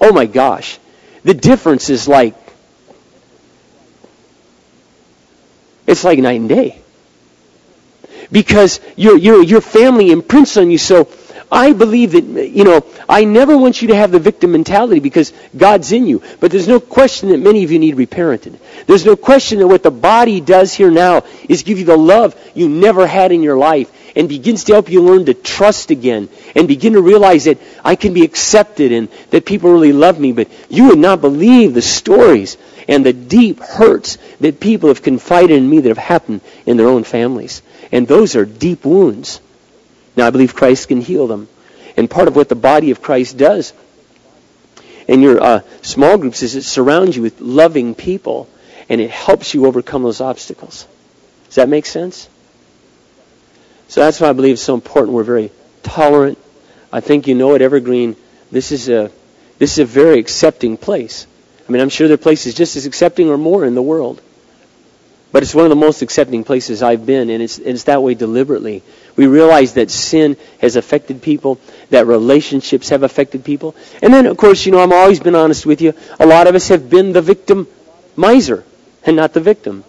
oh 0.00 0.12
my 0.12 0.26
gosh, 0.26 0.78
the 1.24 1.34
difference 1.34 1.90
is 1.90 2.06
like 2.06 2.34
It's 5.86 6.04
like 6.04 6.18
night 6.18 6.40
and 6.40 6.48
day. 6.48 6.80
Because 8.32 8.80
your, 8.96 9.18
your, 9.18 9.42
your 9.42 9.60
family 9.60 10.10
imprints 10.10 10.56
on 10.56 10.70
you. 10.70 10.78
So 10.78 11.04
I 11.54 11.72
believe 11.72 12.12
that, 12.12 12.24
you 12.24 12.64
know, 12.64 12.84
I 13.08 13.24
never 13.24 13.56
want 13.56 13.80
you 13.80 13.88
to 13.88 13.94
have 13.94 14.10
the 14.10 14.18
victim 14.18 14.50
mentality 14.50 14.98
because 14.98 15.32
God's 15.56 15.92
in 15.92 16.04
you. 16.04 16.20
But 16.40 16.50
there's 16.50 16.66
no 16.66 16.80
question 16.80 17.28
that 17.28 17.38
many 17.38 17.62
of 17.62 17.70
you 17.70 17.78
need 17.78 17.94
reparented. 17.94 18.58
There's 18.88 19.06
no 19.06 19.14
question 19.14 19.60
that 19.60 19.68
what 19.68 19.84
the 19.84 19.92
body 19.92 20.40
does 20.40 20.74
here 20.74 20.90
now 20.90 21.22
is 21.48 21.62
give 21.62 21.78
you 21.78 21.84
the 21.84 21.96
love 21.96 22.34
you 22.54 22.68
never 22.68 23.06
had 23.06 23.30
in 23.30 23.44
your 23.44 23.56
life 23.56 23.88
and 24.16 24.28
begins 24.28 24.64
to 24.64 24.72
help 24.72 24.90
you 24.90 25.00
learn 25.00 25.26
to 25.26 25.34
trust 25.34 25.92
again 25.92 26.28
and 26.56 26.66
begin 26.66 26.94
to 26.94 27.00
realize 27.00 27.44
that 27.44 27.58
I 27.84 27.94
can 27.94 28.14
be 28.14 28.24
accepted 28.24 28.90
and 28.90 29.08
that 29.30 29.46
people 29.46 29.72
really 29.72 29.92
love 29.92 30.18
me. 30.18 30.32
But 30.32 30.48
you 30.68 30.88
would 30.88 30.98
not 30.98 31.20
believe 31.20 31.72
the 31.72 31.82
stories 31.82 32.56
and 32.88 33.06
the 33.06 33.12
deep 33.12 33.60
hurts 33.60 34.18
that 34.40 34.58
people 34.58 34.88
have 34.88 35.02
confided 35.02 35.52
in 35.52 35.70
me 35.70 35.78
that 35.78 35.88
have 35.88 35.98
happened 35.98 36.40
in 36.66 36.76
their 36.76 36.88
own 36.88 37.04
families. 37.04 37.62
And 37.92 38.08
those 38.08 38.34
are 38.34 38.44
deep 38.44 38.84
wounds. 38.84 39.40
Now, 40.16 40.26
I 40.26 40.30
believe 40.30 40.54
Christ 40.54 40.88
can 40.88 41.00
heal 41.00 41.26
them. 41.26 41.48
And 41.96 42.10
part 42.10 42.28
of 42.28 42.36
what 42.36 42.48
the 42.48 42.54
body 42.54 42.90
of 42.90 43.02
Christ 43.02 43.36
does 43.36 43.72
in 45.06 45.20
your 45.22 45.42
uh, 45.42 45.60
small 45.82 46.18
groups 46.18 46.42
is 46.42 46.54
it 46.54 46.62
surrounds 46.62 47.16
you 47.16 47.22
with 47.22 47.40
loving 47.40 47.94
people 47.94 48.48
and 48.88 49.00
it 49.00 49.10
helps 49.10 49.54
you 49.54 49.66
overcome 49.66 50.02
those 50.02 50.20
obstacles. 50.20 50.86
Does 51.46 51.56
that 51.56 51.68
make 51.68 51.86
sense? 51.86 52.28
So 53.88 54.00
that's 54.00 54.20
why 54.20 54.28
I 54.28 54.32
believe 54.32 54.54
it's 54.54 54.62
so 54.62 54.74
important. 54.74 55.12
We're 55.12 55.24
very 55.24 55.50
tolerant. 55.82 56.38
I 56.92 57.00
think 57.00 57.26
you 57.26 57.34
know 57.34 57.54
at 57.54 57.62
Evergreen, 57.62 58.16
this 58.50 58.72
is 58.72 58.88
a 58.88 59.10
this 59.58 59.72
is 59.72 59.78
a 59.78 59.84
very 59.84 60.18
accepting 60.18 60.76
place. 60.76 61.26
I 61.68 61.72
mean, 61.72 61.80
I'm 61.80 61.88
sure 61.88 62.08
there 62.08 62.14
are 62.14 62.18
places 62.18 62.54
just 62.54 62.76
as 62.76 62.86
accepting 62.86 63.30
or 63.30 63.38
more 63.38 63.64
in 63.64 63.74
the 63.74 63.82
world. 63.82 64.20
But 65.34 65.42
it's 65.42 65.52
one 65.52 65.64
of 65.64 65.70
the 65.70 65.74
most 65.74 66.00
accepting 66.00 66.44
places 66.44 66.80
I've 66.80 67.04
been, 67.04 67.28
and 67.28 67.42
it's, 67.42 67.58
it's 67.58 67.82
that 67.84 68.00
way 68.00 68.14
deliberately. 68.14 68.84
We 69.16 69.26
realize 69.26 69.74
that 69.74 69.90
sin 69.90 70.36
has 70.60 70.76
affected 70.76 71.22
people, 71.22 71.58
that 71.90 72.06
relationships 72.06 72.90
have 72.90 73.02
affected 73.02 73.44
people. 73.44 73.74
And 74.00 74.14
then, 74.14 74.26
of 74.26 74.36
course, 74.36 74.64
you 74.64 74.70
know, 74.70 74.78
I've 74.78 74.92
always 74.92 75.18
been 75.18 75.34
honest 75.34 75.66
with 75.66 75.80
you. 75.80 75.92
A 76.20 76.24
lot 76.24 76.46
of 76.46 76.54
us 76.54 76.68
have 76.68 76.88
been 76.88 77.12
the 77.12 77.20
victim 77.20 77.66
miser 78.14 78.62
and 79.04 79.16
not 79.16 79.32
the 79.32 79.40
victim. 79.40 79.82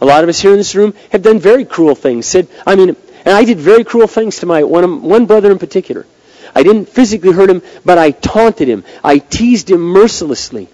A 0.00 0.04
lot 0.04 0.22
of 0.22 0.28
us 0.28 0.38
here 0.38 0.52
in 0.52 0.58
this 0.58 0.76
room 0.76 0.94
have 1.10 1.22
done 1.22 1.40
very 1.40 1.64
cruel 1.64 1.96
things. 1.96 2.26
Said, 2.26 2.46
I 2.64 2.76
mean, 2.76 2.90
and 3.24 3.34
I 3.34 3.44
did 3.44 3.58
very 3.58 3.82
cruel 3.82 4.06
things 4.06 4.38
to 4.38 4.46
my 4.46 4.62
one, 4.62 5.02
one 5.02 5.26
brother 5.26 5.50
in 5.50 5.58
particular. 5.58 6.06
I 6.54 6.62
didn't 6.62 6.88
physically 6.88 7.32
hurt 7.32 7.50
him, 7.50 7.62
but 7.84 7.98
I 7.98 8.12
taunted 8.12 8.68
him. 8.68 8.84
I 9.02 9.18
teased 9.18 9.68
him 9.68 9.80
mercilessly. 9.80 10.68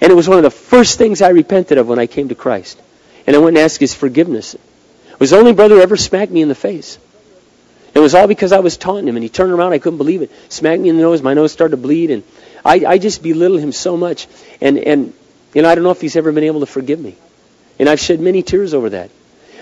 And 0.00 0.10
it 0.10 0.14
was 0.14 0.26
one 0.26 0.38
of 0.38 0.44
the 0.44 0.50
first 0.50 0.96
things 0.96 1.20
I 1.20 1.28
repented 1.28 1.76
of 1.76 1.86
when 1.86 1.98
I 1.98 2.06
came 2.06 2.30
to 2.30 2.34
Christ 2.34 2.80
and 3.28 3.36
I 3.36 3.40
went 3.40 3.58
and 3.58 3.64
asked 3.64 3.78
his 3.78 3.92
forgiveness. 3.92 4.54
It 4.54 5.20
was 5.20 5.30
the 5.30 5.36
only 5.36 5.52
brother 5.52 5.82
ever 5.82 5.98
smacked 5.98 6.32
me 6.32 6.40
in 6.40 6.48
the 6.48 6.54
face. 6.54 6.98
It 7.92 7.98
was 7.98 8.14
all 8.14 8.26
because 8.26 8.52
I 8.52 8.60
was 8.60 8.78
taunting 8.78 9.06
him, 9.06 9.16
and 9.16 9.22
he 9.22 9.28
turned 9.28 9.52
around. 9.52 9.74
I 9.74 9.78
couldn't 9.78 9.98
believe 9.98 10.22
it. 10.22 10.30
Smacked 10.50 10.80
me 10.80 10.88
in 10.88 10.96
the 10.96 11.02
nose. 11.02 11.20
My 11.20 11.34
nose 11.34 11.52
started 11.52 11.76
to 11.76 11.82
bleed, 11.82 12.10
and 12.10 12.22
I, 12.64 12.84
I 12.86 12.96
just 12.96 13.22
belittled 13.22 13.60
him 13.60 13.70
so 13.70 13.98
much. 13.98 14.28
And 14.62 14.78
and 14.78 15.12
you 15.52 15.60
know, 15.60 15.68
I 15.68 15.74
don't 15.74 15.84
know 15.84 15.90
if 15.90 16.00
he's 16.00 16.16
ever 16.16 16.32
been 16.32 16.44
able 16.44 16.60
to 16.60 16.66
forgive 16.66 17.00
me. 17.00 17.16
And 17.78 17.86
I've 17.86 18.00
shed 18.00 18.18
many 18.18 18.42
tears 18.42 18.72
over 18.72 18.88
that. 18.90 19.10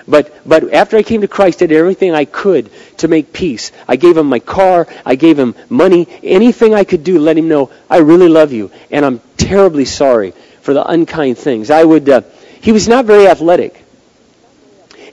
But 0.07 0.49
but 0.49 0.73
after 0.73 0.97
I 0.97 1.03
came 1.03 1.23
to 1.23 1.29
Christ, 1.29 1.61
I 1.61 1.67
did 1.67 1.77
everything 1.77 2.15
I 2.15 2.25
could 2.25 2.71
to 2.99 3.09
make 3.09 3.33
peace. 3.33 3.73
I 3.89 3.97
gave 3.97 4.17
him 4.17 4.29
my 4.29 4.39
car. 4.39 4.87
I 5.05 5.17
gave 5.17 5.37
him 5.37 5.57
money. 5.69 6.07
Anything 6.23 6.73
I 6.73 6.85
could 6.85 7.03
do 7.03 7.19
let 7.19 7.37
him 7.37 7.49
know 7.49 7.73
I 7.91 7.97
really 7.97 8.29
love 8.29 8.53
you, 8.53 8.71
and 8.93 9.05
I'm 9.05 9.21
terribly 9.37 9.87
sorry 9.87 10.35
for 10.61 10.73
the 10.73 10.89
unkind 10.89 11.37
things. 11.37 11.69
I 11.69 11.83
would. 11.83 12.09
Uh, 12.09 12.21
he 12.67 12.73
was 12.73 12.89
not 12.89 13.05
very 13.05 13.29
athletic. 13.29 13.81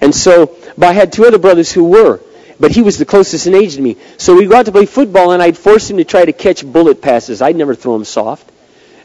And 0.01 0.13
so, 0.15 0.57
but 0.75 0.87
I 0.87 0.93
had 0.93 1.13
two 1.13 1.25
other 1.25 1.37
brothers 1.37 1.71
who 1.71 1.83
were. 1.83 2.19
But 2.59 2.71
he 2.71 2.81
was 2.81 2.97
the 2.97 3.05
closest 3.05 3.45
in 3.45 3.53
age 3.53 3.75
to 3.75 3.81
me. 3.81 3.95
So 4.17 4.35
we'd 4.35 4.49
go 4.49 4.55
out 4.55 4.65
to 4.65 4.71
play 4.71 4.87
football, 4.87 5.33
and 5.33 5.43
I'd 5.43 5.55
force 5.55 5.87
him 5.87 5.97
to 5.97 6.03
try 6.03 6.25
to 6.25 6.33
catch 6.33 6.65
bullet 6.65 6.99
passes. 6.99 7.43
I'd 7.43 7.55
never 7.55 7.75
throw 7.75 7.95
him 7.95 8.05
soft. 8.05 8.51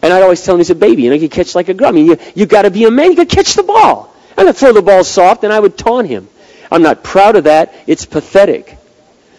And 0.01 0.15
I'd 0.15 0.23
always 0.23 0.43
tell 0.43 0.55
him, 0.55 0.61
he's 0.61 0.71
a 0.71 0.75
baby, 0.75 1.03
you 1.03 1.11
know, 1.11 1.17
you 1.17 1.29
catch 1.29 1.55
like 1.55 1.69
a 1.69 1.75
girl. 1.75 1.89
I 1.89 1.93
mean, 1.93 2.07
you, 2.07 2.17
you 2.35 2.47
got 2.47 2.63
to 2.63 2.71
be 2.71 2.85
a 2.87 2.91
man. 2.91 3.11
You 3.11 3.19
got 3.19 3.29
to 3.29 3.37
catch 3.37 3.53
the 3.53 3.65
ball. 3.65 4.15
And 4.39 4.49
I'd 4.49 4.57
throw 4.57 4.73
the 4.73 4.81
ball 4.81 5.05
soft, 5.05 5.45
and 5.45 5.53
I 5.53 5.61
would 5.61 5.77
taunt 5.77 6.09
him. 6.09 6.27
I'm 6.73 6.81
not 6.81 7.05
proud 7.05 7.37
of 7.37 7.45
that. 7.45 7.75
It's 7.87 8.07
pathetic. 8.07 8.79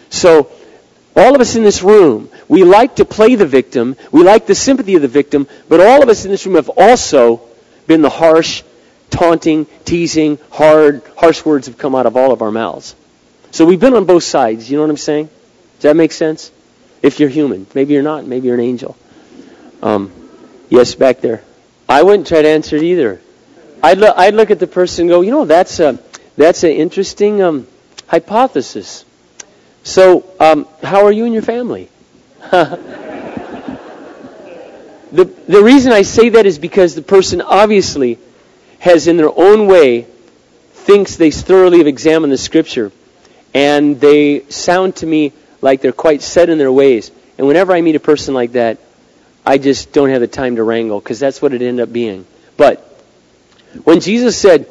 So 0.08 0.52
all 1.16 1.34
of 1.34 1.40
us 1.40 1.56
in 1.56 1.64
this 1.64 1.82
room, 1.82 2.30
we 2.46 2.62
like 2.62 2.94
to 3.02 3.04
play 3.04 3.34
the 3.34 3.46
victim. 3.46 3.96
We 4.12 4.22
like 4.22 4.46
the 4.46 4.54
sympathy 4.54 4.94
of 4.94 5.02
the 5.02 5.08
victim. 5.08 5.48
But 5.68 5.80
all 5.80 6.00
of 6.00 6.08
us 6.08 6.24
in 6.24 6.30
this 6.30 6.46
room 6.46 6.54
have 6.54 6.68
also 6.68 7.40
been 7.88 8.02
the 8.02 8.08
harsh, 8.08 8.62
taunting, 9.10 9.66
teasing, 9.84 10.38
hard, 10.50 11.02
harsh 11.16 11.44
words 11.44 11.66
have 11.66 11.76
come 11.76 11.94
out 11.94 12.06
of 12.06 12.16
all 12.16 12.32
of 12.32 12.42
our 12.42 12.50
mouths. 12.50 12.94
So 13.50 13.66
we've 13.66 13.80
been 13.80 13.94
on 13.94 14.04
both 14.04 14.22
sides. 14.22 14.70
You 14.70 14.76
know 14.76 14.82
what 14.82 14.90
I'm 14.90 14.96
saying? 14.96 15.26
Does 15.26 15.82
that 15.82 15.96
make 15.96 16.12
sense? 16.12 16.52
If 17.02 17.20
you're 17.20 17.28
human. 17.28 17.66
Maybe 17.74 17.94
you're 17.94 18.02
not. 18.02 18.26
Maybe 18.26 18.46
you're 18.46 18.56
an 18.56 18.60
angel. 18.60 18.96
Um, 19.82 20.12
yes, 20.68 20.94
back 20.94 21.20
there. 21.20 21.42
I 21.88 22.02
wouldn't 22.02 22.28
try 22.28 22.42
to 22.42 22.48
answer 22.48 22.76
it 22.76 22.82
either. 22.82 23.20
I'd, 23.82 23.98
lo- 23.98 24.12
I'd 24.16 24.34
look 24.34 24.50
at 24.50 24.58
the 24.58 24.66
person 24.66 25.02
and 25.02 25.10
go, 25.10 25.22
you 25.22 25.30
know, 25.30 25.44
that's 25.44 25.80
a, 25.80 25.98
that's 26.36 26.62
an 26.62 26.70
interesting 26.70 27.42
um, 27.42 27.66
hypothesis. 28.06 29.04
So, 29.82 30.30
um, 30.38 30.68
how 30.82 31.06
are 31.06 31.12
you 31.12 31.24
and 31.24 31.32
your 31.32 31.42
family? 31.42 31.88
the, 32.50 32.84
the 35.12 35.62
reason 35.62 35.92
I 35.92 36.02
say 36.02 36.28
that 36.30 36.44
is 36.44 36.58
because 36.58 36.94
the 36.94 37.02
person 37.02 37.40
obviously 37.40 38.18
has, 38.80 39.06
in 39.06 39.16
their 39.16 39.30
own 39.30 39.66
way, 39.66 40.06
thinks 40.72 41.16
they 41.16 41.30
thoroughly 41.30 41.78
have 41.78 41.86
examined 41.86 42.32
the 42.32 42.38
Scripture, 42.38 42.90
and 43.54 44.00
they 44.00 44.42
sound 44.48 44.96
to 44.96 45.06
me 45.06 45.32
like 45.60 45.80
they're 45.80 45.92
quite 45.92 46.22
set 46.22 46.48
in 46.48 46.58
their 46.58 46.72
ways. 46.72 47.10
And 47.38 47.46
whenever 47.46 47.72
I 47.72 47.80
meet 47.80 47.94
a 47.94 48.00
person 48.00 48.34
like 48.34 48.52
that, 48.52 48.78
I 49.46 49.58
just 49.58 49.92
don't 49.92 50.10
have 50.10 50.20
the 50.20 50.28
time 50.28 50.56
to 50.56 50.62
wrangle 50.62 51.00
because 51.00 51.18
that's 51.18 51.40
what 51.40 51.54
it 51.54 51.62
ended 51.62 51.88
up 51.88 51.92
being. 51.92 52.26
But 52.56 52.78
when 53.84 54.00
Jesus 54.00 54.36
said, 54.36 54.66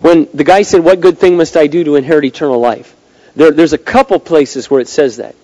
when 0.00 0.28
the 0.34 0.44
guy 0.44 0.62
said, 0.62 0.82
What 0.84 1.00
good 1.00 1.18
thing 1.18 1.36
must 1.36 1.56
I 1.56 1.66
do 1.68 1.84
to 1.84 1.96
inherit 1.96 2.24
eternal 2.24 2.58
life? 2.58 2.94
There, 3.34 3.50
there's 3.50 3.72
a 3.72 3.78
couple 3.78 4.18
places 4.20 4.70
where 4.70 4.80
it 4.80 4.88
says 4.88 5.16
that. 5.16 5.34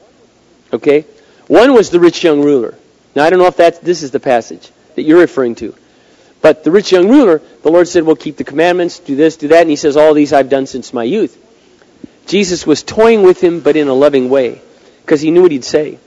Okay? 0.73 1.07
One 1.47 1.73
was 1.73 1.91
the 1.91 2.01
rich 2.01 2.23
young 2.23 2.43
ruler. 2.43 2.75
Now, 3.15 3.25
I 3.25 3.31
don't 3.31 3.39
know 3.39 3.47
if 3.47 3.57
that's, 3.57 3.79
this 3.79 4.03
is 4.03 4.11
the 4.11 4.21
passage 4.21 4.71
that 4.95 5.03
you're 5.03 5.21
referring 5.21 5.55
to. 5.57 5.75
But 6.41 6.65
the 6.65 6.71
rich 6.71 6.93
young 6.93 7.09
ruler, 7.09 7.43
the 7.63 7.71
Lord 7.71 7.89
said, 7.89 8.05
well, 8.05 8.17
keep 8.17 8.37
the 8.37 8.45
commandments, 8.45 9.01
do 9.01 9.17
this, 9.17 9.37
do 9.37 9.49
that. 9.49 9.63
And 9.63 9.71
he 9.71 9.77
says, 9.77 9.97
all 9.97 10.15
these 10.15 10.33
I've 10.33 10.49
done 10.49 10.67
since 10.67 10.93
my 10.93 11.03
youth. 11.03 11.37
Jesus 12.27 12.67
was 12.67 12.83
toying 12.83 13.23
with 13.23 13.43
him, 13.43 13.61
but 13.61 13.77
in 13.77 13.89
a 13.89 13.95
loving 13.95 14.29
way, 14.29 14.61
because 15.01 15.21
he 15.21 15.31
knew 15.31 15.43
what 15.43 15.51
he'd 15.51 15.65
say. 15.65 15.99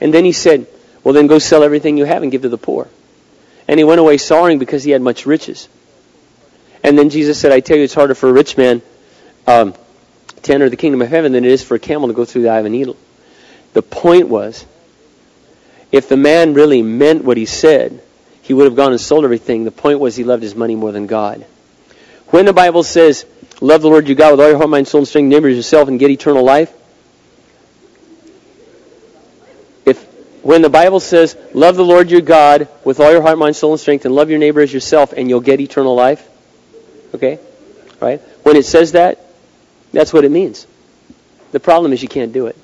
And 0.00 0.12
then 0.12 0.24
he 0.24 0.32
said, 0.32 0.66
well, 1.04 1.14
then 1.14 1.26
go 1.26 1.38
sell 1.38 1.62
everything 1.62 1.96
you 1.96 2.04
have 2.04 2.22
and 2.22 2.30
give 2.30 2.42
to 2.42 2.48
the 2.48 2.58
poor. 2.58 2.88
And 3.66 3.78
he 3.78 3.84
went 3.84 4.00
away 4.00 4.18
sorrowing 4.18 4.58
because 4.58 4.84
he 4.84 4.90
had 4.90 5.00
much 5.00 5.24
riches. 5.24 5.68
And 6.82 6.98
then 6.98 7.10
Jesus 7.10 7.38
said, 7.38 7.52
I 7.52 7.60
tell 7.60 7.76
you, 7.76 7.84
it's 7.84 7.94
harder 7.94 8.14
for 8.14 8.28
a 8.28 8.32
rich 8.32 8.56
man 8.56 8.82
um, 9.46 9.74
to 10.42 10.54
enter 10.54 10.68
the 10.68 10.76
kingdom 10.76 11.02
of 11.02 11.08
heaven 11.08 11.32
than 11.32 11.44
it 11.44 11.50
is 11.50 11.62
for 11.62 11.74
a 11.74 11.78
camel 11.78 12.08
to 12.08 12.14
go 12.14 12.24
through 12.24 12.42
the 12.42 12.50
eye 12.50 12.58
of 12.58 12.66
a 12.66 12.70
needle. 12.70 12.96
The 13.72 13.82
point 13.82 14.28
was, 14.28 14.64
if 15.92 16.08
the 16.08 16.16
man 16.16 16.54
really 16.54 16.82
meant 16.82 17.24
what 17.24 17.36
he 17.36 17.46
said, 17.46 18.02
he 18.48 18.54
would 18.54 18.64
have 18.64 18.76
gone 18.76 18.92
and 18.92 19.00
sold 19.00 19.24
everything. 19.24 19.64
The 19.64 19.70
point 19.70 20.00
was 20.00 20.16
he 20.16 20.24
loved 20.24 20.42
his 20.42 20.54
money 20.54 20.74
more 20.74 20.90
than 20.90 21.06
God. 21.06 21.44
When 22.28 22.46
the 22.46 22.54
Bible 22.54 22.82
says, 22.82 23.26
love 23.60 23.82
the 23.82 23.90
Lord 23.90 24.08
your 24.08 24.16
God 24.16 24.30
with 24.30 24.40
all 24.40 24.48
your 24.48 24.56
heart, 24.56 24.70
mind, 24.70 24.88
soul, 24.88 25.00
and 25.00 25.08
strength, 25.08 25.28
neighbors 25.28 25.54
yourself, 25.54 25.86
and 25.86 25.98
get 25.98 26.10
eternal 26.10 26.42
life, 26.42 26.72
if 29.84 30.02
when 30.42 30.62
the 30.62 30.70
Bible 30.70 30.98
says, 30.98 31.36
love 31.52 31.76
the 31.76 31.84
Lord 31.84 32.10
your 32.10 32.22
God 32.22 32.68
with 32.84 33.00
all 33.00 33.12
your 33.12 33.20
heart, 33.20 33.36
mind, 33.36 33.54
soul, 33.54 33.72
and 33.72 33.80
strength, 33.80 34.06
and 34.06 34.14
love 34.14 34.30
your 34.30 34.38
neighbor 34.38 34.62
as 34.62 34.72
yourself, 34.72 35.12
and 35.12 35.28
you'll 35.28 35.40
get 35.40 35.60
eternal 35.60 35.94
life, 35.94 36.26
okay? 37.14 37.38
Right? 38.00 38.22
When 38.44 38.56
it 38.56 38.64
says 38.64 38.92
that, 38.92 39.22
that's 39.92 40.10
what 40.10 40.24
it 40.24 40.30
means. 40.30 40.66
The 41.52 41.60
problem 41.60 41.92
is 41.92 42.02
you 42.02 42.08
can't 42.08 42.32
do 42.32 42.46
it. 42.46 42.56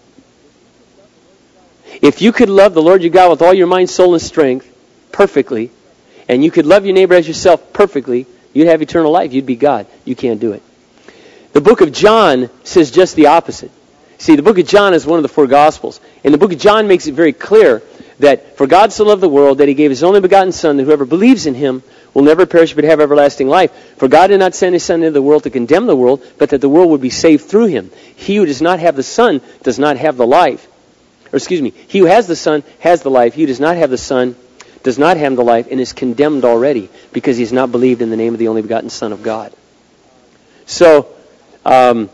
If 2.01 2.22
you 2.22 2.32
could 2.32 2.49
love 2.49 2.72
the 2.72 2.82
Lord 2.82 3.03
your 3.03 3.11
God 3.11 3.30
with 3.30 3.43
all 3.43 3.53
your 3.53 3.66
mind, 3.66 3.91
soul, 3.91 4.14
and 4.14 4.22
strength, 4.22 4.70
perfectly, 5.15 5.71
and 6.29 6.43
you 6.43 6.51
could 6.51 6.67
love 6.67 6.85
your 6.85 6.95
neighbor 6.95 7.15
as 7.15 7.29
yourself 7.29 7.73
perfectly, 7.73 8.27
you'd 8.53 8.67
have 8.67 8.83
eternal 8.83 9.12
life. 9.12 9.33
You'd 9.33 9.47
be 9.47 9.55
God. 9.55 9.87
You 10.05 10.17
can't 10.17 10.41
do 10.41 10.53
it. 10.53 10.62
The 11.53 11.61
book 11.61 11.81
of 11.81 11.93
John 11.93 12.51
says 12.65 12.91
just 12.91 13.15
the 13.15 13.29
opposite. 13.29 13.71
See, 14.19 14.35
the 14.35 14.43
book 14.43 14.59
of 14.59 14.67
John 14.67 14.93
is 14.93 15.07
one 15.07 15.21
of 15.21 15.23
the 15.23 15.29
four 15.29 15.47
Gospels. 15.47 16.01
And 16.25 16.35
the 16.35 16.39
book 16.39 16.53
of 16.53 16.59
John 16.59 16.89
makes 16.89 17.07
it 17.07 17.12
very 17.15 17.33
clear 17.33 17.81
that 18.19 18.57
for 18.57 18.67
God 18.67 18.93
so 18.93 19.05
loved 19.05 19.23
the 19.23 19.29
world 19.29 19.59
that 19.59 19.69
he 19.69 19.75
gave 19.75 19.91
his 19.91 20.03
only 20.03 20.21
begotten 20.21 20.51
Son, 20.51 20.79
that 20.79 20.85
whoever 20.85 21.05
believes 21.05 21.47
in 21.47 21.55
him 21.55 21.85
will 22.12 22.23
never 22.23 22.45
perish 22.45 22.75
but 22.75 22.83
have 22.83 23.01
everlasting 23.01 23.49
life. 23.49 23.71
For 23.99 24.09
God 24.09 24.29
did 24.29 24.39
not 24.39 24.55
send 24.55 24.75
his 24.75 24.83
Son 24.83 25.01
into 25.03 25.12
the 25.12 25.23
world 25.23 25.45
to 25.45 25.51
condemn 25.51 25.87
the 25.87 25.95
world, 25.95 26.27
but 26.39 26.51
that 26.51 26.61
the 26.61 26.69
world 26.69 26.91
would 26.91 27.01
be 27.01 27.11
saved 27.11 27.45
through 27.45 27.67
him. 27.67 27.93
He 28.17 28.35
who 28.35 28.47
does 28.47 28.62
not 28.62 28.81
have 28.81 28.97
the 28.97 29.05
Son 29.05 29.41
does 29.62 29.79
not 29.79 29.97
have 29.97 30.17
the 30.17 30.27
life. 30.27 30.67
Or 31.33 31.37
excuse 31.37 31.62
me, 31.62 31.71
he 31.71 32.01
who 32.01 32.07
has 32.07 32.27
the 32.27 32.37
Son 32.37 32.65
has 32.81 33.03
the 33.03 33.11
life. 33.11 33.35
He 33.35 33.43
who 33.43 33.47
does 33.47 33.61
not 33.61 33.77
have 33.77 33.91
the 33.91 33.99
Son 33.99 34.35
does 34.85 34.99
not 34.99 35.16
have 35.16 35.35
the 35.35 35.43
life 35.43 35.66
and 35.70 35.80
is 35.80 35.93
condemned 35.93 36.45
already 36.45 36.89
because 37.12 37.37
he's 37.37 37.53
not 37.53 37.72
believed 37.72 38.03
in 38.03 38.11
the 38.11 38.16
name 38.16 38.35
of 38.35 38.39
the 38.39 38.49
only 38.49 38.62
begotten 38.62 38.91
Son 38.91 39.12
of 39.12 39.22
God. 39.22 39.53
So, 40.66 41.09
um, 41.64 42.11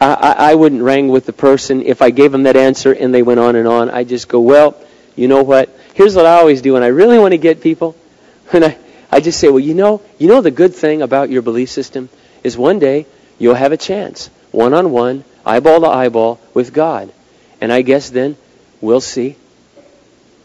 I, 0.00 0.34
I 0.38 0.54
wouldn't 0.54 0.82
wrangle 0.82 1.12
with 1.12 1.26
the 1.26 1.32
person 1.32 1.82
if 1.82 2.00
I 2.00 2.10
gave 2.10 2.32
them 2.32 2.44
that 2.44 2.56
answer 2.56 2.92
and 2.92 3.12
they 3.12 3.22
went 3.22 3.40
on 3.40 3.56
and 3.56 3.66
on. 3.66 3.90
I 3.90 4.04
just 4.04 4.28
go, 4.28 4.40
well, 4.40 4.80
you 5.16 5.28
know 5.28 5.42
what? 5.42 5.68
Here's 5.94 6.14
what 6.14 6.24
I 6.24 6.38
always 6.38 6.62
do 6.62 6.74
when 6.74 6.82
I 6.82 6.86
really 6.86 7.18
want 7.18 7.32
to 7.32 7.38
get 7.38 7.60
people. 7.60 7.96
And 8.52 8.64
I, 8.64 8.78
I 9.12 9.20
just 9.20 9.38
say, 9.38 9.48
well, 9.48 9.60
you 9.60 9.74
know, 9.74 10.02
you 10.18 10.26
know 10.26 10.40
the 10.40 10.50
good 10.50 10.74
thing 10.74 11.02
about 11.02 11.30
your 11.30 11.40
belief 11.40 11.70
system 11.70 12.08
is 12.42 12.58
one 12.58 12.80
day 12.80 13.06
you'll 13.38 13.54
have 13.54 13.70
a 13.70 13.76
chance, 13.76 14.28
one 14.50 14.74
on 14.74 14.90
one, 14.90 15.22
eyeball 15.46 15.82
to 15.82 15.86
eyeball 15.86 16.40
with 16.52 16.72
God. 16.72 17.12
And 17.60 17.72
I 17.72 17.82
guess 17.82 18.10
then 18.10 18.36
we'll 18.80 19.00
see 19.00 19.36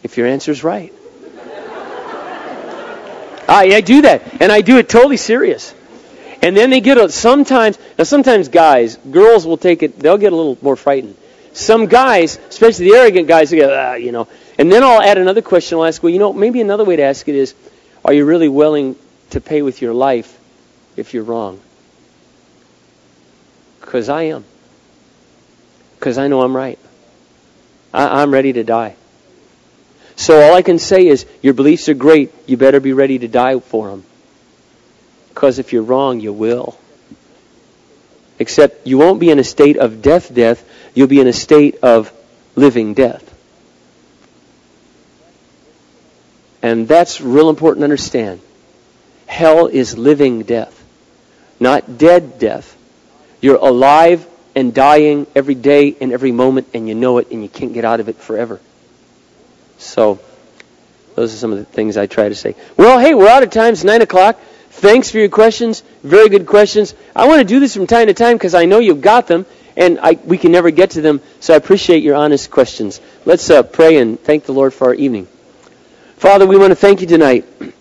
if 0.04 0.16
your 0.16 0.28
answer's 0.28 0.62
right. 0.62 0.92
I, 3.48 3.76
I 3.76 3.80
do 3.80 4.02
that, 4.02 4.40
and 4.42 4.50
I 4.50 4.60
do 4.60 4.78
it 4.78 4.88
totally 4.88 5.16
serious. 5.16 5.74
And 6.42 6.56
then 6.56 6.70
they 6.70 6.80
get 6.80 6.98
a, 6.98 7.08
sometimes 7.08 7.78
now 7.98 8.04
sometimes 8.04 8.48
guys, 8.48 8.96
girls 8.96 9.46
will 9.46 9.56
take 9.56 9.82
it. 9.82 9.98
They'll 9.98 10.18
get 10.18 10.32
a 10.32 10.36
little 10.36 10.58
more 10.62 10.76
frightened. 10.76 11.16
Some 11.52 11.86
guys, 11.86 12.38
especially 12.48 12.90
the 12.90 12.96
arrogant 12.96 13.28
guys, 13.28 13.50
they 13.50 13.58
go, 13.58 13.74
ah, 13.74 13.94
you 13.94 14.12
know, 14.12 14.28
And 14.58 14.70
then 14.70 14.82
I'll 14.82 15.00
add 15.00 15.18
another 15.18 15.42
question. 15.42 15.78
I'll 15.78 15.86
ask, 15.86 16.02
well, 16.02 16.12
you 16.12 16.18
know, 16.18 16.32
maybe 16.32 16.60
another 16.60 16.84
way 16.84 16.96
to 16.96 17.02
ask 17.02 17.26
it 17.28 17.34
is, 17.34 17.54
are 18.04 18.12
you 18.12 18.24
really 18.24 18.48
willing 18.48 18.96
to 19.30 19.40
pay 19.40 19.62
with 19.62 19.82
your 19.82 19.94
life 19.94 20.38
if 20.96 21.14
you're 21.14 21.24
wrong? 21.24 21.60
Because 23.80 24.08
I 24.08 24.24
am. 24.24 24.44
Because 25.98 26.18
I 26.18 26.28
know 26.28 26.42
I'm 26.42 26.54
right. 26.54 26.78
I, 27.92 28.22
I'm 28.22 28.30
ready 28.30 28.52
to 28.52 28.64
die. 28.64 28.96
So 30.16 30.40
all 30.40 30.54
I 30.54 30.62
can 30.62 30.78
say 30.78 31.06
is, 31.06 31.26
your 31.42 31.54
beliefs 31.54 31.88
are 31.88 31.94
great. 31.94 32.32
You 32.46 32.56
better 32.56 32.80
be 32.80 32.94
ready 32.94 33.18
to 33.18 33.28
die 33.28 33.60
for 33.60 33.90
them. 33.90 34.04
Because 35.28 35.58
if 35.58 35.72
you're 35.72 35.82
wrong, 35.82 36.20
you 36.20 36.32
will. 36.32 36.78
Except 38.38 38.86
you 38.86 38.98
won't 38.98 39.20
be 39.20 39.30
in 39.30 39.38
a 39.38 39.44
state 39.44 39.76
of 39.76 40.02
death, 40.02 40.34
death. 40.34 40.66
You'll 40.94 41.06
be 41.06 41.20
in 41.20 41.26
a 41.26 41.32
state 41.32 41.76
of 41.82 42.12
living 42.54 42.94
death. 42.94 43.22
And 46.62 46.88
that's 46.88 47.20
real 47.20 47.50
important 47.50 47.80
to 47.80 47.84
understand. 47.84 48.40
Hell 49.26 49.66
is 49.66 49.96
living 49.96 50.42
death, 50.42 50.82
not 51.60 51.98
dead 51.98 52.38
death. 52.38 52.76
You're 53.40 53.56
alive 53.56 54.26
and 54.54 54.74
dying 54.74 55.26
every 55.34 55.54
day 55.54 55.94
and 56.00 56.12
every 56.12 56.32
moment, 56.32 56.68
and 56.72 56.88
you 56.88 56.94
know 56.94 57.18
it, 57.18 57.30
and 57.30 57.42
you 57.42 57.48
can't 57.48 57.74
get 57.74 57.84
out 57.84 58.00
of 58.00 58.08
it 58.08 58.16
forever. 58.16 58.60
So, 59.78 60.20
those 61.14 61.32
are 61.34 61.36
some 61.36 61.52
of 61.52 61.58
the 61.58 61.64
things 61.64 61.96
I 61.96 62.06
try 62.06 62.28
to 62.28 62.34
say. 62.34 62.54
Well, 62.76 62.98
hey, 62.98 63.14
we're 63.14 63.28
out 63.28 63.42
of 63.42 63.50
time. 63.50 63.72
It's 63.72 63.84
9 63.84 64.02
o'clock. 64.02 64.38
Thanks 64.70 65.10
for 65.10 65.18
your 65.18 65.30
questions. 65.30 65.82
Very 66.02 66.28
good 66.28 66.46
questions. 66.46 66.94
I 67.14 67.26
want 67.26 67.40
to 67.40 67.46
do 67.46 67.60
this 67.60 67.74
from 67.74 67.86
time 67.86 68.08
to 68.08 68.14
time 68.14 68.36
because 68.36 68.54
I 68.54 68.66
know 68.66 68.78
you've 68.78 69.00
got 69.00 69.26
them, 69.26 69.46
and 69.76 69.98
I, 69.98 70.12
we 70.12 70.36
can 70.36 70.52
never 70.52 70.70
get 70.70 70.90
to 70.90 71.00
them, 71.00 71.22
so 71.40 71.54
I 71.54 71.56
appreciate 71.56 72.02
your 72.02 72.14
honest 72.14 72.50
questions. 72.50 73.00
Let's 73.24 73.48
uh, 73.48 73.62
pray 73.62 73.96
and 73.96 74.20
thank 74.20 74.44
the 74.44 74.52
Lord 74.52 74.74
for 74.74 74.88
our 74.88 74.94
evening. 74.94 75.28
Father, 76.18 76.46
we 76.46 76.58
want 76.58 76.72
to 76.72 76.76
thank 76.76 77.00
you 77.00 77.06
tonight 77.06 77.46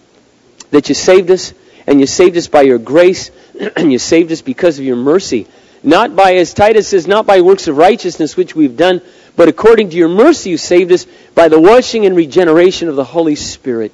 that 0.72 0.88
you 0.88 0.96
saved 0.96 1.32
us, 1.32 1.54
and 1.86 2.00
you 2.00 2.08
saved 2.08 2.38
us 2.38 2.48
by 2.48 2.62
your 2.62 2.78
grace, 2.78 3.32
and 3.76 3.92
you 3.92 4.00
saved 4.00 4.32
us 4.32 4.42
because 4.42 4.80
of 4.80 4.86
your 4.86 4.96
mercy. 4.96 5.48
Not 5.84 6.16
by, 6.16 6.36
as 6.36 6.54
Titus 6.54 6.88
says, 6.88 7.08
not 7.08 7.26
by 7.26 7.42
works 7.42 7.68
of 7.68 7.78
righteousness 7.78 8.38
which 8.38 8.56
we've 8.56 8.78
done, 8.78 9.02
but 9.36 9.50
according 9.50 9.90
to 9.90 9.98
your 9.98 10.10
mercy 10.10 10.50
you 10.50 10.58
saved 10.58 10.92
us 10.92 11.06
by 11.34 11.48
the 11.48 11.60
washing 11.60 12.06
and 12.06 12.16
regeneration 12.16 12.90
of 12.90 12.96
the 12.96 13.04
Holy 13.04 13.36
Spirit. 13.36 13.92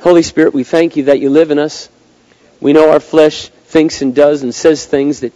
Holy 0.00 0.22
Spirit, 0.22 0.54
we 0.54 0.64
thank 0.64 0.96
you 0.96 1.04
that 1.04 1.20
you 1.20 1.30
live 1.30 1.50
in 1.50 1.58
us. 1.58 1.88
We 2.60 2.72
know 2.72 2.90
our 2.90 3.00
flesh 3.00 3.48
thinks 3.48 4.02
and 4.02 4.14
does 4.14 4.42
and 4.42 4.54
says 4.54 4.86
things 4.86 5.20
that, 5.20 5.32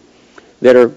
that 0.60 0.76
are 0.76 0.94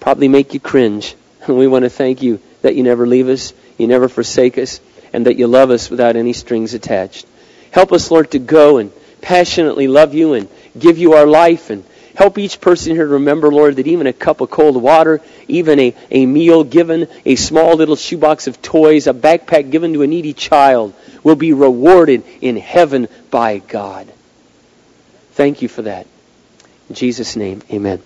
probably 0.00 0.28
make 0.28 0.54
you 0.54 0.60
cringe. 0.60 1.14
And 1.46 1.58
we 1.58 1.66
want 1.66 1.84
to 1.84 1.90
thank 1.90 2.22
you 2.22 2.40
that 2.62 2.74
you 2.74 2.82
never 2.82 3.06
leave 3.06 3.28
us, 3.28 3.52
you 3.78 3.86
never 3.86 4.08
forsake 4.08 4.58
us, 4.58 4.80
and 5.12 5.26
that 5.26 5.36
you 5.36 5.46
love 5.46 5.70
us 5.70 5.90
without 5.90 6.16
any 6.16 6.32
strings 6.32 6.74
attached. 6.74 7.26
Help 7.70 7.92
us, 7.92 8.10
Lord, 8.10 8.30
to 8.32 8.38
go 8.38 8.78
and 8.78 8.92
passionately 9.20 9.88
love 9.88 10.14
you 10.14 10.34
and 10.34 10.48
give 10.78 10.98
you 10.98 11.14
our 11.14 11.26
life 11.26 11.70
and 11.70 11.84
help 12.14 12.38
each 12.38 12.60
person 12.60 12.94
here 12.94 13.06
to 13.06 13.14
remember, 13.14 13.50
Lord, 13.50 13.76
that 13.76 13.86
even 13.86 14.06
a 14.06 14.12
cup 14.12 14.40
of 14.40 14.50
cold 14.50 14.80
water, 14.80 15.20
even 15.48 15.78
a, 15.78 15.94
a 16.10 16.26
meal 16.26 16.64
given, 16.64 17.08
a 17.24 17.36
small 17.36 17.76
little 17.76 17.96
shoebox 17.96 18.46
of 18.46 18.62
toys, 18.62 19.06
a 19.06 19.14
backpack 19.14 19.70
given 19.70 19.92
to 19.94 20.02
a 20.02 20.06
needy 20.06 20.32
child 20.32 20.94
will 21.22 21.36
be 21.36 21.52
rewarded 21.52 22.22
in 22.40 22.56
heaven 22.56 23.08
by 23.30 23.58
God. 23.58 24.12
Thank 25.32 25.62
you 25.62 25.68
for 25.68 25.82
that. 25.82 26.06
In 26.88 26.94
Jesus' 26.94 27.34
name, 27.34 27.62
amen. 27.72 28.02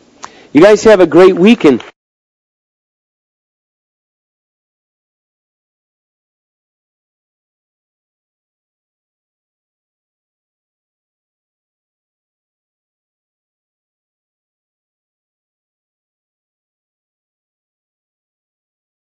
You 0.53 0.63
guys 0.63 0.85
have 0.85 1.01
a 1.01 1.07
great 1.07 1.35
weekend. 1.35 1.85